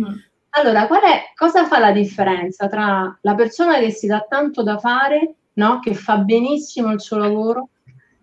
Mm. 0.00 0.14
Allora, 0.54 0.88
qual 0.88 1.02
è, 1.02 1.30
cosa 1.36 1.66
fa 1.66 1.78
la 1.78 1.92
differenza 1.92 2.66
tra 2.66 3.16
la 3.20 3.34
persona 3.36 3.78
che 3.78 3.92
si 3.92 4.08
dà 4.08 4.26
tanto 4.28 4.64
da 4.64 4.76
fare, 4.78 5.36
no? 5.52 5.78
che 5.78 5.94
fa 5.94 6.18
benissimo 6.18 6.90
il 6.90 7.00
suo 7.00 7.16
lavoro, 7.16 7.68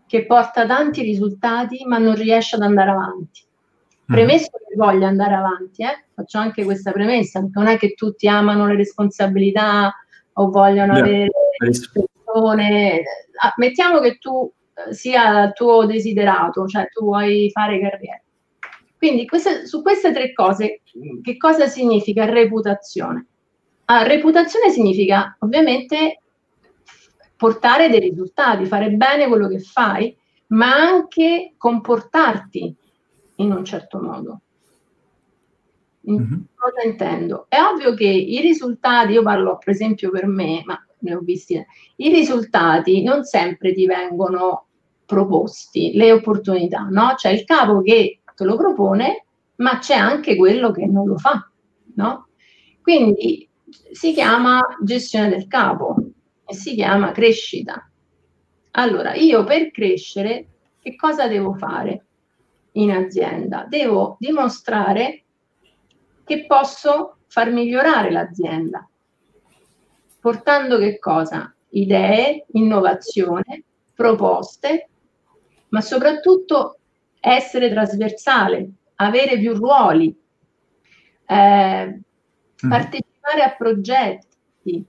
che 0.06 0.26
porta 0.26 0.66
tanti 0.66 1.02
risultati, 1.02 1.86
ma 1.86 1.98
non 1.98 2.16
riesce 2.16 2.58
ad 2.58 2.64
andare 2.64 2.90
avanti? 2.90 3.42
Mm. 3.48 4.14
Premesso 4.14 4.50
che 4.50 4.76
voglia 4.76 5.08
andare 5.08 5.36
avanti, 5.36 5.84
eh? 5.84 6.08
faccio 6.14 6.40
anche 6.40 6.66
questa 6.66 6.92
premessa, 6.92 7.42
non 7.54 7.68
è 7.68 7.78
che 7.78 7.94
tutti 7.94 8.28
amano 8.28 8.68
le 8.68 8.76
responsabilità 8.76 9.96
o 10.34 10.50
vogliono 10.50 10.96
yeah. 10.96 11.04
avere 11.04 11.30
persone. 11.58 13.02
Ah, 13.42 13.54
mettiamo 13.56 14.02
che 14.02 14.18
tu 14.18 14.52
sia 14.92 15.44
il 15.44 15.54
tuo 15.54 15.86
desiderato, 15.86 16.66
cioè 16.68 16.88
tu 16.90 17.06
vuoi 17.06 17.50
fare 17.52 17.80
carriera. 17.80 18.22
Quindi 18.98 19.26
queste, 19.26 19.66
su 19.66 19.82
queste 19.82 20.12
tre 20.12 20.34
cose, 20.34 20.82
che 21.22 21.38
cosa 21.38 21.68
significa 21.68 22.26
reputazione? 22.26 23.28
Ah, 23.86 24.04
reputazione 24.04 24.70
significa 24.70 25.38
ovviamente 25.40 26.20
portare 27.38 27.90
dei 27.90 28.02
risultati, 28.02 28.66
fare 28.66 28.92
bene 28.92 29.28
quello 29.28 29.48
che 29.48 29.60
fai, 29.60 30.16
ma 30.48 30.76
anche 30.76 31.54
comportarti 31.58 32.76
in 33.36 33.52
un 33.52 33.64
certo 33.64 34.02
modo. 34.02 34.42
Mm-hmm. 36.10 36.40
Cosa 36.56 36.82
intendo? 36.84 37.46
È 37.48 37.62
ovvio 37.62 37.94
che 37.94 38.08
i 38.08 38.42
risultati, 38.42 39.14
io 39.14 39.24
parlo 39.24 39.58
per 39.58 39.74
esempio 39.74 40.12
per 40.12 40.28
me, 40.28 40.62
ma 40.66 40.78
ne 41.00 41.16
ho 41.16 41.20
visti, 41.20 41.64
i 41.96 42.10
risultati 42.10 43.02
non 43.04 43.24
sempre 43.24 43.74
ti 43.74 43.86
vengono 43.86 44.68
proposti, 45.10 45.94
le 45.96 46.12
opportunità, 46.12 46.82
no? 46.88 47.16
C'è 47.16 47.32
il 47.32 47.44
capo 47.44 47.82
che 47.82 48.20
te 48.36 48.44
lo 48.44 48.56
propone, 48.56 49.26
ma 49.56 49.80
c'è 49.80 49.96
anche 49.96 50.36
quello 50.36 50.70
che 50.70 50.86
non 50.86 51.08
lo 51.08 51.18
fa, 51.18 51.50
no? 51.96 52.28
Quindi 52.80 53.50
si 53.92 54.14
chiama 54.14 54.62
gestione 54.84 55.30
del 55.30 55.48
capo 55.48 55.96
e 56.46 56.54
si 56.54 56.76
chiama 56.76 57.12
crescita. 57.12 57.90
Allora, 58.72 59.16
io 59.16 59.44
per 59.46 59.72
crescere 59.72 60.48
che 60.80 60.96
cosa 60.96 61.28
devo 61.28 61.56
fare 61.56 62.06
in 62.74 62.92
azienda? 62.92 63.66
Devo 63.68 64.16
dimostrare 64.20 65.24
che 66.24 66.46
posso 66.46 67.18
far 67.26 67.52
migliorare 67.52 68.12
l'azienda, 68.12 68.88
portando 70.20 70.78
che 70.78 71.00
cosa? 71.00 71.52
Idee, 71.70 72.46
innovazione, 72.52 73.64
proposte, 73.96 74.89
ma 75.70 75.82
soprattutto 75.82 76.78
essere 77.20 77.70
trasversale, 77.70 78.70
avere 78.96 79.38
più 79.38 79.54
ruoli, 79.54 80.16
eh, 81.26 81.86
mm. 82.66 82.70
partecipare 82.70 83.44
a 83.44 83.56
progetti, 83.56 84.86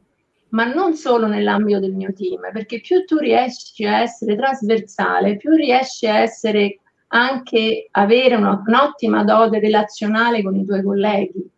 ma 0.50 0.64
non 0.64 0.94
solo 0.94 1.26
nell'ambito 1.26 1.80
del 1.80 1.94
mio 1.94 2.12
team, 2.12 2.50
perché 2.52 2.80
più 2.80 3.04
tu 3.04 3.18
riesci 3.18 3.84
a 3.84 4.00
essere 4.00 4.36
trasversale, 4.36 5.36
più 5.36 5.54
riesci 5.54 6.06
a 6.06 6.18
essere 6.18 6.80
anche 7.08 7.88
avere 7.90 8.36
una, 8.36 8.62
un'ottima 8.64 9.24
dote 9.24 9.58
relazionale 9.58 10.42
con 10.42 10.56
i 10.56 10.64
tuoi 10.64 10.82
colleghi, 10.82 11.48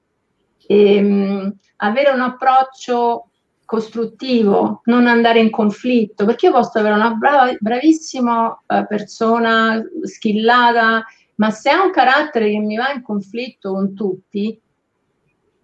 e, 0.67 0.99
um, 0.99 1.55
avere 1.77 2.11
un 2.11 2.21
approccio 2.21 3.29
costruttivo, 3.73 4.83
non 4.85 5.07
andare 5.07 5.41
in 5.41 5.49
conflitto, 5.49 6.27
perché 6.27 6.45
io 6.45 6.53
posso 6.53 6.79
avere 6.79 6.95
una 6.95 7.15
brava, 7.15 7.57
bravissima 7.59 8.65
eh, 8.67 8.85
persona, 8.87 9.83
skillata, 10.03 11.03
ma 11.37 11.51
se 11.51 11.71
ha 11.71 11.83
un 11.83 11.91
carattere 11.91 12.51
che 12.51 12.59
mi 12.59 12.77
va 12.77 12.93
in 12.93 13.01
conflitto 13.01 13.73
con 13.73 13.95
tutti, 13.95 14.61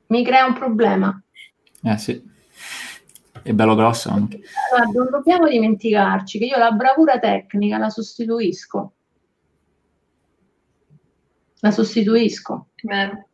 mi 0.06 0.24
crea 0.24 0.46
un 0.46 0.54
problema. 0.54 1.22
Eh 1.82 1.98
sì, 1.98 2.18
è 3.42 3.52
bello 3.52 3.74
grosso 3.74 4.08
anche. 4.08 4.40
Allora, 4.72 4.90
non 4.90 5.10
dobbiamo 5.10 5.46
dimenticarci 5.46 6.38
che 6.38 6.46
io 6.46 6.56
la 6.56 6.70
bravura 6.70 7.18
tecnica 7.18 7.76
la 7.76 7.90
sostituisco. 7.90 8.92
La 11.60 11.70
sostituisco. 11.70 12.68
Beh. 12.80 13.26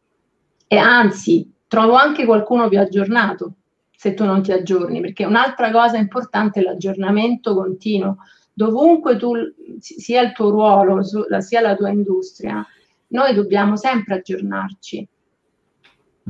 E 0.66 0.76
anzi, 0.76 1.48
trovo 1.68 1.94
anche 1.94 2.24
qualcuno 2.24 2.68
più 2.68 2.80
aggiornato 2.80 3.54
se 3.96 4.14
tu 4.14 4.24
non 4.24 4.42
ti 4.42 4.52
aggiorni, 4.52 5.00
perché 5.00 5.24
un'altra 5.24 5.70
cosa 5.70 5.96
importante 5.96 6.60
è 6.60 6.62
l'aggiornamento 6.62 7.54
continuo. 7.54 8.18
Dovunque 8.52 9.16
tu 9.16 9.32
sia 9.78 10.22
il 10.22 10.32
tuo 10.32 10.50
ruolo, 10.50 11.00
sia 11.40 11.60
la 11.60 11.74
tua 11.74 11.90
industria, 11.90 12.64
noi 13.08 13.34
dobbiamo 13.34 13.76
sempre 13.76 14.16
aggiornarci. 14.16 15.08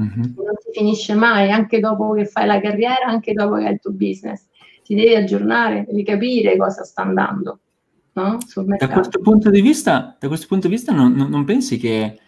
Mm-hmm. 0.00 0.20
Non 0.36 0.56
si 0.58 0.70
finisce 0.72 1.14
mai, 1.14 1.50
anche 1.50 1.80
dopo 1.80 2.12
che 2.12 2.26
fai 2.26 2.46
la 2.46 2.60
carriera, 2.60 3.06
anche 3.06 3.32
dopo 3.32 3.56
che 3.56 3.66
hai 3.66 3.72
il 3.72 3.80
tuo 3.80 3.92
business. 3.92 4.46
Ti 4.82 4.94
devi 4.94 5.14
aggiornare, 5.14 5.84
devi 5.86 6.04
capire 6.04 6.56
cosa 6.56 6.82
sta 6.84 7.02
andando. 7.02 7.60
No? 8.12 8.38
Da 8.78 8.88
questo 8.88 9.20
punto 9.20 9.50
di 9.50 9.60
vista, 9.60 10.16
da 10.18 10.28
questo 10.28 10.46
punto 10.46 10.68
di 10.68 10.74
vista 10.74 10.92
non, 10.92 11.12
non, 11.12 11.28
non 11.30 11.44
pensi 11.44 11.78
che 11.78 12.18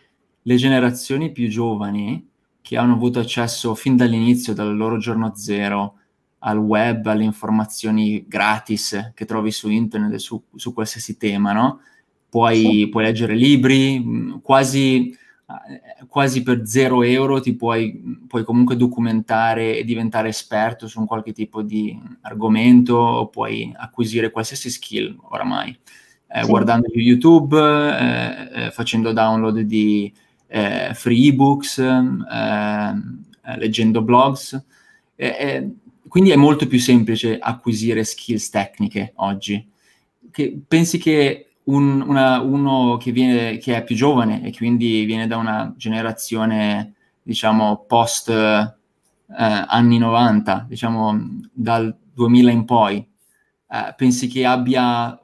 le 0.40 0.56
generazioni 0.56 1.30
più 1.32 1.48
giovani 1.48 2.28
che 2.66 2.76
hanno 2.76 2.94
avuto 2.94 3.20
accesso 3.20 3.76
fin 3.76 3.94
dall'inizio, 3.94 4.52
dal 4.52 4.76
loro 4.76 4.96
giorno 4.98 5.36
zero, 5.36 5.98
al 6.40 6.58
web, 6.58 7.06
alle 7.06 7.22
informazioni 7.22 8.24
gratis 8.26 9.12
che 9.14 9.24
trovi 9.24 9.52
su 9.52 9.70
internet 9.70 10.16
su, 10.16 10.42
su 10.52 10.74
qualsiasi 10.74 11.16
tema, 11.16 11.52
no? 11.52 11.78
Puoi, 12.28 12.56
sì. 12.56 12.88
puoi 12.88 13.04
leggere 13.04 13.36
libri, 13.36 14.00
mm, 14.00 14.38
quasi, 14.42 15.10
eh, 15.10 16.06
quasi, 16.08 16.42
per 16.42 16.66
zero 16.66 17.04
euro 17.04 17.40
ti 17.40 17.54
puoi, 17.54 18.02
puoi, 18.26 18.42
comunque 18.42 18.74
documentare 18.74 19.78
e 19.78 19.84
diventare 19.84 20.30
esperto 20.30 20.88
su 20.88 20.98
un 20.98 21.06
qualche 21.06 21.30
tipo 21.30 21.62
di 21.62 21.96
argomento, 22.22 22.96
o 22.96 23.28
puoi 23.28 23.72
acquisire 23.76 24.32
qualsiasi 24.32 24.70
skill 24.70 25.16
oramai, 25.22 25.70
eh, 26.26 26.42
sì. 26.42 26.48
guardando 26.48 26.88
YouTube, 26.92 27.56
eh, 27.56 28.64
eh 28.64 28.70
facendo 28.72 29.12
download 29.12 29.60
di 29.60 30.12
eh, 30.46 30.90
free 30.94 31.28
ebooks, 31.28 31.78
eh, 31.78 32.92
leggendo 33.56 34.02
blogs. 34.02 34.64
quindi 36.08 36.30
è 36.30 36.36
molto 36.36 36.66
più 36.66 36.78
semplice 36.78 37.38
acquisire 37.38 38.04
skills 38.04 38.50
tecniche 38.50 39.12
oggi. 39.16 39.68
Che, 40.30 40.60
pensi 40.66 40.98
che 40.98 41.46
un, 41.64 42.00
una, 42.02 42.40
uno 42.40 42.96
che, 42.96 43.12
viene, 43.12 43.58
che 43.58 43.76
è 43.76 43.84
più 43.84 43.96
giovane 43.96 44.44
e 44.44 44.54
quindi 44.54 45.04
viene 45.04 45.26
da 45.26 45.36
una 45.36 45.72
generazione, 45.76 46.94
diciamo, 47.22 47.84
post 47.86 48.28
eh, 48.28 48.74
anni 49.28 49.98
90, 49.98 50.66
diciamo 50.68 51.40
dal 51.52 51.96
2000 52.14 52.50
in 52.50 52.64
poi, 52.64 52.96
eh, 52.96 53.94
pensi 53.96 54.28
che 54.28 54.44
abbia 54.44 55.18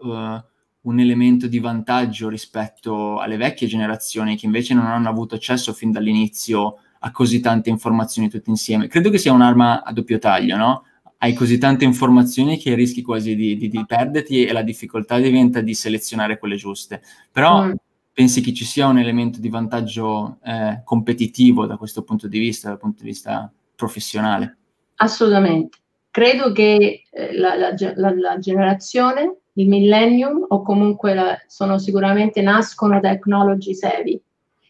un 0.83 0.99
elemento 0.99 1.47
di 1.47 1.59
vantaggio 1.59 2.29
rispetto 2.29 3.19
alle 3.19 3.37
vecchie 3.37 3.69
generazioni 3.69 4.37
che 4.37 4.47
invece 4.47 4.75
non 4.75 4.87
hanno 4.87 5.09
avuto 5.09 5.35
accesso 5.35 5.73
fin 5.73 5.91
dall'inizio 5.91 6.79
a 7.05 7.11
così 7.11 7.41
tante 7.41 7.71
informazioni 7.71 8.29
tutte 8.29 8.51
insieme. 8.51 8.89
Credo 8.89 9.11
che 9.11 9.19
sia 9.19 9.33
un'arma 9.33 9.83
a 9.83 9.93
doppio 9.93 10.19
taglio, 10.19 10.57
no? 10.57 10.85
Hai 11.19 11.35
così 11.35 11.59
tante 11.59 11.85
informazioni 11.85 12.59
che 12.59 12.75
rischi 12.75 13.03
quasi 13.03 13.37
di, 13.37 13.57
di, 13.57 13.69
di 13.69 13.85
perderti 13.87 14.45
e 14.45 14.53
la 14.53 14.63
difficoltà 14.63 15.19
diventa 15.19 15.61
di 15.61 15.75
selezionare 15.75 16.39
quelle 16.39 16.57
giuste. 16.57 17.01
Però 17.31 17.65
mm. 17.65 17.73
pensi 18.13 18.41
che 18.41 18.53
ci 18.53 18.65
sia 18.65 18.89
un 18.89 18.99
elemento 18.99 19.39
di 19.39 19.49
vantaggio 19.49 20.39
eh, 20.45 20.81
competitivo 20.85 21.67
da 21.67 21.77
questo 21.77 22.03
punto 22.03 22.27
di 22.27 22.39
vista, 22.41 22.69
dal 22.69 22.79
punto 22.79 23.03
di 23.03 23.09
vista 23.09 23.53
professionale? 23.77 24.57
Assolutamente. 24.97 25.79
Credo 26.11 26.53
che 26.53 27.05
eh, 27.11 27.37
la, 27.37 27.57
la, 27.57 27.75
la, 27.95 28.15
la, 28.15 28.39
generazione, 28.39 29.42
il 29.55 29.69
millennium, 29.69 30.45
o 30.49 30.63
comunque 30.63 31.45
sono 31.47 31.79
sicuramente 31.79 32.41
nascono 32.41 33.01
technology 33.01 33.75
savvy. 33.75 34.21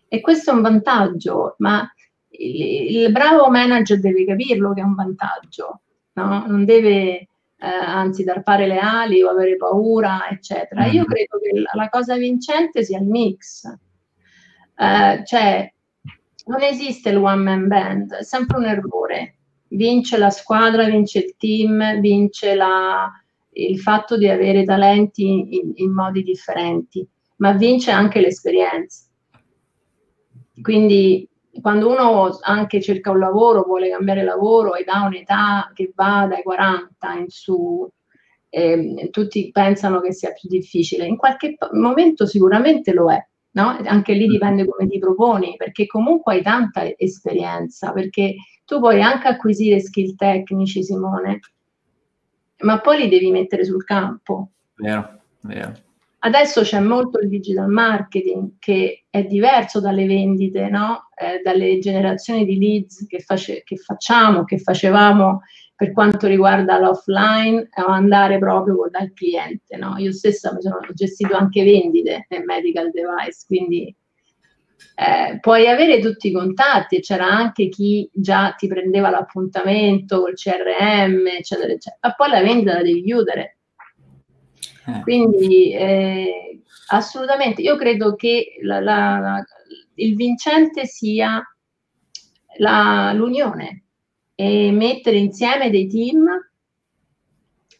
E 0.08 0.20
questo 0.20 0.50
è 0.50 0.54
un 0.54 0.62
vantaggio, 0.62 1.54
ma 1.58 1.90
il, 2.28 2.96
il 2.96 3.12
bravo 3.12 3.48
manager 3.48 4.00
deve 4.00 4.24
capirlo 4.24 4.72
che 4.74 4.80
è 4.80 4.84
un 4.84 4.94
vantaggio, 4.94 5.80
no? 6.14 6.44
non 6.46 6.64
deve 6.64 7.28
eh, 7.62 7.68
anzi 7.68 8.24
fare 8.42 8.66
le 8.66 8.78
ali 8.78 9.22
o 9.22 9.30
avere 9.30 9.56
paura, 9.56 10.28
eccetera. 10.28 10.86
Io 10.86 11.02
mm. 11.02 11.06
credo 11.06 11.38
che 11.38 11.60
la, 11.60 11.70
la 11.74 11.88
cosa 11.88 12.16
vincente 12.16 12.82
sia 12.84 12.98
il 12.98 13.06
mix. 13.06 13.64
Eh, 14.76 15.22
cioè, 15.24 15.72
non 16.46 16.62
esiste 16.62 17.10
il 17.10 17.18
one 17.18 17.42
man 17.42 17.68
band, 17.68 18.14
è 18.14 18.24
sempre 18.24 18.58
un 18.58 18.64
errore. 18.64 19.36
Vince 19.68 20.18
la 20.18 20.30
squadra, 20.30 20.84
vince 20.84 21.20
il 21.20 21.36
team, 21.38 22.00
vince 22.00 22.54
la, 22.54 23.10
il 23.54 23.78
fatto 23.78 24.16
di 24.16 24.28
avere 24.28 24.64
talenti 24.64 25.56
in, 25.56 25.72
in 25.74 25.92
modi 25.92 26.22
differenti, 26.22 27.06
ma 27.36 27.52
vince 27.52 27.90
anche 27.90 28.20
l'esperienza. 28.20 29.04
Quindi 30.60 31.28
quando 31.60 31.88
uno 31.90 32.38
anche 32.40 32.80
cerca 32.80 33.10
un 33.10 33.18
lavoro, 33.18 33.62
vuole 33.62 33.90
cambiare 33.90 34.22
lavoro 34.22 34.74
ed 34.74 34.88
ha 34.88 35.04
un'età 35.06 35.70
che 35.74 35.92
va 35.94 36.26
dai 36.28 36.42
40 36.42 37.12
in 37.14 37.28
su, 37.28 37.88
eh, 38.48 39.08
tutti 39.10 39.50
pensano 39.50 40.00
che 40.00 40.12
sia 40.12 40.32
più 40.32 40.48
difficile. 40.48 41.06
In 41.06 41.16
qualche 41.16 41.56
momento 41.72 42.26
sicuramente 42.26 42.92
lo 42.92 43.10
è, 43.12 43.18
no? 43.52 43.76
Anche 43.84 44.14
lì 44.14 44.26
dipende 44.26 44.66
come 44.66 44.88
ti 44.88 44.98
proponi, 44.98 45.56
perché 45.56 45.86
comunque 45.86 46.34
hai 46.34 46.42
tanta 46.42 46.84
esperienza, 46.96 47.92
perché 47.92 48.36
tu 48.64 48.78
puoi 48.78 49.02
anche 49.02 49.28
acquisire 49.28 49.80
skill 49.80 50.14
tecnici, 50.14 50.82
Simone, 50.82 51.40
ma 52.62 52.80
poi 52.80 52.98
li 52.98 53.08
devi 53.08 53.30
mettere 53.30 53.64
sul 53.64 53.84
campo. 53.84 54.50
Vero, 54.74 55.20
vero. 55.42 55.72
Adesso 56.24 56.62
c'è 56.62 56.78
molto 56.78 57.18
il 57.18 57.28
digital 57.28 57.68
marketing 57.68 58.52
che 58.60 59.06
è 59.10 59.24
diverso 59.24 59.80
dalle 59.80 60.06
vendite, 60.06 60.68
no? 60.68 61.08
eh, 61.16 61.40
dalle 61.42 61.78
generazioni 61.78 62.44
di 62.44 62.58
leads 62.58 63.06
che, 63.08 63.18
face- 63.18 63.62
che, 63.64 63.76
facciamo, 63.76 64.44
che 64.44 64.58
facevamo 64.58 65.40
per 65.74 65.90
quanto 65.90 66.28
riguarda 66.28 66.78
l'offline, 66.78 67.68
o 67.74 67.90
andare 67.90 68.38
proprio 68.38 68.86
dal 68.88 69.12
cliente. 69.12 69.76
No? 69.76 69.96
Io 69.98 70.12
stessa 70.12 70.52
mi 70.52 70.62
sono 70.62 70.78
gestito 70.94 71.34
anche 71.34 71.64
vendite 71.64 72.26
nel 72.28 72.44
medical 72.44 72.90
device, 72.90 73.44
quindi 73.48 73.92
eh, 74.94 75.38
puoi 75.40 75.68
avere 75.68 76.00
tutti 76.00 76.28
i 76.28 76.32
contatti, 76.32 77.00
c'era 77.00 77.26
anche 77.26 77.68
chi 77.68 78.08
già 78.12 78.54
ti 78.56 78.66
prendeva 78.66 79.10
l'appuntamento 79.10 80.20
col 80.20 80.34
CRM, 80.34 81.26
eccetera, 81.26 81.72
eccetera, 81.72 81.98
ma 82.02 82.14
poi 82.14 82.30
la 82.30 82.42
vendita 82.42 82.74
la 82.74 82.82
devi 82.82 83.02
chiudere 83.02 83.56
eh. 84.86 85.00
Quindi 85.02 85.72
eh, 85.72 86.62
assolutamente, 86.88 87.62
io 87.62 87.76
credo 87.76 88.14
che 88.16 88.58
la, 88.62 88.80
la, 88.80 89.18
la, 89.18 89.44
il 89.94 90.16
vincente 90.16 90.86
sia 90.86 91.42
l'unione 92.58 93.84
e 94.34 94.70
mettere 94.72 95.16
insieme 95.16 95.70
dei 95.70 95.86
team 95.86 96.26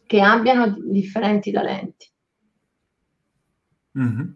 che 0.05 0.21
abbiano 0.21 0.75
differenti 0.79 1.51
talenti. 1.51 2.11
Mm-hmm. 3.97 4.31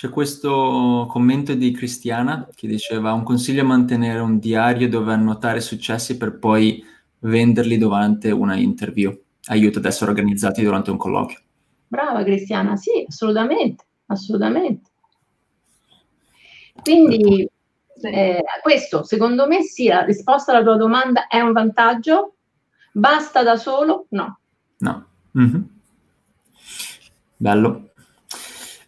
C'è 0.00 0.08
questo 0.08 1.06
commento 1.10 1.52
di 1.52 1.72
Cristiana 1.72 2.48
che 2.54 2.66
diceva 2.66 3.12
un 3.12 3.22
consiglio 3.22 3.60
è 3.60 3.66
mantenere 3.66 4.20
un 4.20 4.38
diario 4.38 4.88
dove 4.88 5.12
annotare 5.12 5.60
successi 5.60 6.16
per 6.16 6.38
poi 6.38 6.82
venderli 7.18 7.76
durante 7.76 8.30
una 8.30 8.56
interview. 8.56 9.14
Aiuta 9.48 9.78
ad 9.78 9.84
essere 9.84 10.10
organizzati 10.10 10.62
durante 10.62 10.90
un 10.90 10.96
colloquio. 10.96 11.38
Brava 11.86 12.22
Cristiana, 12.24 12.76
sì, 12.76 13.04
assolutamente, 13.06 13.84
assolutamente. 14.06 14.90
Quindi 16.82 17.46
eh, 18.00 18.42
questo 18.62 19.04
secondo 19.04 19.46
me 19.46 19.60
sì, 19.64 19.88
la 19.88 20.04
risposta 20.04 20.52
alla 20.52 20.64
tua 20.64 20.76
domanda 20.76 21.26
è 21.26 21.40
un 21.40 21.52
vantaggio? 21.52 22.36
Basta 22.90 23.42
da 23.42 23.56
solo? 23.56 24.06
No. 24.08 24.38
No. 24.78 25.06
Mm-hmm. 25.36 25.62
Bello. 27.36 27.89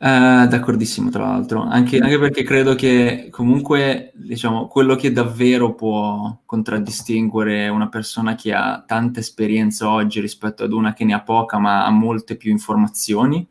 Uh, 0.02 0.48
d'accordissimo, 0.48 1.10
tra 1.10 1.26
l'altro, 1.26 1.62
anche, 1.62 1.98
anche, 1.98 2.18
perché 2.18 2.42
credo 2.42 2.74
che 2.74 3.28
comunque, 3.30 4.10
diciamo, 4.16 4.66
quello 4.66 4.96
che 4.96 5.12
davvero 5.12 5.74
può 5.74 6.40
contraddistinguere 6.44 7.68
una 7.68 7.88
persona 7.88 8.34
che 8.34 8.52
ha 8.52 8.82
tanta 8.84 9.20
esperienza 9.20 9.88
oggi 9.88 10.18
rispetto 10.18 10.64
ad 10.64 10.72
una 10.72 10.92
che 10.92 11.04
ne 11.04 11.14
ha 11.14 11.20
poca 11.20 11.58
ma 11.58 11.86
ha 11.86 11.90
molte 11.90 12.34
più 12.34 12.50
informazioni, 12.50 13.46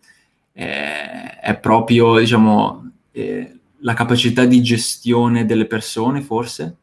eh, 0.51 1.39
è 1.39 1.57
proprio, 1.57 2.19
diciamo, 2.19 2.91
eh, 3.13 3.59
la 3.79 3.93
capacità 3.93 4.43
di 4.43 4.61
gestione 4.61 5.45
delle 5.45 5.67
persone, 5.67 6.19
forse, 6.19 6.79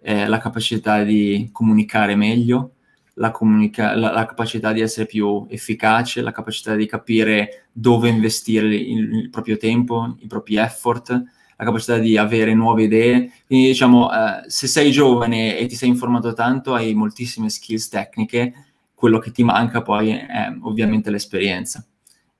eh, 0.00 0.26
la 0.26 0.38
capacità 0.38 1.04
di 1.04 1.48
comunicare 1.52 2.16
meglio, 2.16 2.72
la, 3.14 3.30
comunica- 3.30 3.94
la, 3.94 4.12
la, 4.12 4.26
capacità 4.26 4.72
di 4.72 4.80
essere 4.80 5.06
più 5.06 5.46
efficace, 5.48 6.22
la 6.22 6.32
capacità 6.32 6.74
di 6.74 6.86
capire 6.86 7.66
dove 7.72 8.08
investire 8.08 8.66
il, 8.66 9.14
il, 9.14 9.30
proprio 9.30 9.56
tempo, 9.56 10.16
i 10.20 10.26
propri 10.26 10.56
effort, 10.56 11.10
la 11.10 11.64
capacità 11.64 11.98
di 11.98 12.16
avere 12.16 12.54
nuove 12.54 12.84
idee. 12.84 13.30
Quindi 13.46 13.66
diciamo, 13.68 14.10
eh, 14.12 14.48
se 14.48 14.66
sei 14.66 14.90
giovane 14.90 15.58
e 15.58 15.66
ti 15.66 15.76
sei 15.76 15.88
informato 15.88 16.32
tanto, 16.32 16.74
hai 16.74 16.94
moltissime 16.94 17.50
skills 17.50 17.88
tecniche, 17.88 18.54
quello 18.94 19.18
che 19.18 19.30
ti 19.30 19.42
manca 19.42 19.82
poi 19.82 20.10
è 20.10 20.54
ovviamente 20.62 21.10
l'esperienza, 21.10 21.84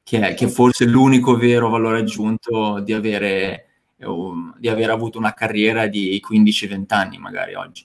che 0.02 0.20
è, 0.20 0.34
che 0.34 0.46
è 0.46 0.48
forse 0.48 0.84
l'unico 0.86 1.36
vero 1.36 1.68
valore 1.68 1.98
aggiunto 1.98 2.80
di 2.80 2.92
avere, 2.92 3.66
um, 3.98 4.54
di 4.58 4.68
aver 4.68 4.90
avuto 4.90 5.18
una 5.18 5.34
carriera 5.34 5.86
di 5.86 6.22
15-20 6.24 6.84
anni 6.88 7.18
magari 7.18 7.54
oggi. 7.54 7.84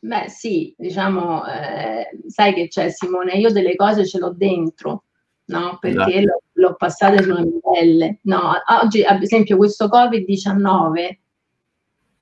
Beh, 0.00 0.28
sì, 0.28 0.72
diciamo, 0.78 1.44
eh, 1.46 2.08
sai 2.28 2.54
che 2.54 2.68
c'è 2.68 2.88
Simone, 2.90 3.32
io 3.32 3.50
delle 3.50 3.74
cose 3.74 4.06
ce 4.06 4.18
l'ho 4.18 4.32
dentro, 4.32 5.04
no? 5.46 5.78
Perché 5.80 6.18
esatto. 6.18 6.42
l'ho, 6.52 6.74
passate 6.76 7.22
sulla 7.22 7.40
mia 7.40 7.58
pelle. 7.60 8.20
No, 8.22 8.52
oggi, 8.80 9.02
ad 9.02 9.20
esempio, 9.22 9.56
questo 9.56 9.86
Covid-19, 9.86 11.18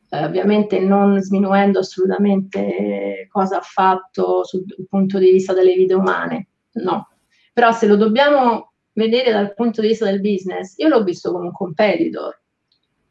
eh, 0.09 0.25
ovviamente 0.25 0.79
non 0.81 1.21
sminuendo 1.21 1.81
assolutamente 1.81 3.29
cosa 3.31 3.59
ha 3.59 3.63
fatto 3.63 4.45
sul 4.45 4.65
punto 4.89 5.19
di 5.19 5.31
vista 5.31 5.53
delle 5.53 5.75
vite 5.75 5.93
umane, 5.93 6.49
no. 6.75 7.11
Però 7.53 7.73
se 7.73 7.87
lo 7.87 7.97
dobbiamo 7.97 8.73
vedere 8.93 9.33
dal 9.33 9.53
punto 9.53 9.83
di 9.83 9.89
vista 9.89 10.07
del 10.07 10.23
business, 10.23 10.79
io 10.79 10.89
l'ho 10.89 11.05
visto 11.05 11.31
come 11.31 11.47
un 11.47 11.53
competitor. 11.53 12.41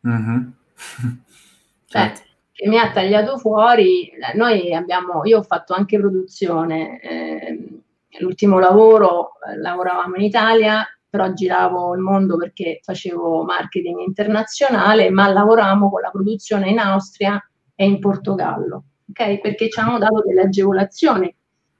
Mm-hmm. 0.08 0.48
certo 1.86 2.34
che 2.56 2.70
mi 2.70 2.80
ha 2.80 2.90
tagliato 2.90 3.38
fuori. 3.38 4.10
Noi 4.36 4.74
abbiamo, 4.74 5.26
io 5.26 5.40
ho 5.40 5.44
fatto 5.44 5.74
anche 5.74 6.00
produzione, 6.00 7.02
eh, 7.02 7.82
l'ultimo 8.20 8.60
lavoro 8.60 9.34
eh, 9.46 9.58
lavoravamo 9.58 10.16
in 10.16 10.24
Italia, 10.24 10.86
però 11.10 11.34
giravo 11.34 11.94
il 11.96 12.00
mondo 12.00 12.38
perché 12.38 12.80
facevo 12.82 13.44
marketing 13.44 14.00
internazionale, 14.00 15.10
ma 15.10 15.28
lavoravamo 15.28 15.90
con 15.90 16.00
la 16.00 16.10
produzione 16.12 16.70
in 16.70 16.80
Austria 16.80 17.38
e 17.76 17.86
in 17.86 18.00
Portogallo, 18.00 18.84
ok? 19.10 19.42
Perché 19.42 19.70
ci 19.70 19.80
hanno 19.82 19.98
dato 19.98 20.24
delle 20.26 20.44
agevolazioni 20.44 21.36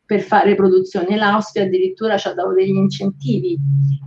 per 0.06 0.20
fare 0.20 0.56
produzione. 0.56 1.16
L'Austria 1.16 1.64
addirittura 1.64 2.18
ci 2.18 2.28
ha 2.28 2.34
dato 2.34 2.52
degli 2.52 2.76
incentivi 2.76 3.58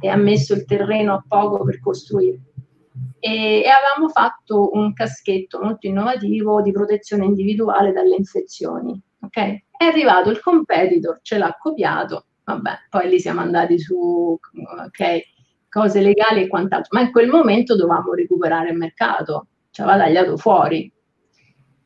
e 0.01 0.09
ha 0.09 0.17
messo 0.17 0.53
il 0.53 0.67
terreno 0.67 1.15
a 1.15 1.25
poco 1.27 1.65
per 1.65 1.81
costruire 1.81 2.48
e, 3.21 3.63
e 3.63 3.69
avevamo 3.69 4.09
fatto 4.09 4.71
un 4.73 4.93
caschetto 4.93 5.61
molto 5.61 5.87
innovativo 5.87 6.63
di 6.63 6.73
protezione 6.73 7.25
individuale 7.25 7.93
dalle 7.93 8.17
infezioni. 8.17 9.01
Okay? 9.21 9.65
È 9.77 9.85
arrivato 9.85 10.31
il 10.31 10.41
competitor, 10.41 11.21
ce 11.23 11.39
l'ha 11.39 11.57
copiato, 11.59 12.27
vabbè, 12.45 12.71
poi 12.89 13.09
lì 13.09 13.21
siamo 13.21 13.41
andati 13.41 13.79
su 13.79 14.39
okay, 14.87 15.23
cose 15.69 16.01
legali 16.01 16.43
e 16.43 16.49
quant'altro, 16.49 16.99
ma 16.99 17.05
in 17.05 17.13
quel 17.13 17.29
momento 17.29 17.77
dovevamo 17.77 18.15
recuperare 18.15 18.71
il 18.71 18.77
mercato, 18.77 19.49
ci 19.71 19.83
aveva 19.83 20.05
tagliato 20.05 20.37
fuori. 20.37 20.93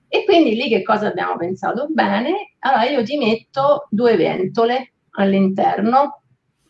E 0.09 0.24
quindi 0.24 0.55
lì 0.55 0.68
che 0.68 0.83
cosa 0.83 1.09
abbiamo 1.09 1.37
pensato? 1.37 1.87
Bene, 1.89 2.55
allora 2.61 2.85
io 2.85 3.03
ti 3.03 3.16
metto 3.16 3.87
due 3.89 4.16
ventole 4.16 4.93
all'interno, 5.12 6.22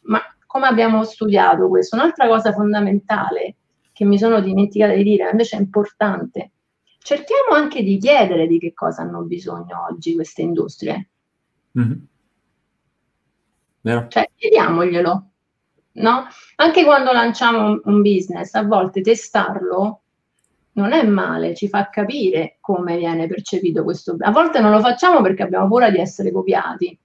ma 0.02 0.20
come 0.46 0.66
abbiamo 0.66 1.02
studiato 1.02 1.68
questo? 1.68 1.96
Un'altra 1.96 2.28
cosa 2.28 2.52
fondamentale 2.52 3.56
che 4.03 4.09
mi 4.09 4.18
sono 4.18 4.40
dimenticata 4.40 4.94
di 4.94 5.05
dire, 5.05 5.30
invece 5.30 5.57
è 5.57 5.61
importante. 5.61 6.50
Cerchiamo 6.98 7.55
anche 7.55 7.82
di 7.82 7.98
chiedere 7.98 8.46
di 8.46 8.59
che 8.59 8.72
cosa 8.74 9.03
hanno 9.03 9.22
bisogno 9.22 9.86
oggi 9.88 10.14
queste 10.14 10.42
industrie. 10.42 11.11
Mm-hmm. 11.78 11.98
Vero. 13.80 14.07
Cioè, 14.09 14.30
chiediamoglielo. 14.34 15.30
no? 15.92 16.26
Anche 16.57 16.84
quando 16.84 17.12
lanciamo 17.12 17.80
un 17.84 18.03
business, 18.03 18.55
a 18.55 18.64
volte 18.64 19.00
testarlo 19.00 20.00
non 20.74 20.92
è 20.92 21.05
male, 21.05 21.55
ci 21.55 21.68
fa 21.68 21.88
capire 21.90 22.57
come 22.61 22.96
viene 22.96 23.26
percepito 23.26 23.84
questo. 23.84 24.16
A 24.18 24.30
volte 24.30 24.61
non 24.61 24.72
lo 24.72 24.80
facciamo 24.80 25.20
perché 25.20 25.42
abbiamo 25.42 25.68
paura 25.68 25.90
di 25.90 25.98
essere 25.98 26.32
copiati, 26.32 26.98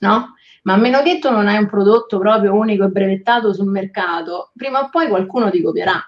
no? 0.00 0.34
Ma 0.62 0.74
a 0.74 0.76
meno 0.76 1.02
che 1.02 1.18
tu 1.18 1.30
non 1.30 1.48
hai 1.48 1.58
un 1.58 1.66
prodotto 1.66 2.18
proprio 2.18 2.54
unico 2.54 2.84
e 2.84 2.88
brevettato 2.88 3.52
sul 3.52 3.68
mercato, 3.68 4.52
prima 4.54 4.80
o 4.80 4.88
poi 4.90 5.08
qualcuno 5.08 5.50
ti 5.50 5.60
copierà. 5.60 6.00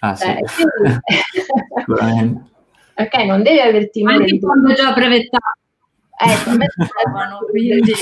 Ah, 0.00 0.14
sì. 0.14 0.28
Eh, 0.28 0.40
quindi... 1.84 2.40
ok, 2.94 3.14
non 3.24 3.42
devi 3.42 3.60
aver 3.60 3.90
timore 3.90 4.16
Anche 4.16 4.38
quando 4.38 4.72
già 4.72 4.92
brevettato. 4.92 5.58
Ecco, 6.16 6.50
a 6.50 6.56
me 6.56 6.66
quindi... 7.50 7.92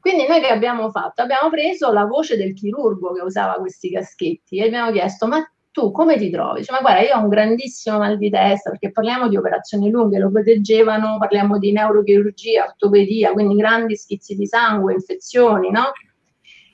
Quindi 0.00 0.26
noi 0.26 0.40
che 0.40 0.48
abbiamo 0.48 0.90
fatto? 0.90 1.22
Abbiamo 1.22 1.50
preso 1.50 1.92
la 1.92 2.04
voce 2.04 2.36
del 2.36 2.54
chirurgo 2.54 3.12
che 3.12 3.20
usava 3.20 3.54
questi 3.54 3.90
caschetti 3.90 4.58
e 4.58 4.66
abbiamo 4.66 4.90
chiesto, 4.90 5.26
ma 5.26 5.44
tu 5.70 5.90
come 5.90 6.16
ti 6.16 6.30
trovi? 6.30 6.64
Cioè, 6.64 6.74
ma 6.76 6.80
guarda, 6.80 7.06
io 7.06 7.16
ho 7.16 7.22
un 7.22 7.28
grandissimo 7.28 7.98
mal 7.98 8.18
di 8.18 8.30
testa 8.30 8.70
perché 8.70 8.90
parliamo 8.90 9.28
di 9.28 9.36
operazioni 9.36 9.90
lunghe, 9.90 10.18
lo 10.18 10.30
proteggevano, 10.30 11.18
parliamo 11.18 11.58
di 11.58 11.72
neurochirurgia, 11.72 12.64
ortopedia, 12.64 13.32
quindi 13.32 13.56
grandi 13.56 13.96
schizzi 13.96 14.34
di 14.34 14.46
sangue, 14.46 14.94
infezioni, 14.94 15.70
no? 15.70 15.92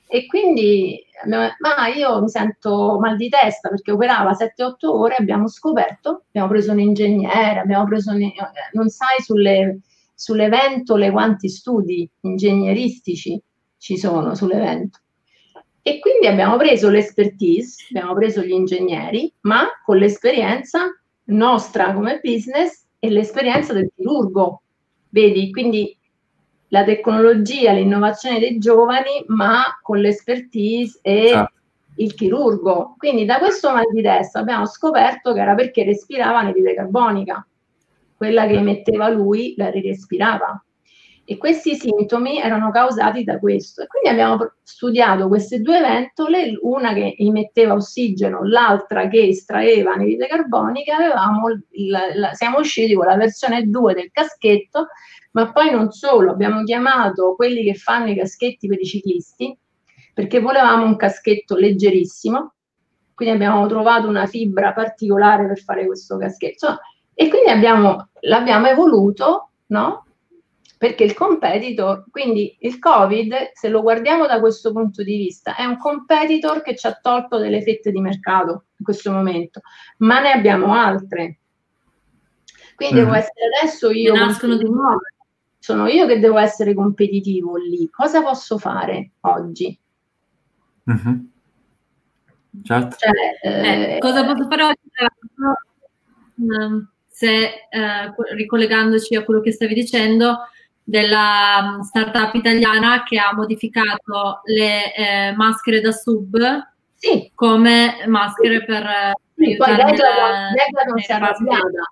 E 0.07 0.27
quindi, 0.27 1.03
ma 1.25 1.87
io 1.87 2.21
mi 2.21 2.29
sento 2.29 2.97
mal 2.99 3.15
di 3.15 3.27
testa 3.27 3.69
perché 3.69 3.91
operava 3.91 4.31
7-8 4.31 4.75
ore, 4.85 5.15
abbiamo 5.15 5.47
scoperto, 5.47 6.25
abbiamo 6.27 6.47
preso 6.47 6.71
un 6.71 6.79
ingegnere, 6.79 7.59
abbiamo 7.59 7.85
preso, 7.85 8.11
un, 8.11 8.31
non 8.73 8.89
sai 8.89 9.21
sulle, 9.21 9.79
sull'evento 10.13 10.95
le 10.95 11.11
quanti 11.11 11.49
studi 11.49 12.09
ingegneristici 12.21 13.41
ci 13.77 13.97
sono 13.97 14.35
sull'evento 14.35 14.99
e 15.87 15.99
quindi 15.99 16.25
abbiamo 16.25 16.57
preso 16.57 16.89
l'expertise, 16.89 17.85
abbiamo 17.91 18.15
preso 18.15 18.41
gli 18.41 18.49
ingegneri, 18.49 19.31
ma 19.41 19.67
con 19.83 19.97
l'esperienza 19.97 20.91
nostra 21.25 21.93
come 21.93 22.19
business 22.23 22.87
e 22.97 23.11
l'esperienza 23.11 23.71
del 23.71 23.91
chirurgo. 23.95 24.63
Vedi, 25.09 25.51
quindi 25.51 25.95
la 26.69 26.83
tecnologia, 26.83 27.73
l'innovazione 27.73 28.39
dei 28.39 28.57
giovani, 28.57 29.25
ma 29.27 29.61
con 29.83 29.99
l'expertise 29.99 30.97
e 31.03 31.31
ah. 31.31 31.51
il 31.97 32.15
chirurgo. 32.15 32.95
Quindi 32.97 33.25
da 33.25 33.37
questo 33.37 33.71
mal 33.71 33.85
di 33.93 34.01
testa 34.01 34.39
abbiamo 34.39 34.65
scoperto 34.65 35.33
che 35.33 35.39
era 35.39 35.53
perché 35.53 35.83
respirava 35.83 36.39
anidride 36.39 36.73
carbonica. 36.73 37.45
Quella 38.17 38.47
che 38.47 38.53
emetteva 38.53 39.07
lui 39.09 39.53
la 39.55 39.69
rirespirava 39.69 40.65
e 41.27 41.37
questi 41.37 41.75
sintomi 41.75 42.39
erano 42.39 42.69
causati 42.69 43.23
da 43.23 43.39
questo. 43.39 43.81
E 43.81 43.87
quindi 43.87 44.09
abbiamo 44.09 44.53
studiato 44.61 45.27
queste 45.27 45.59
due 45.59 45.81
ventole, 45.81 46.57
una 46.61 46.93
che 46.93 47.15
emetteva 47.17 47.73
ossigeno, 47.73 48.43
l'altra 48.43 49.07
che 49.07 49.27
estraeva 49.27 49.93
anidride 49.93 50.27
carbonica, 50.27 50.97
il, 51.71 51.89
la, 51.89 52.33
siamo 52.33 52.59
usciti 52.59 52.93
con 52.93 53.07
la 53.07 53.15
versione 53.15 53.67
2 53.67 53.93
del 53.95 54.11
caschetto, 54.11 54.87
ma 55.31 55.51
poi 55.51 55.71
non 55.71 55.91
solo, 55.91 56.31
abbiamo 56.31 56.63
chiamato 56.63 57.33
quelli 57.35 57.63
che 57.63 57.73
fanno 57.73 58.11
i 58.11 58.15
caschetti 58.15 58.67
per 58.67 58.79
i 58.79 58.85
ciclisti, 58.85 59.57
perché 60.13 60.39
volevamo 60.39 60.85
un 60.85 60.95
caschetto 60.95 61.55
leggerissimo, 61.55 62.53
quindi 63.15 63.33
abbiamo 63.33 63.65
trovato 63.65 64.07
una 64.07 64.27
fibra 64.27 64.73
particolare 64.73 65.47
per 65.47 65.59
fare 65.59 65.85
questo 65.87 66.17
caschetto. 66.17 66.77
E 67.13 67.29
quindi 67.29 67.49
abbiamo, 67.49 68.09
l'abbiamo 68.21 68.67
evoluto, 68.67 69.49
no? 69.67 70.04
Perché 70.77 71.03
il 71.03 71.13
competitor, 71.13 72.05
quindi 72.09 72.55
il 72.59 72.79
Covid, 72.79 73.51
se 73.53 73.69
lo 73.69 73.81
guardiamo 73.81 74.27
da 74.27 74.39
questo 74.39 74.71
punto 74.71 75.03
di 75.03 75.17
vista, 75.17 75.55
è 75.55 75.65
un 75.65 75.77
competitor 75.77 76.61
che 76.61 76.75
ci 76.75 76.85
ha 76.87 76.99
tolto 77.01 77.37
delle 77.37 77.61
fette 77.61 77.91
di 77.91 78.01
mercato 78.01 78.65
in 78.77 78.85
questo 78.85 79.11
momento, 79.11 79.61
ma 79.99 80.19
ne 80.19 80.31
abbiamo 80.31 80.73
altre. 80.73 81.39
Quindi 82.75 82.95
mm. 82.95 83.03
devo 83.03 83.13
essere 83.13 83.39
adesso 83.59 83.89
io. 83.89 84.13
Nascono 84.13 84.57
di 84.57 84.65
nuovo. 84.65 84.99
Sono 85.57 85.87
io 85.87 86.05
che 86.05 86.19
devo 86.19 86.37
essere 86.37 86.73
competitivo 86.73 87.55
lì. 87.55 87.89
Cosa 87.89 88.21
posso 88.21 88.57
fare 88.57 89.11
oggi? 89.21 89.79
Mm-hmm. 90.91 91.19
Certo. 92.63 92.95
Cioè, 92.97 93.11
eh, 93.41 93.95
eh, 93.95 93.99
cosa 93.99 94.25
posso 94.25 94.47
fare 94.47 94.63
oggi? 94.63 94.79
Se 97.07 97.43
eh, 97.69 98.13
ricollegandoci 98.35 99.15
a 99.15 99.23
quello 99.23 99.41
che 99.41 99.51
stavi 99.51 99.73
dicendo, 99.73 100.49
della 100.87 101.77
mm, 101.77 101.81
startup 101.81 102.33
italiana 102.35 103.03
che 103.03 103.17
ha 103.17 103.33
modificato 103.33 104.41
le 104.43 104.93
eh, 104.93 105.33
maschere 105.35 105.81
da 105.81 105.91
sub 105.91 106.37
sì. 106.93 107.31
come 107.33 108.05
maschere 108.07 108.63
per 108.63 109.13
sì, 109.35 109.57
poi 109.57 109.75
Decathlon 109.75 110.99
si 110.99 111.11
è 111.11 111.15
arrabbiata 111.15 111.91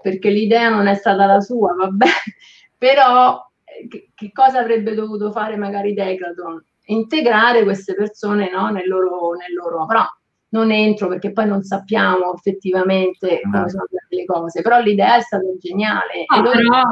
perché 0.00 0.28
l'idea 0.28 0.68
non 0.68 0.86
è 0.86 0.94
stata 0.94 1.24
la 1.24 1.40
sua, 1.40 1.72
vabbè, 1.72 2.04
però 2.76 3.42
eh, 3.64 3.88
che, 3.88 4.10
che, 4.14 4.30
cosa 4.32 4.58
avrebbe 4.58 4.94
dovuto 4.94 5.32
fare 5.32 5.56
magari 5.56 5.94
Decathlon? 5.94 6.62
Integrare 6.86 7.62
queste 7.62 7.94
persone 7.94 8.50
no, 8.50 8.68
nel, 8.68 8.86
loro, 8.86 9.32
nel 9.32 9.54
loro, 9.54 9.86
però 9.86 10.04
non 10.50 10.70
entro 10.70 11.08
perché 11.08 11.32
poi 11.32 11.46
non 11.46 11.62
sappiamo 11.62 12.34
effettivamente 12.34 13.40
come 13.40 13.70
sono 13.70 13.86
le 14.10 14.24
cose, 14.26 14.60
però 14.60 14.78
l'idea 14.80 15.16
è 15.16 15.22
stata 15.22 15.46
geniale. 15.58 16.24
Ah, 16.26 16.40
loro, 16.42 16.58
però... 16.58 16.82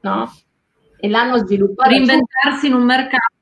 no? 0.00 0.32
E 1.04 1.08
l'hanno 1.08 1.38
sviluppato. 1.38 1.90
Reinventarsi 1.90 2.68
in 2.68 2.74
un 2.74 2.84
mercato. 2.84 3.34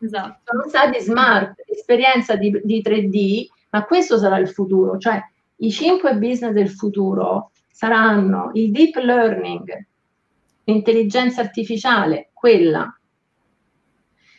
Esatto. 0.00 0.40
Sono 0.44 0.68
stati 0.68 1.00
smart, 1.00 1.62
esperienza 1.64 2.34
di, 2.34 2.60
di 2.64 2.82
3D, 2.84 3.46
ma 3.70 3.84
questo 3.84 4.18
sarà 4.18 4.38
il 4.38 4.48
futuro, 4.48 4.98
cioè 4.98 5.22
i 5.58 5.70
cinque 5.70 6.16
business 6.16 6.50
del 6.50 6.70
futuro 6.70 7.52
saranno 7.70 8.50
il 8.54 8.72
deep 8.72 8.96
learning, 8.96 9.86
l'intelligenza 10.64 11.40
artificiale, 11.40 12.30
quella. 12.32 12.92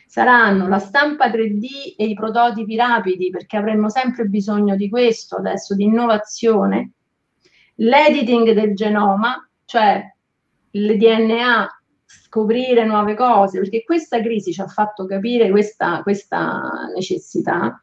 Saranno 0.06 0.68
la 0.68 0.78
stampa 0.78 1.28
3D 1.28 1.94
e 1.96 2.04
i 2.04 2.12
prototipi 2.12 2.76
rapidi, 2.76 3.30
perché 3.30 3.56
avremo 3.56 3.88
sempre 3.88 4.26
bisogno 4.26 4.76
di 4.76 4.90
questo 4.90 5.36
adesso, 5.36 5.74
di 5.74 5.84
innovazione. 5.84 6.90
L'editing 7.76 8.52
del 8.52 8.74
genoma, 8.74 9.48
cioè 9.64 10.04
il 10.72 10.98
DNA 10.98 11.70
scoprire 12.36 12.84
nuove 12.84 13.14
cose, 13.14 13.60
perché 13.60 13.82
questa 13.82 14.20
crisi 14.20 14.52
ci 14.52 14.60
ha 14.60 14.66
fatto 14.66 15.06
capire 15.06 15.48
questa, 15.50 16.02
questa 16.02 16.90
necessità. 16.94 17.82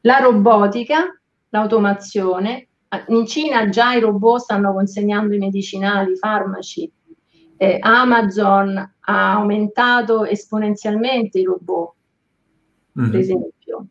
La 0.00 0.18
robotica, 0.18 1.18
l'automazione, 1.50 2.68
in 3.08 3.26
Cina 3.26 3.68
già 3.68 3.92
i 3.92 4.00
robot 4.00 4.40
stanno 4.40 4.72
consegnando 4.72 5.34
i 5.34 5.38
medicinali, 5.38 6.12
i 6.12 6.16
farmaci, 6.16 6.90
eh, 7.56 7.78
Amazon 7.80 8.76
ha 9.00 9.32
aumentato 9.32 10.24
esponenzialmente 10.24 11.38
i 11.38 11.44
robot, 11.44 11.92
mm-hmm. 12.98 13.10
per 13.10 13.20
esempio. 13.20 13.86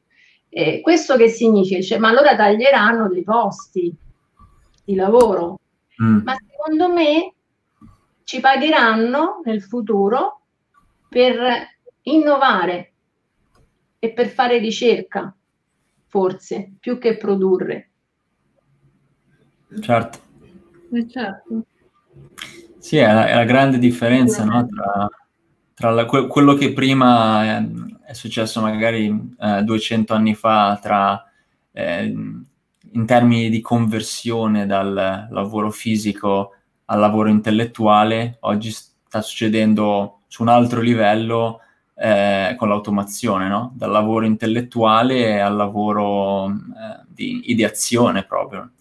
Eh, 0.49 0.81
questo 0.81 1.15
che 1.17 1.29
significa? 1.29 1.81
Cioè, 1.81 1.97
ma 1.99 2.09
allora 2.09 2.35
taglieranno 2.35 3.09
dei 3.09 3.23
posti 3.23 3.93
di 4.83 4.95
lavoro. 4.95 5.59
Mm. 6.01 6.19
Ma 6.23 6.35
secondo 6.35 6.91
me 6.91 7.33
ci 8.34 8.39
pagheranno 8.39 9.41
nel 9.45 9.61
futuro 9.61 10.41
per 11.07 11.38
innovare 12.01 12.93
e 13.99 14.11
per 14.11 14.27
fare 14.27 14.57
ricerca, 14.57 15.31
forse, 16.07 16.71
più 16.79 16.97
che 16.97 17.15
produrre. 17.17 17.89
Certo. 19.79 20.19
Eh 20.93 21.07
certo. 21.07 21.65
Sì, 22.79 22.97
è 22.97 23.13
la, 23.13 23.27
è 23.27 23.36
la 23.36 23.43
grande 23.43 23.77
differenza 23.77 24.43
no? 24.45 24.65
tra, 24.65 25.07
tra 25.75 25.91
la, 25.91 26.05
que, 26.05 26.25
quello 26.25 26.55
che 26.55 26.73
prima 26.73 27.43
è, 27.43 27.65
è 28.05 28.13
successo 28.13 28.61
magari 28.61 29.36
eh, 29.39 29.61
200 29.61 30.11
anni 30.11 30.34
fa, 30.34 30.79
tra, 30.81 31.23
eh, 31.71 32.03
in 32.05 33.05
termini 33.05 33.51
di 33.51 33.61
conversione 33.61 34.65
dal 34.65 35.27
lavoro 35.29 35.69
fisico 35.69 36.55
al 36.93 36.99
lavoro 36.99 37.29
intellettuale, 37.29 38.37
oggi 38.41 38.71
sta 38.71 39.21
succedendo 39.21 40.19
su 40.27 40.43
un 40.43 40.47
altro 40.47 40.79
livello 40.79 41.61
eh, 41.95 42.55
con 42.55 42.69
l'automazione, 42.69 43.47
no? 43.47 43.71
dal 43.75 43.89
lavoro 43.89 44.25
intellettuale 44.25 45.41
al 45.41 45.55
lavoro 45.55 46.49
eh, 46.49 46.53
di 47.07 47.51
ideazione 47.51 48.23
proprio. 48.25 48.71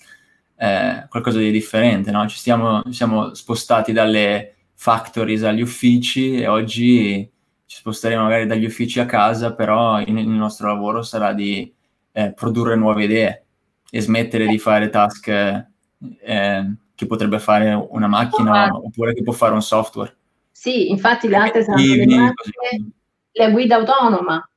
Eh, 0.56 1.06
qualcosa 1.08 1.38
di 1.38 1.50
differente, 1.50 2.10
no? 2.10 2.28
Ci 2.28 2.36
stiamo, 2.36 2.82
siamo 2.90 3.34
spostati 3.34 3.92
dalle 3.92 4.54
factories 4.74 5.42
agli 5.42 5.62
uffici 5.62 6.36
e 6.36 6.46
oggi 6.46 7.28
ci 7.66 7.76
sposteremo 7.78 8.22
magari 8.22 8.46
dagli 8.46 8.66
uffici 8.66 9.00
a 9.00 9.06
casa, 9.06 9.54
però 9.54 10.00
il, 10.00 10.16
il 10.18 10.28
nostro 10.28 10.68
lavoro 10.68 11.02
sarà 11.02 11.32
di 11.32 11.72
eh, 12.12 12.32
produrre 12.32 12.76
nuove 12.76 13.04
idee 13.04 13.44
e 13.90 14.00
smettere 14.00 14.46
di 14.46 14.58
fare 14.58 14.90
task 14.90 15.28
eh, 15.28 16.76
che 17.03 17.07
potrebbe 17.07 17.38
fare 17.38 17.72
una 17.72 18.07
macchina 18.07 18.68
oh, 18.68 18.86
oppure 18.86 19.12
che 19.12 19.22
può 19.22 19.32
fare 19.32 19.55
un 19.55 19.62
software. 19.62 20.16
Sì, 20.50 20.90
infatti 20.90 21.28
le 21.28 21.38
macchine, 21.38 22.34
la 23.32 23.50
guida 23.50 23.76
autonoma, 23.76 24.48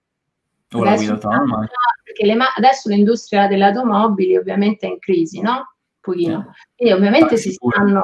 O 0.73 0.83
la 0.83 0.95
guida 0.95 1.13
autonoma. 1.13 1.67
Perché 2.03 2.25
le 2.25 2.37
adesso 2.55 2.89
l'industria 2.89 3.47
delle 3.47 3.65
automobili 3.65 4.37
ovviamente 4.37 4.85
è 4.85 4.89
in 4.89 4.99
crisi, 4.99 5.41
no? 5.41 5.75
pochino. 6.05 6.53
E 6.75 6.93
ovviamente 6.93 7.37
si 7.37 7.51
stanno 7.51 8.03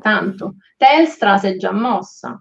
tanto. 0.00 0.54
Telstra 0.76 1.38
si 1.38 1.48
è 1.48 1.56
già 1.56 1.72
mossa, 1.72 2.40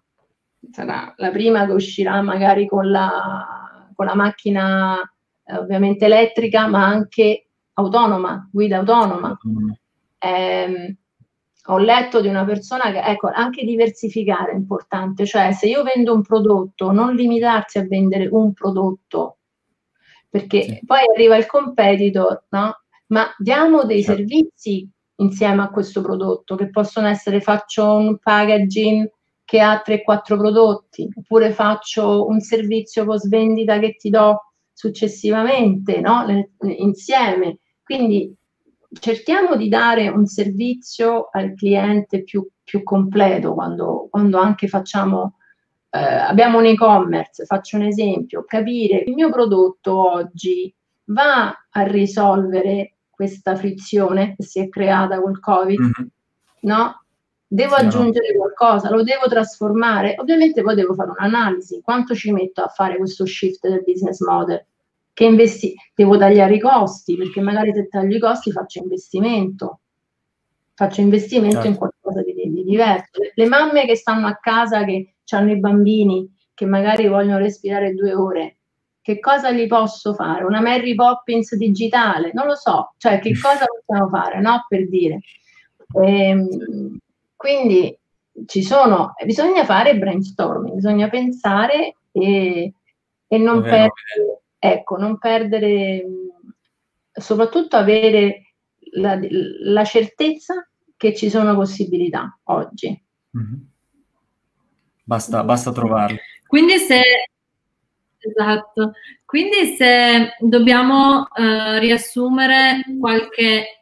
sarà 0.69 1.11
la 1.17 1.31
prima 1.31 1.65
che 1.65 1.71
uscirà 1.71 2.21
magari 2.21 2.67
con 2.67 2.91
la, 2.91 3.89
con 3.95 4.05
la 4.05 4.13
macchina 4.13 5.01
eh, 5.43 5.57
ovviamente 5.57 6.05
elettrica, 6.05 6.67
ma 6.67 6.85
anche 6.85 7.47
autonoma, 7.73 8.47
guida 8.51 8.77
autonoma. 8.77 9.35
Mm. 9.47 9.69
Eh, 10.19 10.97
ho 11.67 11.77
letto 11.77 12.21
di 12.21 12.27
una 12.27 12.45
persona 12.45 12.91
che, 12.91 13.01
ecco, 13.01 13.29
anche 13.33 13.65
diversificare 13.65 14.51
è 14.51 14.55
importante, 14.55 15.25
cioè 15.25 15.51
se 15.51 15.67
io 15.67 15.83
vendo 15.83 16.13
un 16.13 16.21
prodotto, 16.21 16.91
non 16.91 17.13
limitarsi 17.13 17.77
a 17.77 17.85
vendere 17.85 18.27
un 18.31 18.53
prodotto, 18.53 19.37
perché 20.29 20.63
sì. 20.63 20.79
poi 20.85 20.99
arriva 21.13 21.35
il 21.35 21.45
competitor, 21.45 22.45
no? 22.49 22.81
ma 23.07 23.33
diamo 23.37 23.83
dei 23.83 24.03
certo. 24.03 24.21
servizi 24.21 24.89
insieme 25.19 25.63
a 25.63 25.69
questo 25.69 26.01
prodotto 26.01 26.55
che 26.55 26.69
possono 26.69 27.07
essere 27.07 27.41
faccio 27.41 27.95
un 27.95 28.17
packaging 28.17 29.09
che 29.43 29.61
ha 29.61 29.81
3-4 29.85 30.37
prodotti 30.37 31.09
oppure 31.15 31.51
faccio 31.51 32.27
un 32.27 32.39
servizio 32.39 33.05
post 33.05 33.27
vendita 33.29 33.79
che 33.79 33.95
ti 33.95 34.09
do 34.09 34.51
successivamente 34.73 35.99
no? 36.01 36.25
insieme 36.59 37.59
quindi 37.83 38.31
cerchiamo 38.99 39.55
di 39.55 39.69
dare 39.69 40.07
un 40.07 40.25
servizio 40.25 41.29
al 41.31 41.53
cliente 41.55 42.23
più, 42.23 42.47
più 42.63 42.83
completo 42.83 43.53
quando, 43.53 44.07
quando 44.09 44.37
anche 44.37 44.67
facciamo 44.67 45.35
eh, 45.89 45.99
abbiamo 45.99 46.57
un 46.57 46.65
e-commerce 46.65 47.45
faccio 47.45 47.77
un 47.77 47.83
esempio 47.83 48.43
capire 48.45 49.03
il 49.05 49.13
mio 49.13 49.29
prodotto 49.29 50.13
oggi 50.13 50.73
va 51.05 51.47
a 51.69 51.81
risolvere 51.83 52.97
questa 53.17 53.55
frizione 53.55 54.35
che 54.35 54.43
si 54.43 54.59
è 54.59 54.69
creata 54.69 55.19
col 55.19 55.39
Covid, 55.39 55.79
mm-hmm. 55.79 56.07
no? 56.61 57.01
Devo 57.47 57.75
sì, 57.75 57.81
aggiungere 57.81 58.31
no. 58.31 58.41
qualcosa, 58.41 58.91
lo 58.91 59.01
devo 59.01 59.27
trasformare. 59.27 60.13
Ovviamente 60.19 60.61
poi 60.61 60.75
devo 60.75 60.93
fare 60.93 61.09
un'analisi. 61.17 61.81
Quanto 61.81 62.13
ci 62.13 62.31
metto 62.31 62.61
a 62.61 62.67
fare 62.67 62.97
questo 62.97 63.25
shift 63.25 63.67
del 63.67 63.81
business 63.83 64.19
model? 64.19 64.63
Che 65.17 65.25
investi- 65.25 65.73
devo 65.95 66.15
tagliare 66.15 66.53
i 66.53 66.59
costi, 66.59 67.17
perché 67.17 67.41
magari 67.41 67.73
se 67.73 67.87
taglio 67.87 68.17
i 68.17 68.19
costi 68.19 68.51
faccio 68.51 68.83
investimento. 68.83 69.79
Faccio 70.75 71.01
investimento 71.01 71.55
certo. 71.55 71.69
in 71.69 71.75
qualcosa 71.75 72.21
di, 72.21 72.35
di 72.35 72.63
diverso. 72.63 73.19
Le, 73.33 73.47
mamme 73.47 73.87
che 73.87 73.95
stanno 73.95 74.27
a 74.27 74.35
casa, 74.35 74.83
che 74.83 75.15
hanno 75.31 75.51
i 75.53 75.57
bambini, 75.57 76.31
che 76.53 76.67
magari 76.67 77.07
vogliono 77.07 77.39
respirare 77.39 77.95
due 77.95 78.13
ore, 78.13 78.57
che 79.01 79.19
cosa 79.19 79.49
gli 79.49 79.65
posso 79.65 80.13
fare? 80.13 80.43
Una 80.43 80.61
Mary 80.61 80.93
Poppins 80.93 81.55
digitale? 81.55 82.29
Non 82.35 82.45
lo 82.45 82.53
so, 82.53 82.93
cioè 82.97 83.17
che 83.17 83.31
cosa 83.41 83.65
possiamo 83.65 84.09
fare, 84.09 84.39
no? 84.39 84.67
Per 84.69 84.87
dire. 84.87 85.21
Ehm, 85.99 86.99
quindi 87.35 87.97
ci 88.45 88.61
sono, 88.61 89.15
bisogna 89.25 89.65
fare 89.65 89.97
brainstorming, 89.97 90.75
bisogna 90.75 91.09
pensare 91.09 91.95
e, 92.11 92.71
e 93.27 93.37
non, 93.39 93.63
perdere, 93.63 94.43
ecco, 94.57 94.97
non 94.97 95.17
perdere, 95.17 96.05
soprattutto 97.11 97.75
avere 97.75 98.53
la, 98.93 99.19
la, 99.21 99.83
certezza 99.83 100.67
che 100.95 101.13
ci 101.15 101.29
sono 101.29 101.55
possibilità 101.55 102.39
oggi. 102.45 103.03
Mm-hmm. 103.37 103.61
Basta, 105.03 105.43
basta 105.43 105.71
trovarle. 105.71 106.21
Quindi 106.47 106.77
se 106.77 107.01
Esatto. 108.19 108.93
Quindi 109.25 109.75
se 109.75 110.35
dobbiamo 110.39 111.27
eh, 111.33 111.79
riassumere 111.79 112.83
qualche 112.99 113.81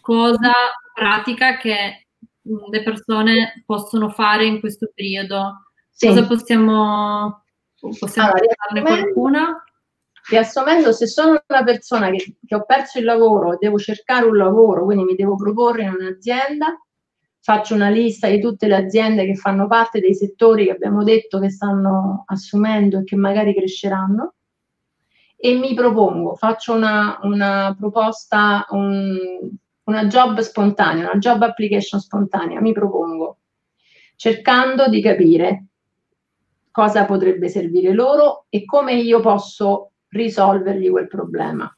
cosa 0.00 0.52
pratica 0.94 1.56
che 1.58 2.06
le 2.42 2.82
persone 2.82 3.62
possono 3.64 4.10
fare 4.10 4.46
in 4.46 4.60
questo 4.60 4.90
periodo, 4.94 5.70
sì. 5.90 6.08
cosa 6.08 6.26
possiamo, 6.26 7.44
possiamo 7.98 8.30
allora, 8.30 8.54
farne 8.56 9.12
qualcuna? 10.22 10.40
Riassumendo, 10.40 10.92
se 10.92 11.06
sono 11.06 11.42
una 11.46 11.64
persona 11.64 12.10
che, 12.10 12.36
che 12.44 12.54
ho 12.54 12.64
perso 12.64 12.98
il 12.98 13.04
lavoro 13.04 13.52
e 13.52 13.56
devo 13.60 13.78
cercare 13.78 14.26
un 14.26 14.36
lavoro, 14.36 14.84
quindi 14.84 15.04
mi 15.04 15.14
devo 15.14 15.36
proporre 15.36 15.82
in 15.82 15.96
un'azienda, 15.98 16.78
faccio 17.40 17.74
una 17.74 17.88
lista 17.88 18.28
di 18.28 18.40
tutte 18.40 18.68
le 18.68 18.76
aziende 18.76 19.26
che 19.26 19.34
fanno 19.34 19.66
parte 19.66 20.00
dei 20.00 20.14
settori 20.14 20.66
che 20.66 20.70
abbiamo 20.70 21.02
detto 21.02 21.40
che 21.40 21.50
stanno 21.50 22.22
assumendo 22.26 23.00
e 23.00 23.04
che 23.04 23.16
magari 23.16 23.54
cresceranno 23.54 24.34
e 25.44 25.54
mi 25.54 25.74
propongo, 25.74 26.36
faccio 26.36 26.72
una, 26.72 27.18
una 27.22 27.74
proposta, 27.76 28.64
un, 28.70 29.18
una 29.82 30.06
job 30.06 30.38
spontanea, 30.38 31.10
una 31.10 31.18
job 31.18 31.42
application 31.42 31.98
spontanea, 31.98 32.60
mi 32.60 32.70
propongo, 32.70 33.38
cercando 34.14 34.88
di 34.88 35.02
capire 35.02 35.66
cosa 36.70 37.04
potrebbe 37.06 37.48
servire 37.48 37.92
loro 37.92 38.46
e 38.50 38.64
come 38.64 38.94
io 38.94 39.18
posso 39.18 39.91
risolvergli 40.12 40.90
quel 40.90 41.08
problema. 41.08 41.74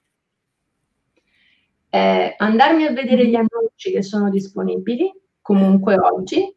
Eh, 1.89 2.35
andarmi 2.37 2.85
a 2.85 2.93
vedere 2.93 3.27
gli 3.27 3.37
annunci 3.37 3.93
che 3.93 4.03
sono 4.03 4.29
disponibili, 4.29 5.13
comunque 5.41 5.97
oggi 5.97 6.53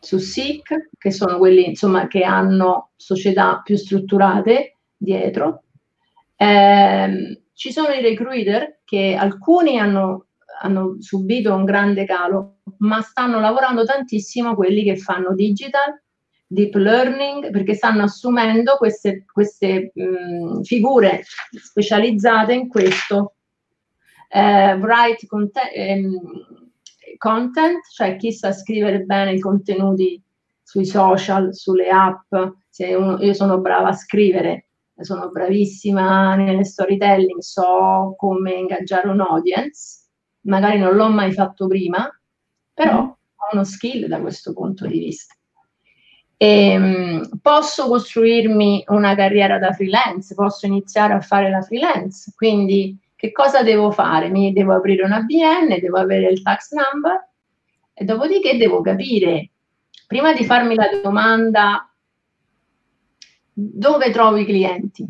su 0.00 0.18
SIC, 0.18 0.90
che 0.98 1.10
sono 1.12 1.38
quelli 1.38 1.68
insomma, 1.68 2.08
che 2.08 2.24
hanno 2.24 2.90
società 2.96 3.60
più 3.62 3.76
strutturate 3.76 4.78
dietro. 4.96 5.62
Eh, 6.34 7.42
ci 7.52 7.70
sono 7.70 7.92
i 7.92 8.02
recruiter 8.02 8.80
che 8.84 9.14
alcuni 9.14 9.78
hanno, 9.78 10.26
hanno 10.62 10.96
subito 10.98 11.54
un 11.54 11.64
grande 11.64 12.04
calo, 12.04 12.56
ma 12.78 13.00
stanno 13.00 13.38
lavorando 13.38 13.84
tantissimo 13.84 14.56
quelli 14.56 14.82
che 14.82 14.96
fanno 14.96 15.32
digital, 15.34 16.01
deep 16.52 16.74
learning, 16.74 17.50
perché 17.50 17.74
stanno 17.74 18.04
assumendo 18.04 18.76
queste, 18.76 19.24
queste 19.30 19.90
mh, 19.94 20.62
figure 20.62 21.22
specializzate 21.50 22.52
in 22.52 22.68
questo. 22.68 23.34
Eh, 24.28 24.76
bright 24.78 25.26
content, 25.26 25.70
ehm, 25.74 26.20
content, 27.18 27.80
cioè 27.92 28.16
chi 28.16 28.32
sa 28.32 28.52
scrivere 28.52 29.00
bene 29.00 29.34
i 29.34 29.40
contenuti 29.40 30.22
sui 30.62 30.86
social, 30.86 31.54
sulle 31.54 31.88
app. 31.88 32.32
Uno, 32.32 33.18
io 33.22 33.34
sono 33.34 33.60
brava 33.60 33.88
a 33.88 33.92
scrivere, 33.92 34.68
sono 34.96 35.30
bravissima 35.30 36.34
nelle 36.36 36.64
storytelling, 36.64 37.40
so 37.40 38.14
come 38.16 38.54
ingaggiare 38.54 39.08
un 39.08 39.20
audience, 39.20 40.08
magari 40.42 40.78
non 40.78 40.94
l'ho 40.94 41.08
mai 41.08 41.32
fatto 41.32 41.66
prima, 41.66 42.08
però 42.72 43.02
mm. 43.02 43.06
ho 43.06 43.18
uno 43.52 43.64
skill 43.64 44.06
da 44.06 44.20
questo 44.20 44.54
punto 44.54 44.86
di 44.86 44.98
vista. 44.98 45.34
E, 46.42 46.76
um, 46.76 47.38
posso 47.40 47.86
costruirmi 47.86 48.82
una 48.88 49.14
carriera 49.14 49.60
da 49.60 49.70
freelance, 49.70 50.34
posso 50.34 50.66
iniziare 50.66 51.12
a 51.12 51.20
fare 51.20 51.48
la 51.48 51.62
freelance, 51.62 52.32
quindi 52.34 52.98
che 53.14 53.30
cosa 53.30 53.62
devo 53.62 53.92
fare? 53.92 54.28
Mi 54.28 54.52
devo 54.52 54.74
aprire 54.74 55.04
una 55.04 55.20
BN, 55.20 55.78
devo 55.78 55.98
avere 55.98 56.28
il 56.30 56.42
tax 56.42 56.72
number 56.72 57.28
e 57.92 58.04
dopodiché 58.04 58.56
devo 58.56 58.80
capire, 58.80 59.50
prima 60.08 60.32
di 60.32 60.44
farmi 60.44 60.74
la 60.74 60.88
domanda 61.00 61.88
dove 63.52 64.10
trovo 64.10 64.36
i 64.36 64.44
clienti, 64.44 65.06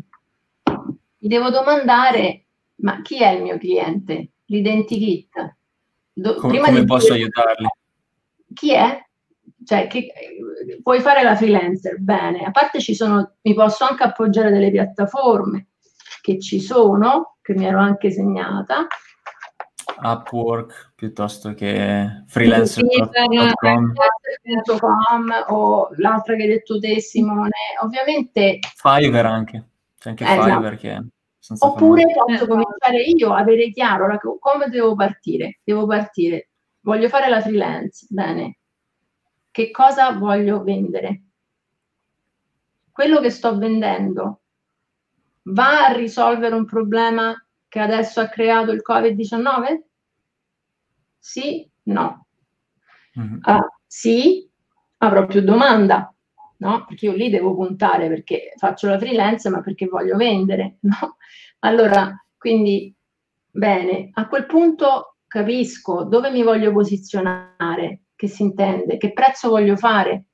mi 0.63 1.27
devo 1.27 1.49
domandare 1.49 2.43
ma 2.75 3.01
chi 3.01 3.23
è 3.23 3.31
il 3.31 3.41
mio 3.41 3.57
cliente? 3.57 4.33
L'identikit. 4.45 5.55
Do- 6.13 6.35
come, 6.35 6.59
come 6.59 6.83
posso 6.83 7.13
dire, 7.13 7.23
aiutarli? 7.23 7.67
Chi 8.53 8.71
è? 8.73 9.03
Cioè, 9.65 9.87
che, 9.87 10.11
puoi 10.81 10.99
fare 10.99 11.23
la 11.23 11.35
freelancer, 11.35 11.99
bene. 11.99 12.43
A 12.43 12.51
parte 12.51 12.79
ci 12.79 12.95
sono, 12.95 13.35
mi 13.41 13.53
posso 13.53 13.85
anche 13.85 14.03
appoggiare 14.03 14.51
delle 14.51 14.71
piattaforme 14.71 15.67
che 16.21 16.39
ci 16.39 16.59
sono, 16.59 17.37
che 17.41 17.53
mi 17.53 17.65
ero 17.65 17.79
anche 17.79 18.11
segnata. 18.11 18.87
Upwork 20.01 20.93
piuttosto 20.95 21.53
che 21.53 22.23
freelancer.com 22.25 23.93
o 25.47 25.89
l'altra 25.97 26.35
che 26.35 26.43
hai 26.43 26.47
detto 26.47 26.79
te 26.79 26.99
Simone. 26.99 27.51
Ovviamente 27.81 28.59
Fiverr 28.75 29.25
anche. 29.25 29.67
C'è 29.99 30.09
anche 30.09 30.23
eh, 30.23 30.27
Fiverr 30.27 30.71
no. 30.71 30.77
che 30.77 31.01
oppure 31.59 32.03
posso 32.25 32.47
cominciare 32.47 33.01
io 33.03 33.33
avere 33.33 33.69
chiaro 33.71 34.07
la, 34.07 34.17
come 34.17 34.69
devo 34.69 34.95
partire? 34.95 35.59
Devo 35.63 35.85
partire. 35.85 36.49
Voglio 36.81 37.07
fare 37.07 37.29
la 37.29 37.41
freelance 37.41 38.07
bene 38.09 38.57
che 39.53 39.69
cosa 39.69 40.11
voglio 40.13 40.63
vendere 40.63 41.21
quello 42.93 43.19
che 43.19 43.31
sto 43.31 43.57
vendendo 43.57 44.41
va 45.47 45.87
a 45.87 45.91
risolvere 45.93 46.55
un 46.55 46.65
problema 46.65 47.35
che 47.67 47.79
adesso 47.79 48.21
ha 48.21 48.27
creato 48.27 48.71
il 48.71 48.83
Covid-19? 48.87 49.81
Sì, 51.17 51.67
no. 51.83 52.27
Mm-hmm. 53.19 53.39
Uh, 53.43 53.67
sì, 53.87 54.47
avrò 54.97 55.25
più 55.25 55.41
domanda, 55.41 56.13
no? 56.57 56.85
Perché 56.85 57.07
io 57.07 57.13
lì 57.13 57.31
devo 57.31 57.55
puntare 57.55 58.07
perché 58.09 58.53
faccio 58.57 58.87
la 58.87 58.99
freelance, 58.99 59.49
ma 59.49 59.61
perché 59.61 59.87
voglio 59.87 60.15
vendere, 60.15 60.77
no? 60.85 61.17
Allora, 61.59 62.13
quindi, 62.37 62.95
bene, 63.49 64.11
a 64.13 64.27
quel 64.27 64.45
punto 64.45 65.17
capisco 65.25 66.03
dove 66.03 66.29
mi 66.29 66.43
voglio 66.43 66.71
posizionare, 66.71 68.02
che 68.23 68.29
si 68.29 68.43
intende, 68.43 68.95
che 68.95 69.11
prezzo 69.11 69.49
voglio 69.49 69.75
fare. 69.75 70.27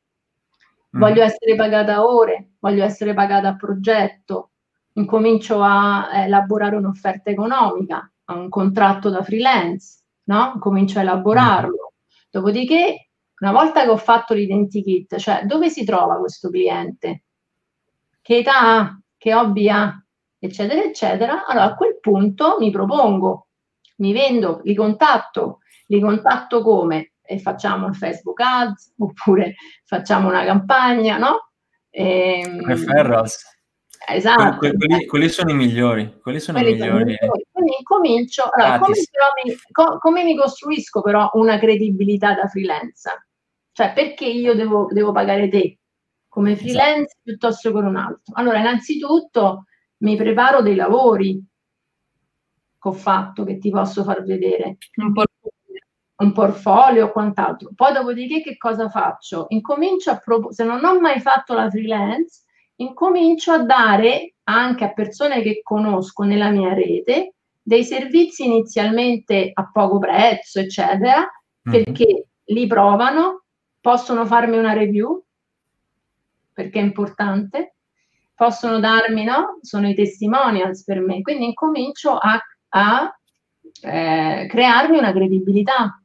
Mm. 0.96 1.00
Voglio 1.00 1.24
essere 1.24 1.56
pagata 1.56 1.96
a 1.96 2.06
ore, 2.06 2.52
voglio 2.60 2.84
essere 2.84 3.16
pagata 3.16 3.48
a 3.48 3.56
progetto, 3.56 4.52
incomincio 4.94 5.60
a 5.64 6.24
elaborare 6.24 6.76
un'offerta 6.76 7.32
economica, 7.32 8.12
a 8.26 8.34
un 8.36 8.48
contratto 8.48 9.10
da 9.10 9.24
freelance, 9.24 10.04
no? 10.26 10.58
Comincio 10.60 11.00
a 11.00 11.02
elaborarlo. 11.02 11.94
Dopodiché 12.30 13.10
una 13.40 13.52
volta 13.52 13.82
che 13.84 13.90
ho 13.90 13.98
fatto 13.98 14.36
l'identikit, 14.36 15.18
cioè 15.18 15.46
dove 15.46 15.70
si 15.70 15.84
trova 15.84 16.20
questo 16.20 16.50
cliente? 16.52 17.24
Che 18.22 18.38
età 18.38 18.60
ha? 18.60 19.02
Che 19.18 19.34
hobby 19.34 19.68
ha? 19.68 20.00
Eccetera, 20.38 20.84
eccetera. 20.84 21.48
Allora 21.48 21.66
a 21.66 21.76
quel 21.76 22.00
punto 22.00 22.58
mi 22.60 22.70
propongo, 22.70 23.48
mi 23.98 24.14
vendo, 24.14 24.62
li 24.64 24.76
contatto, 24.76 25.60
li 25.88 26.00
contatto 26.00 26.62
come? 26.62 27.09
E 27.32 27.38
facciamo 27.38 27.86
un 27.86 27.93
Facebook 27.93 28.39
Ads 28.39 28.95
oppure 28.97 29.53
facciamo 29.86 30.30
una 30.30 30.43
campagna, 30.43 31.19
no? 31.19 31.51
E, 31.91 32.41
ehm, 32.43 32.65
Referrals. 32.65 33.57
Esatto. 34.07 34.57
Que- 34.57 34.75
quelli, 34.75 35.05
quelli, 35.05 35.30
sono 35.30 35.51
i 35.51 35.53
migliori. 35.53 36.17
Quelli 36.19 36.39
sono 36.39 36.57
quelli 36.57 36.75
i 36.75 36.80
migliori. 36.80 37.15
Sono 37.19 37.32
Quindi 37.51 37.84
comincio. 37.84 38.49
Allora, 38.49 38.80
come, 38.80 38.93
mi, 39.43 39.57
co- 39.71 39.97
come, 39.99 40.23
mi, 40.23 40.36
costruisco 40.36 41.01
però 41.01 41.30
una 41.34 41.59
credibilità 41.59 42.34
da 42.34 42.47
freelance? 42.47 43.27
Cioè, 43.71 43.93
perché 43.93 44.25
io 44.25 44.55
devo, 44.55 44.88
devo 44.91 45.11
pagare 45.11 45.49
te 45.49 45.77
come 46.27 46.53
esatto. 46.53 46.67
freelance 46.67 47.03
esatto. 47.03 47.19
piuttosto 47.23 47.71
che 47.71 47.77
un 47.77 47.95
altro? 47.95 48.34
Allora, 48.34 48.57
innanzitutto 48.57 49.65
mi 49.97 50.15
preparo 50.15 50.61
dei 50.63 50.75
lavori 50.75 51.43
che 52.80 52.88
ho 52.88 52.93
fatto, 52.93 53.43
che 53.43 53.57
ti 53.59 53.69
posso 53.69 54.03
far 54.03 54.23
vedere. 54.23 54.77
Un 54.95 55.13
portfolio, 55.13 55.28
un 56.20 56.32
portfolio 56.34 57.05
o 57.05 57.11
quant'altro. 57.11 57.72
Poi 57.76 57.93
dopodiché 57.93 58.41
che 58.41 58.57
cosa 58.57 58.89
faccio? 58.89 59.45
Incomincio 59.49 60.11
a 60.11 60.17
proporre, 60.17 60.53
se 60.53 60.63
non 60.63 60.84
ho 60.84 60.99
mai 60.99 61.20
fatto 61.20 61.53
la 61.53 61.70
freelance, 61.70 62.43
incomincio 62.76 63.51
a 63.51 63.63
dare 63.63 64.36
anche 64.43 64.84
a 64.84 64.93
persone 64.93 65.41
che 65.41 65.61
conosco 65.63 66.24
nella 66.24 66.49
mia 66.49 66.74
rete 66.74 67.36
dei 67.61 67.84
servizi 67.84 68.45
inizialmente 68.45 69.51
a 69.53 69.70
poco 69.72 69.99
prezzo, 69.99 70.59
eccetera, 70.59 71.20
mm-hmm. 71.20 71.84
perché 71.84 72.28
li 72.45 72.67
provano, 72.67 73.43
possono 73.80 74.26
farmi 74.26 74.57
una 74.57 74.74
review, 74.74 75.24
perché 76.51 76.80
è 76.80 76.84
importante, 76.84 77.76
possono 78.34 78.80
darmi, 78.80 79.24
no? 79.24 79.59
Sono 79.61 79.88
i 79.88 79.93
testimonials 79.93 80.84
per 80.84 80.99
me, 80.99 81.22
quindi 81.22 81.45
incomincio 81.45 82.17
a, 82.17 82.41
a 82.70 83.20
eh, 83.82 84.47
crearmi 84.49 84.97
una 84.97 85.13
credibilità. 85.13 86.01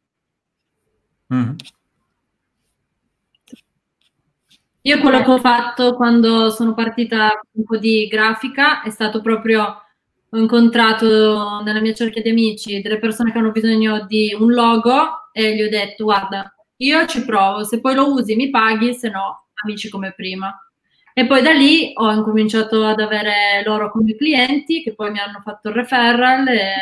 Mm. 1.32 1.52
Io 4.82 5.00
quello 5.00 5.22
che 5.22 5.30
ho 5.30 5.38
fatto 5.38 5.94
quando 5.94 6.50
sono 6.50 6.74
partita 6.74 7.40
un 7.52 7.64
po' 7.64 7.78
di 7.78 8.06
grafica 8.06 8.82
è 8.82 8.90
stato 8.90 9.22
proprio 9.22 9.82
ho 10.28 10.36
incontrato 10.36 11.62
nella 11.62 11.80
mia 11.80 11.94
cerchia 11.94 12.20
di 12.20 12.30
amici 12.30 12.82
delle 12.82 12.98
persone 12.98 13.32
che 13.32 13.38
hanno 13.38 13.52
bisogno 13.52 14.04
di 14.04 14.36
un 14.38 14.52
logo 14.52 15.30
e 15.32 15.54
gli 15.54 15.62
ho 15.62 15.68
detto 15.70 16.04
guarda 16.04 16.54
io 16.78 17.06
ci 17.06 17.24
provo, 17.24 17.64
se 17.64 17.80
poi 17.80 17.94
lo 17.94 18.12
usi 18.12 18.34
mi 18.34 18.50
paghi, 18.50 18.94
se 18.94 19.08
no 19.08 19.46
amici 19.62 19.88
come 19.88 20.12
prima. 20.12 20.54
E 21.14 21.26
poi 21.26 21.42
da 21.42 21.52
lì 21.52 21.92
ho 21.94 22.10
incominciato 22.10 22.84
ad 22.84 23.00
avere 23.00 23.62
loro 23.64 23.90
come 23.90 24.16
clienti 24.16 24.82
che 24.82 24.94
poi 24.94 25.12
mi 25.12 25.20
hanno 25.20 25.40
fatto 25.44 25.68
il 25.68 25.76
referral 25.76 26.46
e, 26.48 26.72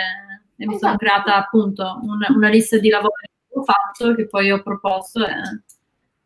e 0.56 0.66
mi 0.66 0.78
sono 0.78 0.94
esatto. 0.94 0.96
creata 0.96 1.36
appunto 1.36 2.00
una, 2.02 2.26
una 2.30 2.48
lista 2.48 2.78
di 2.78 2.88
lavori 2.88 3.28
ho 3.54 3.62
fatto 3.64 4.14
che 4.14 4.26
poi 4.26 4.50
ho 4.50 4.62
proposto. 4.62 5.24
E, 5.24 5.62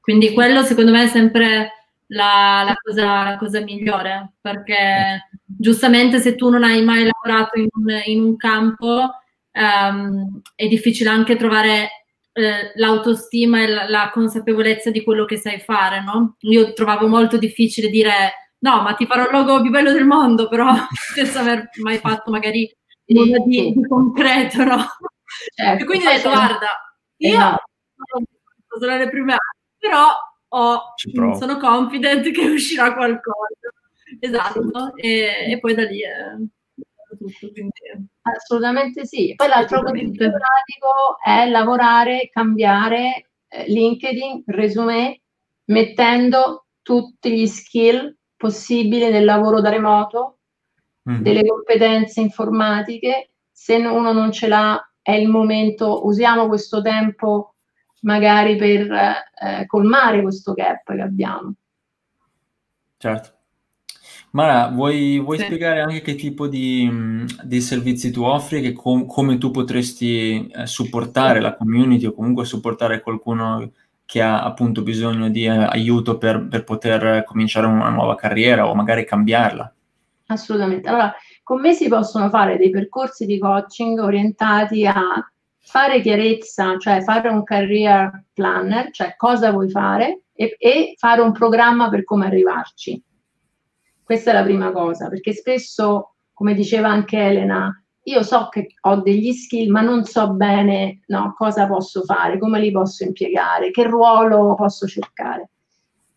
quindi 0.01 0.33
quello 0.33 0.62
secondo 0.62 0.93
me 0.93 1.05
è 1.05 1.09
sempre 1.09 1.72
la, 2.09 2.62
la, 2.64 2.74
cosa, 2.81 3.24
la 3.24 3.37
cosa, 3.37 3.61
migliore 3.61 4.35
perché 4.41 5.29
giustamente 5.45 6.20
se 6.20 6.37
tu 6.37 6.49
non 6.49 6.62
hai 6.62 6.85
mai 6.85 7.05
lavorato 7.05 7.59
in 7.59 7.66
un, 7.72 8.01
in 8.05 8.22
un 8.22 8.37
campo 8.37 9.11
um, 9.53 10.41
è 10.55 10.68
difficile 10.68 11.11
anche 11.11 11.35
trovare 11.35 12.07
eh, 12.33 12.72
l'autostima 12.77 13.62
e 13.62 13.66
la, 13.66 13.89
la, 13.89 14.11
consapevolezza 14.12 14.91
di 14.91 15.03
quello 15.03 15.24
che 15.24 15.39
sai 15.39 15.59
fare, 15.59 16.03
no? 16.03 16.37
Io 16.41 16.72
trovavo 16.74 17.09
molto 17.09 17.39
difficile 17.39 17.89
dire 17.89 18.53
no, 18.59 18.83
ma 18.83 18.95
ti 18.95 19.07
farò 19.07 19.24
il 19.24 19.33
logo 19.33 19.62
più 19.62 19.70
bello 19.70 19.93
del 19.93 20.05
mondo, 20.05 20.49
però 20.49 20.72
senza 21.14 21.41
aver 21.41 21.70
mai 21.83 21.99
fatto 21.99 22.31
magari 22.31 22.70
nulla 23.07 23.39
di, 23.39 23.72
di, 23.72 23.87
concreto, 23.87 24.64
no? 24.64 24.87
Certo, 25.55 25.83
e 25.83 25.87
quindi 25.87 26.07
ho 26.07 26.11
detto, 26.11 26.29
guarda, 26.29 26.95
io 27.18 27.38
no. 27.38 27.56
sono 28.68 28.96
le 28.96 29.08
prime 29.08 29.32
anni, 29.32 29.76
però 29.78 30.12
ho, 30.48 30.82
sono 31.38 31.56
confident 31.58 32.30
che 32.30 32.48
uscirà 32.48 32.94
qualcosa. 32.94 33.48
Esatto, 34.20 34.94
e, 34.96 35.50
e 35.50 35.58
poi 35.58 35.74
da 35.74 35.84
lì... 35.84 36.02
Eh, 36.02 36.48
tutto. 37.16 37.50
Quindi... 37.52 38.08
Assolutamente 38.22 39.06
sì. 39.06 39.34
Poi 39.34 39.48
l'altro 39.48 39.82
consiglio 39.82 40.30
pratico 40.30 41.18
è 41.24 41.48
lavorare, 41.48 42.28
cambiare 42.30 43.30
eh, 43.48 43.64
LinkedIn, 43.68 44.44
resume, 44.46 45.22
mettendo 45.66 46.66
tutti 46.82 47.32
gli 47.32 47.46
skill 47.46 48.16
possibili 48.36 49.10
del 49.10 49.24
lavoro 49.24 49.60
da 49.60 49.70
remoto, 49.70 50.38
mm-hmm. 51.08 51.22
delle 51.22 51.46
competenze 51.46 52.20
informatiche. 52.20 53.30
Se 53.50 53.76
uno 53.76 54.12
non 54.12 54.32
ce 54.32 54.48
l'ha, 54.48 54.92
è 55.07 55.12
il 55.12 55.28
momento, 55.28 56.04
usiamo 56.04 56.48
questo 56.48 56.82
tempo 56.82 57.54
magari 58.00 58.57
per 58.57 58.90
eh, 58.90 59.64
colmare 59.68 60.20
questo 60.20 60.52
gap 60.52 60.92
che 60.92 61.00
abbiamo. 61.00 61.54
Certo. 62.96 63.30
Mara, 64.32 64.66
vuoi, 64.66 65.20
vuoi 65.20 65.38
sì. 65.38 65.44
spiegare 65.44 65.80
anche 65.80 66.00
che 66.00 66.16
tipo 66.16 66.48
di, 66.48 67.24
di, 67.44 67.61
servizi 67.61 68.11
tu 68.11 68.22
offri 68.22 68.64
e 68.64 68.72
com- 68.72 69.07
come 69.07 69.38
tu 69.38 69.52
potresti 69.52 70.48
eh, 70.48 70.66
supportare 70.66 71.40
la 71.40 71.54
community 71.54 72.07
o 72.07 72.12
comunque 72.12 72.44
supportare 72.44 73.00
qualcuno 73.00 73.70
che 74.04 74.20
ha 74.20 74.42
appunto 74.42 74.82
bisogno 74.82 75.30
di 75.30 75.44
eh, 75.44 75.50
aiuto 75.50 76.18
per, 76.18 76.48
per, 76.48 76.64
poter 76.64 77.22
cominciare 77.22 77.66
una 77.66 77.90
nuova 77.90 78.16
carriera 78.16 78.68
o 78.68 78.74
magari 78.74 79.04
cambiarla? 79.04 79.72
Assolutamente. 80.26 80.88
Allora, 80.88 81.14
con 81.47 81.61
me 81.61 81.74
si 81.74 81.86
possono 81.86 82.28
fare 82.28 82.57
dei 82.57 82.70
percorsi 82.70 83.24
di 83.24 83.38
coaching 83.38 84.01
orientati 84.01 84.84
a 84.84 85.24
fare 85.61 86.01
chiarezza, 86.01 86.76
cioè 86.76 87.03
fare 87.03 87.28
un 87.28 87.44
career 87.44 88.24
planner, 88.32 88.90
cioè 88.90 89.14
cosa 89.14 89.53
vuoi 89.53 89.70
fare 89.70 90.22
e, 90.32 90.57
e 90.59 90.94
fare 90.99 91.20
un 91.20 91.30
programma 91.30 91.88
per 91.88 92.03
come 92.03 92.26
arrivarci. 92.26 93.01
Questa 94.03 94.32
è 94.32 94.34
la 94.34 94.42
prima 94.42 94.72
cosa, 94.72 95.09
perché 95.09 95.32
spesso, 95.32 96.16
come 96.32 96.53
diceva 96.53 96.88
anche 96.88 97.16
Elena, 97.16 97.80
io 98.03 98.22
so 98.24 98.49
che 98.49 98.66
ho 98.80 98.97
degli 98.97 99.32
skill, 99.32 99.70
ma 99.70 99.82
non 99.82 100.03
so 100.05 100.32
bene 100.32 101.03
no, 101.07 101.32
cosa 101.36 101.68
posso 101.68 102.03
fare, 102.03 102.40
come 102.40 102.59
li 102.59 102.72
posso 102.72 103.05
impiegare, 103.05 103.70
che 103.70 103.84
ruolo 103.84 104.57
posso 104.57 104.88
cercare. 104.88 105.51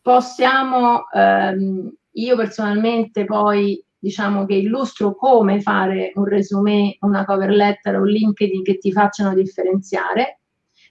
Possiamo, 0.02 1.08
ehm, 1.12 1.88
io 2.14 2.36
personalmente 2.36 3.26
poi 3.26 3.80
diciamo 4.00 4.46
che 4.46 4.56
illustro 4.56 5.14
come 5.16 5.62
fare 5.62 6.12
un 6.16 6.26
resume, 6.26 6.98
una 7.02 7.26
cover 7.26 7.50
letter 7.50 7.98
o 7.98 8.02
un 8.02 8.08
LinkedIn 8.08 8.64
che 8.64 8.78
ti 8.78 8.92
facciano 8.92 9.34
differenziare. 9.34 10.40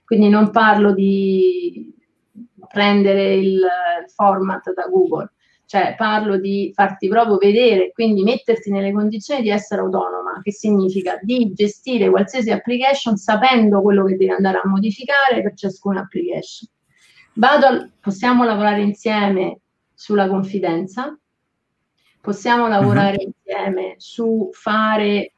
Quindi 0.05 0.29
non 0.29 0.51
parlo 0.51 0.93
di 0.93 1.93
prendere 2.67 3.33
il 3.33 3.61
format 4.13 4.73
da 4.73 4.87
Google, 4.87 5.33
cioè 5.65 5.95
parlo 5.97 6.37
di 6.37 6.71
farti 6.73 7.07
proprio 7.07 7.37
vedere, 7.37 7.91
quindi 7.91 8.23
metterti 8.23 8.71
nelle 8.71 8.91
condizioni 8.91 9.41
di 9.41 9.49
essere 9.49 9.81
autonoma, 9.81 10.39
che 10.41 10.51
significa 10.51 11.19
di 11.21 11.51
gestire 11.53 12.09
qualsiasi 12.09 12.51
application 12.51 13.17
sapendo 13.17 13.81
quello 13.81 14.05
che 14.05 14.15
devi 14.15 14.31
andare 14.31 14.61
a 14.63 14.67
modificare 14.67 15.41
per 15.41 15.53
ciascuna 15.55 16.01
application. 16.01 16.69
Vado, 17.33 17.91
possiamo 17.99 18.43
lavorare 18.43 18.81
insieme 18.81 19.59
sulla 19.93 20.27
confidenza, 20.27 21.18
possiamo 22.21 22.67
lavorare 22.67 23.17
uh-huh. 23.17 23.33
insieme 23.33 23.95
su 23.97 24.49
fare 24.53 25.33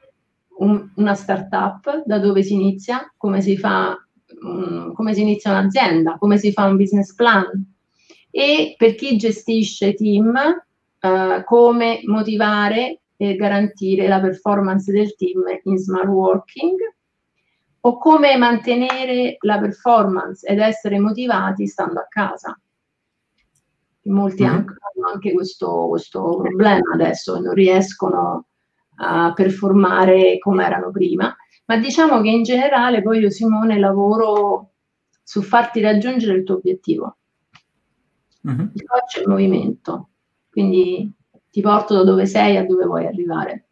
un, 0.58 0.90
una 0.96 1.14
startup, 1.14 2.04
da 2.06 2.20
dove 2.20 2.44
si 2.44 2.54
inizia, 2.54 3.12
come 3.18 3.42
si 3.42 3.58
fa, 3.58 3.98
um, 4.42 4.94
come 4.94 5.14
si 5.14 5.22
inizia 5.22 5.52
un'azienda, 5.52 6.18
come 6.18 6.38
si 6.38 6.52
fa 6.52 6.66
un 6.66 6.78
business 6.78 7.14
plan, 7.14 7.48
e 8.30 8.76
per 8.78 8.96
chi 8.96 9.18
gestisce 9.18 9.94
team 9.94 10.34
uh, 10.36 11.44
come 11.44 12.02
motivare 12.06 13.02
e 13.18 13.36
garantire 13.36 14.08
la 14.08 14.20
performance 14.20 14.92
del 14.92 15.16
team 15.16 15.44
in 15.64 15.78
smart 15.78 16.08
working 16.08 16.78
o 17.82 17.98
come 17.98 18.36
mantenere 18.38 19.38
la 19.42 19.60
performance 19.60 20.48
ed 20.48 20.60
essere 20.60 21.00
motivati 21.00 21.68
stando 21.68 22.00
a 22.00 22.08
casa. 22.08 22.60
Molti 24.04 24.44
mm-hmm. 24.44 24.54
hanno 24.54 25.08
anche 25.14 25.34
questo, 25.34 25.88
questo 25.90 26.38
problema 26.38 26.94
adesso, 26.94 27.40
non 27.40 27.54
riescono 27.54 28.48
a 28.98 29.34
performare 29.34 30.38
come 30.38 30.66
erano 30.66 30.92
prima, 30.92 31.36
ma 31.66 31.78
diciamo 31.78 32.22
che 32.22 32.30
in 32.30 32.44
generale 32.44 33.02
poi 33.02 33.20
io 33.20 33.30
Simone 33.30 33.80
lavoro 33.80 34.72
su 35.24 35.42
farti 35.42 35.82
raggiungere 35.82 36.38
il 36.38 36.44
tuo 36.44 36.56
obiettivo. 36.56 37.18
Mm-hmm. 38.48 38.68
Il 38.74 38.84
coach 38.86 39.18
è 39.18 39.22
il 39.22 39.28
movimento, 39.28 40.10
quindi 40.50 41.12
ti 41.50 41.62
porto 41.62 41.96
da 41.96 42.04
dove 42.04 42.26
sei 42.26 42.58
a 42.58 42.66
dove 42.66 42.86
vuoi 42.86 43.06
arrivare. 43.06 43.68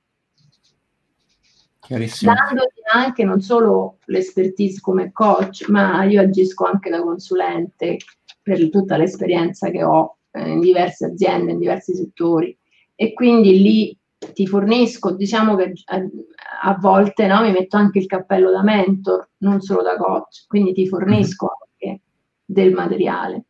Dandoti 1.89 2.81
anche 2.93 3.23
non 3.23 3.41
solo 3.41 3.97
l'espertise 4.05 4.79
come 4.79 5.11
coach, 5.11 5.67
ma 5.69 6.03
io 6.03 6.21
agisco 6.21 6.65
anche 6.65 6.89
da 6.91 7.01
consulente 7.01 7.97
per 8.43 8.69
tutta 8.69 8.95
l'esperienza 8.95 9.71
che 9.71 9.83
ho 9.83 10.18
eh, 10.31 10.49
in 10.49 10.59
diverse 10.59 11.05
aziende, 11.05 11.51
in 11.51 11.59
diversi 11.59 11.93
settori 11.95 12.57
e 12.95 13.13
quindi 13.13 13.61
lì 13.61 13.97
ti 14.33 14.45
fornisco, 14.45 15.11
diciamo 15.11 15.55
che 15.55 15.73
a, 15.85 16.05
a 16.63 16.77
volte 16.77 17.25
no, 17.27 17.41
mi 17.41 17.51
metto 17.51 17.77
anche 17.77 17.99
il 17.99 18.05
cappello 18.05 18.51
da 18.51 18.61
mentor, 18.61 19.29
non 19.37 19.61
solo 19.61 19.81
da 19.81 19.95
coach, 19.95 20.45
quindi 20.47 20.73
ti 20.73 20.87
fornisco 20.87 21.45
mm-hmm. 21.45 21.91
anche 21.93 22.01
del 22.43 22.73
materiale. 22.73 23.43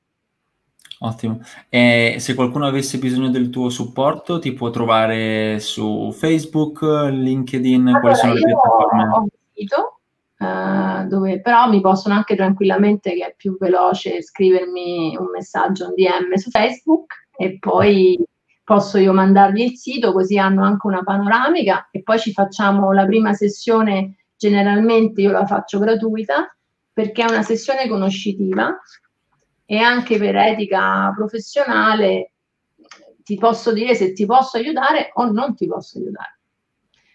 Ottimo. 1.01 1.39
E 1.69 2.17
se 2.19 2.33
qualcuno 2.33 2.67
avesse 2.67 2.97
bisogno 2.97 3.29
del 3.29 3.49
tuo 3.49 3.69
supporto, 3.69 4.37
ti 4.37 4.51
può 4.51 4.69
trovare 4.69 5.59
su 5.59 6.11
Facebook, 6.11 6.81
LinkedIn, 6.81 7.87
allora, 7.87 7.99
quali 8.01 8.15
sono 8.15 8.33
le 8.33 8.41
piattaforme? 8.43 9.03
Ho 9.03 9.19
un 9.21 9.27
sito 9.53 9.98
uh, 10.39 11.07
dove 11.07 11.41
però 11.41 11.69
mi 11.69 11.81
possono 11.81 12.15
anche 12.15 12.35
tranquillamente, 12.35 13.13
che 13.13 13.25
è 13.25 13.33
più 13.35 13.57
veloce, 13.57 14.21
scrivermi 14.21 15.15
un 15.17 15.27
messaggio, 15.31 15.87
un 15.87 15.93
DM 15.95 16.33
su 16.33 16.49
Facebook 16.49 17.27
e 17.37 17.57
poi 17.59 18.21
posso 18.63 18.97
io 18.97 19.13
mandarvi 19.13 19.63
il 19.63 19.77
sito 19.77 20.11
così 20.11 20.37
hanno 20.37 20.63
anche 20.63 20.85
una 20.85 21.03
panoramica 21.03 21.89
e 21.91 22.03
poi 22.03 22.19
ci 22.19 22.31
facciamo 22.33 22.91
la 22.91 23.05
prima 23.05 23.33
sessione, 23.33 24.17
generalmente 24.37 25.21
io 25.21 25.31
la 25.31 25.45
faccio 25.45 25.79
gratuita 25.79 26.55
perché 26.93 27.23
è 27.23 27.29
una 27.29 27.41
sessione 27.41 27.87
conoscitiva 27.87 28.77
e 29.65 29.77
anche 29.77 30.17
per 30.17 30.35
etica 30.35 31.11
professionale 31.15 32.33
ti 33.23 33.37
posso 33.37 33.71
dire 33.71 33.95
se 33.95 34.13
ti 34.13 34.25
posso 34.25 34.57
aiutare 34.57 35.11
o 35.13 35.31
non 35.31 35.55
ti 35.55 35.67
posso 35.67 35.97
aiutare. 35.97 36.39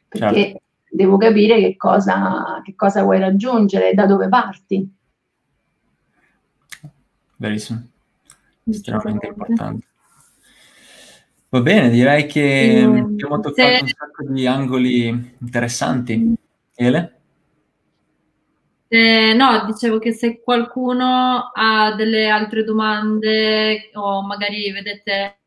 Perché 0.09 0.43
certo. 0.43 0.64
Devo 0.95 1.17
capire 1.17 1.59
che 1.59 1.77
cosa, 1.77 2.61
che 2.63 2.75
cosa 2.77 3.03
vuoi 3.03 3.19
raggiungere, 3.19 3.95
da 3.95 4.07
dove 4.07 4.29
parti. 4.29 4.89
Verissimo, 7.37 7.83
estremamente 8.65 9.27
importante. 9.27 9.87
Va 11.49 11.61
bene, 11.61 11.91
direi 11.91 12.27
che 12.27 12.85
mm, 12.87 12.97
abbiamo 12.97 13.41
toccato 13.41 13.69
se... 13.69 13.79
un 13.83 13.89
sacco 13.89 14.25
di 14.29 14.47
angoli 14.47 15.07
interessanti. 15.41 16.17
Mm. 16.17 16.35
Ele? 16.77 17.19
Eh, 18.89 19.35
no, 19.35 19.65
dicevo 19.67 19.99
che 19.99 20.13
se 20.13 20.41
qualcuno 20.41 21.51
ha 21.53 21.95
delle 21.97 22.29
altre 22.29 22.63
domande 22.63 23.91
o 23.95 24.23
magari 24.23 24.71
vedete 24.71 25.39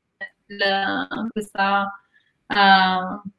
il, 0.48 1.30
questa 1.32 2.02
uh, 2.48 3.30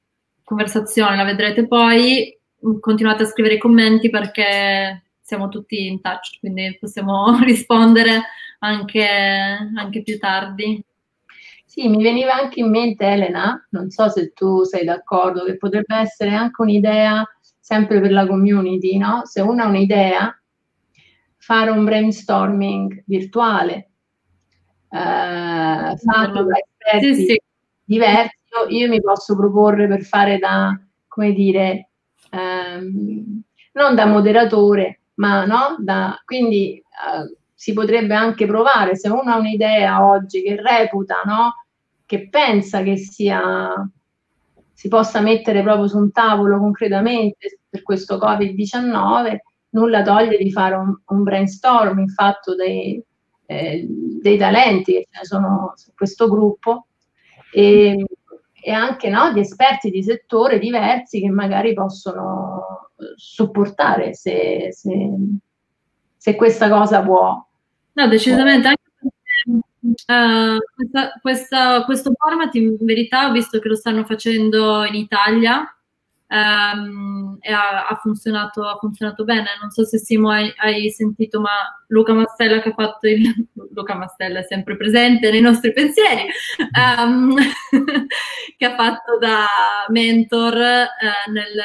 conversazione, 0.49 1.17
la 1.17 1.25
vedrete 1.25 1.67
poi, 1.67 2.37
continuate 2.81 3.25
a 3.25 3.27
scrivere 3.27 3.57
i 3.57 3.59
commenti 3.59 4.09
perché 4.09 5.05
siamo 5.21 5.49
tutti 5.49 5.87
in 5.87 6.01
touch, 6.01 6.39
quindi 6.41 6.77
possiamo 6.81 7.39
rispondere 7.45 8.23
anche, 8.61 9.07
anche 9.07 10.03
più 10.03 10.19
tardi. 10.19 10.83
Sì, 11.67 11.87
mi 11.89 12.03
veniva 12.03 12.33
anche 12.33 12.61
in 12.61 12.71
mente 12.71 13.07
Elena, 13.07 13.67
non 13.71 13.91
so 13.91 14.09
se 14.09 14.33
tu 14.33 14.65
sei 14.65 14.85
d'accordo, 14.85 15.45
che 15.45 15.59
potrebbe 15.59 15.97
essere 15.97 16.31
anche 16.31 16.63
un'idea 16.63 17.23
sempre 17.61 18.01
per 18.01 18.11
la 18.11 18.27
community, 18.27 18.97
no? 18.97 19.21
Se 19.27 19.43
uno 19.43 19.63
ha 19.63 19.67
un'idea, 19.67 20.35
fare 21.37 21.71
un 21.71 21.85
brainstorming 21.85 23.05
virtuale, 23.07 23.91
eh, 24.91 25.95
fatto 25.99 26.43
da 26.43 26.57
esperti 26.57 27.15
sì, 27.15 27.27
sì. 27.27 27.41
diversi, 27.85 28.38
io, 28.69 28.89
mi 28.89 29.01
posso 29.01 29.37
proporre 29.37 29.87
per 29.87 30.03
fare 30.03 30.39
da, 30.39 30.79
come 31.07 31.33
dire, 31.33 31.91
ehm, 32.31 33.43
non 33.73 33.95
da 33.95 34.07
moderatore, 34.07 35.01
ma 35.15 35.45
no? 35.45 35.77
Da, 35.79 36.21
quindi 36.25 36.77
eh, 36.77 37.37
si 37.55 37.73
potrebbe 37.73 38.15
anche 38.15 38.47
provare, 38.47 38.97
se 38.97 39.09
uno 39.09 39.31
ha 39.33 39.37
un'idea 39.39 40.05
oggi 40.05 40.43
che 40.43 40.57
reputa, 40.61 41.23
no? 41.25 41.65
Che 42.07 42.29
pensa 42.29 42.83
che 42.83 42.97
sia 42.97 43.73
si 44.79 44.87
possa 44.87 45.21
mettere 45.21 45.61
proprio 45.65 45.89
su 45.89 45.99
un 45.99 46.13
tavolo 46.13 46.57
concretamente 46.59 47.59
per 47.69 47.83
questo 47.83 48.17
Covid-19, 48.17 49.39
nulla 49.71 50.03
toglie 50.03 50.39
di 50.39 50.53
fare 50.53 50.77
un, 50.77 50.97
un 51.05 51.23
brainstorming 51.25 52.09
fatto 52.11 52.55
dei, 52.55 53.03
eh, 53.47 53.85
dei 53.89 54.39
talenti 54.39 54.93
che 54.93 55.25
sono 55.25 55.73
su 55.75 55.91
questo 55.97 56.29
gruppo 56.29 56.87
e, 57.53 58.05
e 58.61 58.73
anche 58.73 59.09
no, 59.09 59.33
di 59.33 59.41
esperti 59.41 59.91
di 59.91 60.03
settore 60.03 60.59
diversi 60.59 61.21
che 61.21 61.31
magari 61.31 61.75
possono 61.75 62.91
supportare 63.15 64.15
se, 64.15 64.69
se, 64.73 64.93
se 66.17 66.35
questa 66.37 66.69
cosa 66.69 67.03
può. 67.03 67.47
No, 67.93 68.09
decisamente, 68.09 68.75
Uh, 69.81 70.59
questa, 70.75 71.13
questa, 71.23 71.85
questo 71.85 72.13
format 72.19 72.53
in 72.57 72.77
verità 72.81 73.29
ho 73.29 73.33
visto 73.33 73.61
che 73.61 73.69
lo 73.69 73.77
stanno 73.77 74.05
facendo 74.05 74.85
in 74.85 74.95
Italia 74.95 75.78
um, 76.29 77.37
e 77.41 77.53
ha, 77.53 77.87
ha, 77.87 77.95
funzionato, 77.97 78.67
ha, 78.67 78.77
funzionato, 78.79 79.25
bene. 79.25 79.49
Non 79.61 79.71
so 79.71 79.85
se 79.85 79.99
Simo 79.99 80.31
hai, 80.31 80.53
hai, 80.57 80.91
sentito, 80.91 81.41
ma 81.41 81.51
Luca 81.89 82.13
Mastella 82.13 82.61
che 82.61 82.71
ha 82.71 82.75
fatto 82.75 83.09
il... 83.09 83.49
Luca 83.75 83.95
Mastella 83.95 84.41
è 84.41 84.45
sempre 84.45 84.77
presente 84.77 85.31
nei 85.31 85.41
nostri 85.41 85.73
pensieri, 85.73 86.27
um, 86.99 87.35
che 88.57 88.67
ha 88.67 88.75
fatto 88.75 89.19
da 89.19 89.47
mentor 89.89 90.55
uh, 90.55 91.31
nel 91.31 91.63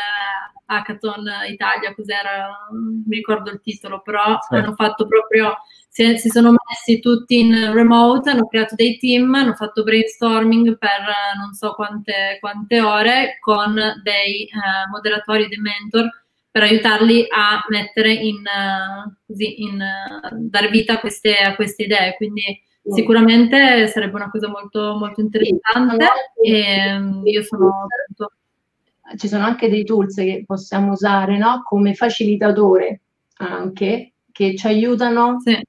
Hackathon 0.66 1.26
Italia, 1.50 1.94
cos'era? 1.94 2.68
Non 2.72 3.04
mi 3.06 3.16
ricordo 3.16 3.52
il 3.52 3.62
titolo, 3.62 4.02
però 4.02 4.38
sì. 4.48 4.56
hanno 4.56 4.74
fatto 4.76 5.08
proprio 5.08 5.56
si, 5.94 6.18
si, 6.18 6.30
sono 6.30 6.56
messi 6.68 7.00
tutti 7.00 7.40
in 7.40 7.72
remote, 7.72 8.32
hanno 8.32 8.48
creato 8.48 8.74
dei 8.74 8.98
team, 8.98 9.32
hanno 9.36 9.54
fatto 9.54 9.84
brainstorming 9.84 10.76
per 10.80 11.02
non 11.38 11.54
so 11.54 11.74
quante, 11.76 12.38
quante 12.40 12.82
ore 12.82 13.38
con 13.40 13.76
dei 14.02 14.46
eh, 14.46 14.90
moderatori, 14.90 15.48
dei 15.48 15.60
mentor 15.60 16.10
per 16.50 16.64
aiutarli 16.64 17.28
a 17.30 17.64
mettere 17.70 18.12
in, 18.12 18.38
uh, 18.38 19.14
così, 19.28 19.62
in 19.62 19.80
uh, 19.80 20.36
dare 20.50 20.70
vita 20.70 20.94
a 20.94 21.00
queste, 21.00 21.36
a 21.36 21.54
queste 21.54 21.84
idee. 21.84 22.16
Quindi 22.16 22.60
mm. 22.90 22.92
sicuramente 22.92 23.88
sarebbe 23.88 24.16
una 24.16 24.32
cosa 24.32 24.48
molto, 24.48 24.96
molto 24.98 25.22
interessante 25.22 26.08
sì, 26.42 26.50
e 26.50 26.96
um, 26.96 27.22
io 27.24 27.44
sono. 27.44 27.86
Ci 29.16 29.28
sono 29.28 29.44
anche 29.44 29.70
dei 29.70 29.84
tools 29.84 30.16
che 30.16 30.44
possiamo 30.48 30.94
usare 30.94 31.38
no? 31.38 31.62
come 31.64 31.94
facilitatore 31.94 33.02
anche 33.36 34.14
che 34.32 34.56
ci 34.56 34.66
aiutano 34.66 35.40
sì 35.44 35.60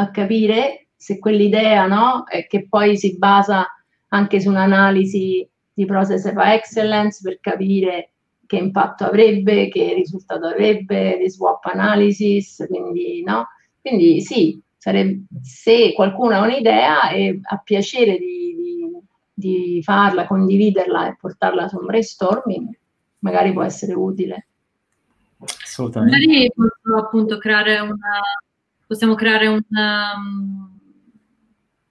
a 0.00 0.10
capire 0.10 0.88
se 0.96 1.18
quell'idea, 1.18 1.86
no, 1.86 2.24
che 2.48 2.66
poi 2.68 2.96
si 2.96 3.16
basa 3.16 3.66
anche 4.08 4.40
su 4.40 4.48
un'analisi 4.48 5.48
di 5.72 5.84
process 5.84 6.24
of 6.24 6.36
excellence 6.38 7.20
per 7.22 7.38
capire 7.40 8.10
che 8.46 8.56
impatto 8.56 9.04
avrebbe, 9.04 9.68
che 9.68 9.94
risultato 9.94 10.46
avrebbe, 10.46 11.18
di 11.18 11.28
swap 11.28 11.64
analysis, 11.66 12.64
quindi, 12.68 13.22
no? 13.22 13.48
quindi 13.80 14.20
sì, 14.22 14.60
sarebbe, 14.76 15.24
se 15.42 15.92
qualcuno 15.94 16.36
ha 16.36 16.42
un'idea 16.42 17.10
e 17.10 17.40
ha 17.42 17.58
piacere 17.58 18.18
di, 18.18 18.56
di, 18.56 19.00
di 19.34 19.82
farla, 19.82 20.26
condividerla 20.26 21.08
e 21.08 21.16
portarla 21.20 21.68
su 21.68 21.76
un 21.76 21.86
brainstorming, 21.86 22.78
magari 23.18 23.52
può 23.52 23.62
essere 23.62 23.92
utile. 23.94 24.46
Assolutamente. 25.38 26.18
Magari 26.18 26.52
posso 26.54 26.96
appunto 26.96 27.38
creare 27.38 27.78
una, 27.78 28.20
possiamo 28.88 29.14
creare 29.14 29.46
un... 29.46 29.62
Um, 29.70 30.80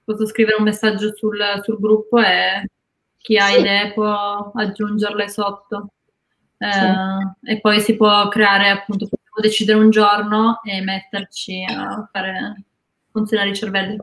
posso 0.04 0.26
scrivere 0.26 0.58
un 0.58 0.64
messaggio 0.64 1.16
sul, 1.16 1.40
sul 1.64 1.80
gruppo 1.80 2.18
e 2.20 2.70
chi 3.18 3.38
ha 3.38 3.48
sì. 3.48 3.60
idee 3.60 3.94
può 3.94 4.52
aggiungerle 4.54 5.30
sotto. 5.30 5.92
Eh, 6.58 6.72
sì. 6.72 7.52
E 7.52 7.60
poi 7.60 7.80
si 7.82 7.96
può 7.96 8.28
creare, 8.30 8.70
appunto, 8.70 9.08
possiamo 9.08 9.42
decidere 9.42 9.78
un 9.78 9.90
giorno 9.90 10.62
e 10.64 10.82
metterci 10.82 11.64
a 11.68 12.10
fare 12.12 12.64
funzionare 13.12 13.50
i 13.50 13.56
cervelli. 13.56 13.98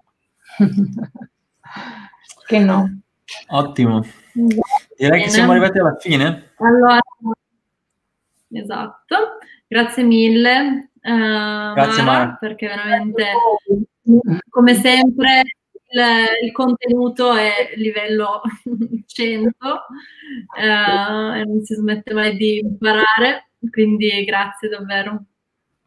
che 2.46 2.58
no. 2.58 3.00
Ottimo. 3.48 4.04
Direi 4.32 4.70
Bene. 4.96 5.22
che 5.22 5.30
siamo 5.30 5.52
arrivati 5.52 5.78
alla 5.78 5.96
fine. 5.96 6.52
Allora, 6.58 6.98
esatto. 8.50 9.16
Grazie 9.66 10.02
mille. 10.02 10.90
Uh, 11.06 11.74
Grazie 11.74 12.02
Mara, 12.02 12.36
perché 12.40 12.66
veramente 12.66 13.26
come 14.48 14.74
sempre 14.74 15.42
il, 15.90 16.00
il, 16.44 16.52
contenuto 16.52 17.34
è 17.34 17.74
livello 17.76 18.40
100, 19.04 19.56
eh, 20.58 21.44
non 21.44 21.62
si 21.62 21.74
smette 21.74 22.14
mai 22.14 22.34
di 22.36 22.60
imparare, 22.60 23.50
quindi 23.70 24.24
grazie 24.24 24.70
davvero. 24.70 25.24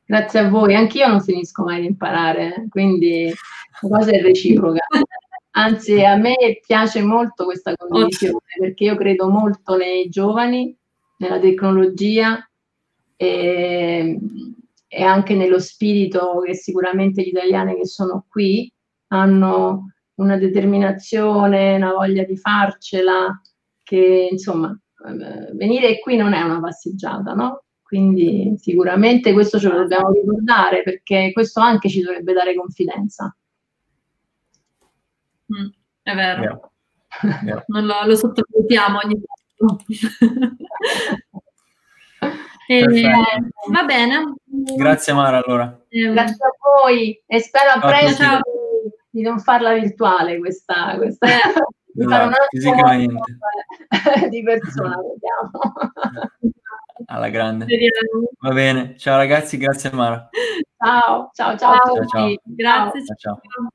Grazie 0.05 0.39
a 0.41 0.49
voi, 0.49 0.75
anch'io 0.75 1.07
non 1.07 1.21
finisco 1.21 1.63
mai 1.63 1.81
di 1.81 1.87
imparare, 1.87 2.67
quindi 2.69 3.33
la 3.81 3.89
cosa 3.89 4.11
è 4.11 4.21
reciproca. 4.21 4.85
Anzi, 5.51 6.05
a 6.05 6.15
me 6.15 6.59
piace 6.63 7.01
molto 7.01 7.45
questa 7.45 7.75
condivisione 7.75 8.37
perché 8.59 8.83
io 8.83 8.95
credo 8.95 9.29
molto 9.29 9.75
nei 9.75 10.09
giovani, 10.09 10.77
nella 11.17 11.39
tecnologia 11.39 12.47
e, 13.15 14.19
e 14.87 15.03
anche 15.03 15.35
nello 15.35 15.59
spirito 15.59 16.39
che 16.39 16.55
sicuramente 16.55 17.21
gli 17.21 17.27
italiani 17.27 17.75
che 17.75 17.85
sono 17.85 18.25
qui 18.29 18.71
hanno 19.07 19.93
una 20.15 20.37
determinazione, 20.37 21.75
una 21.75 21.93
voglia 21.93 22.23
di 22.23 22.37
farcela, 22.37 23.39
che 23.83 24.27
insomma, 24.31 24.77
eh, 25.05 25.51
venire 25.53 25.99
qui 25.99 26.15
non 26.15 26.33
è 26.33 26.41
una 26.41 26.59
passeggiata, 26.59 27.33
no? 27.33 27.63
Quindi 27.81 28.55
sicuramente 28.57 29.31
questo 29.31 29.59
ce 29.59 29.69
lo 29.69 29.77
dobbiamo 29.77 30.11
ricordare 30.11 30.83
perché 30.83 31.31
questo 31.31 31.61
anche 31.61 31.89
ci 31.89 32.01
dovrebbe 32.01 32.33
dare 32.33 32.55
confidenza. 32.55 33.33
Mm, 35.53 35.69
è 36.01 36.13
vero. 36.15 36.41
Yeah. 36.41 37.41
Yeah. 37.43 37.63
Non 37.67 37.85
lo, 37.85 37.93
lo 38.05 38.15
sottovalutiamo 38.15 38.99
ogni 39.03 39.21
tanto. 39.23 39.83
e, 42.67 42.83
va 43.71 43.83
bene. 43.83 44.35
Grazie 44.75 45.13
Mara 45.13 45.41
allora. 45.43 45.79
Eh, 45.89 46.11
Grazie 46.11 46.45
a 46.45 46.83
voi 46.83 47.23
e 47.25 47.39
spero 47.39 47.71
a 47.71 47.79
presto 47.79 48.41
di 49.09 49.21
non 49.21 49.39
farla 49.39 49.73
virtuale 49.73 50.37
questa, 50.37 50.95
questa 50.97 51.25
eh, 51.25 51.53
di 51.93 52.05
fare 52.05 52.25
un 52.25 52.33
altro 52.33 52.47
di 54.29 54.43
persona, 54.43 54.97
vediamo. 54.97 55.73
Alla 57.05 57.29
grande. 57.29 57.65
Va 58.39 58.51
bene. 58.51 58.95
Ciao 58.97 59.17
ragazzi, 59.17 59.57
grazie 59.57 59.91
Mara. 59.91 60.29
Ciao, 60.77 61.31
ciao, 61.33 61.57
ciao. 61.57 61.79
ciao, 61.85 62.05
ciao. 62.05 62.35
Grazie. 62.43 63.03
ciao. 63.05 63.39
ciao. 63.41 63.69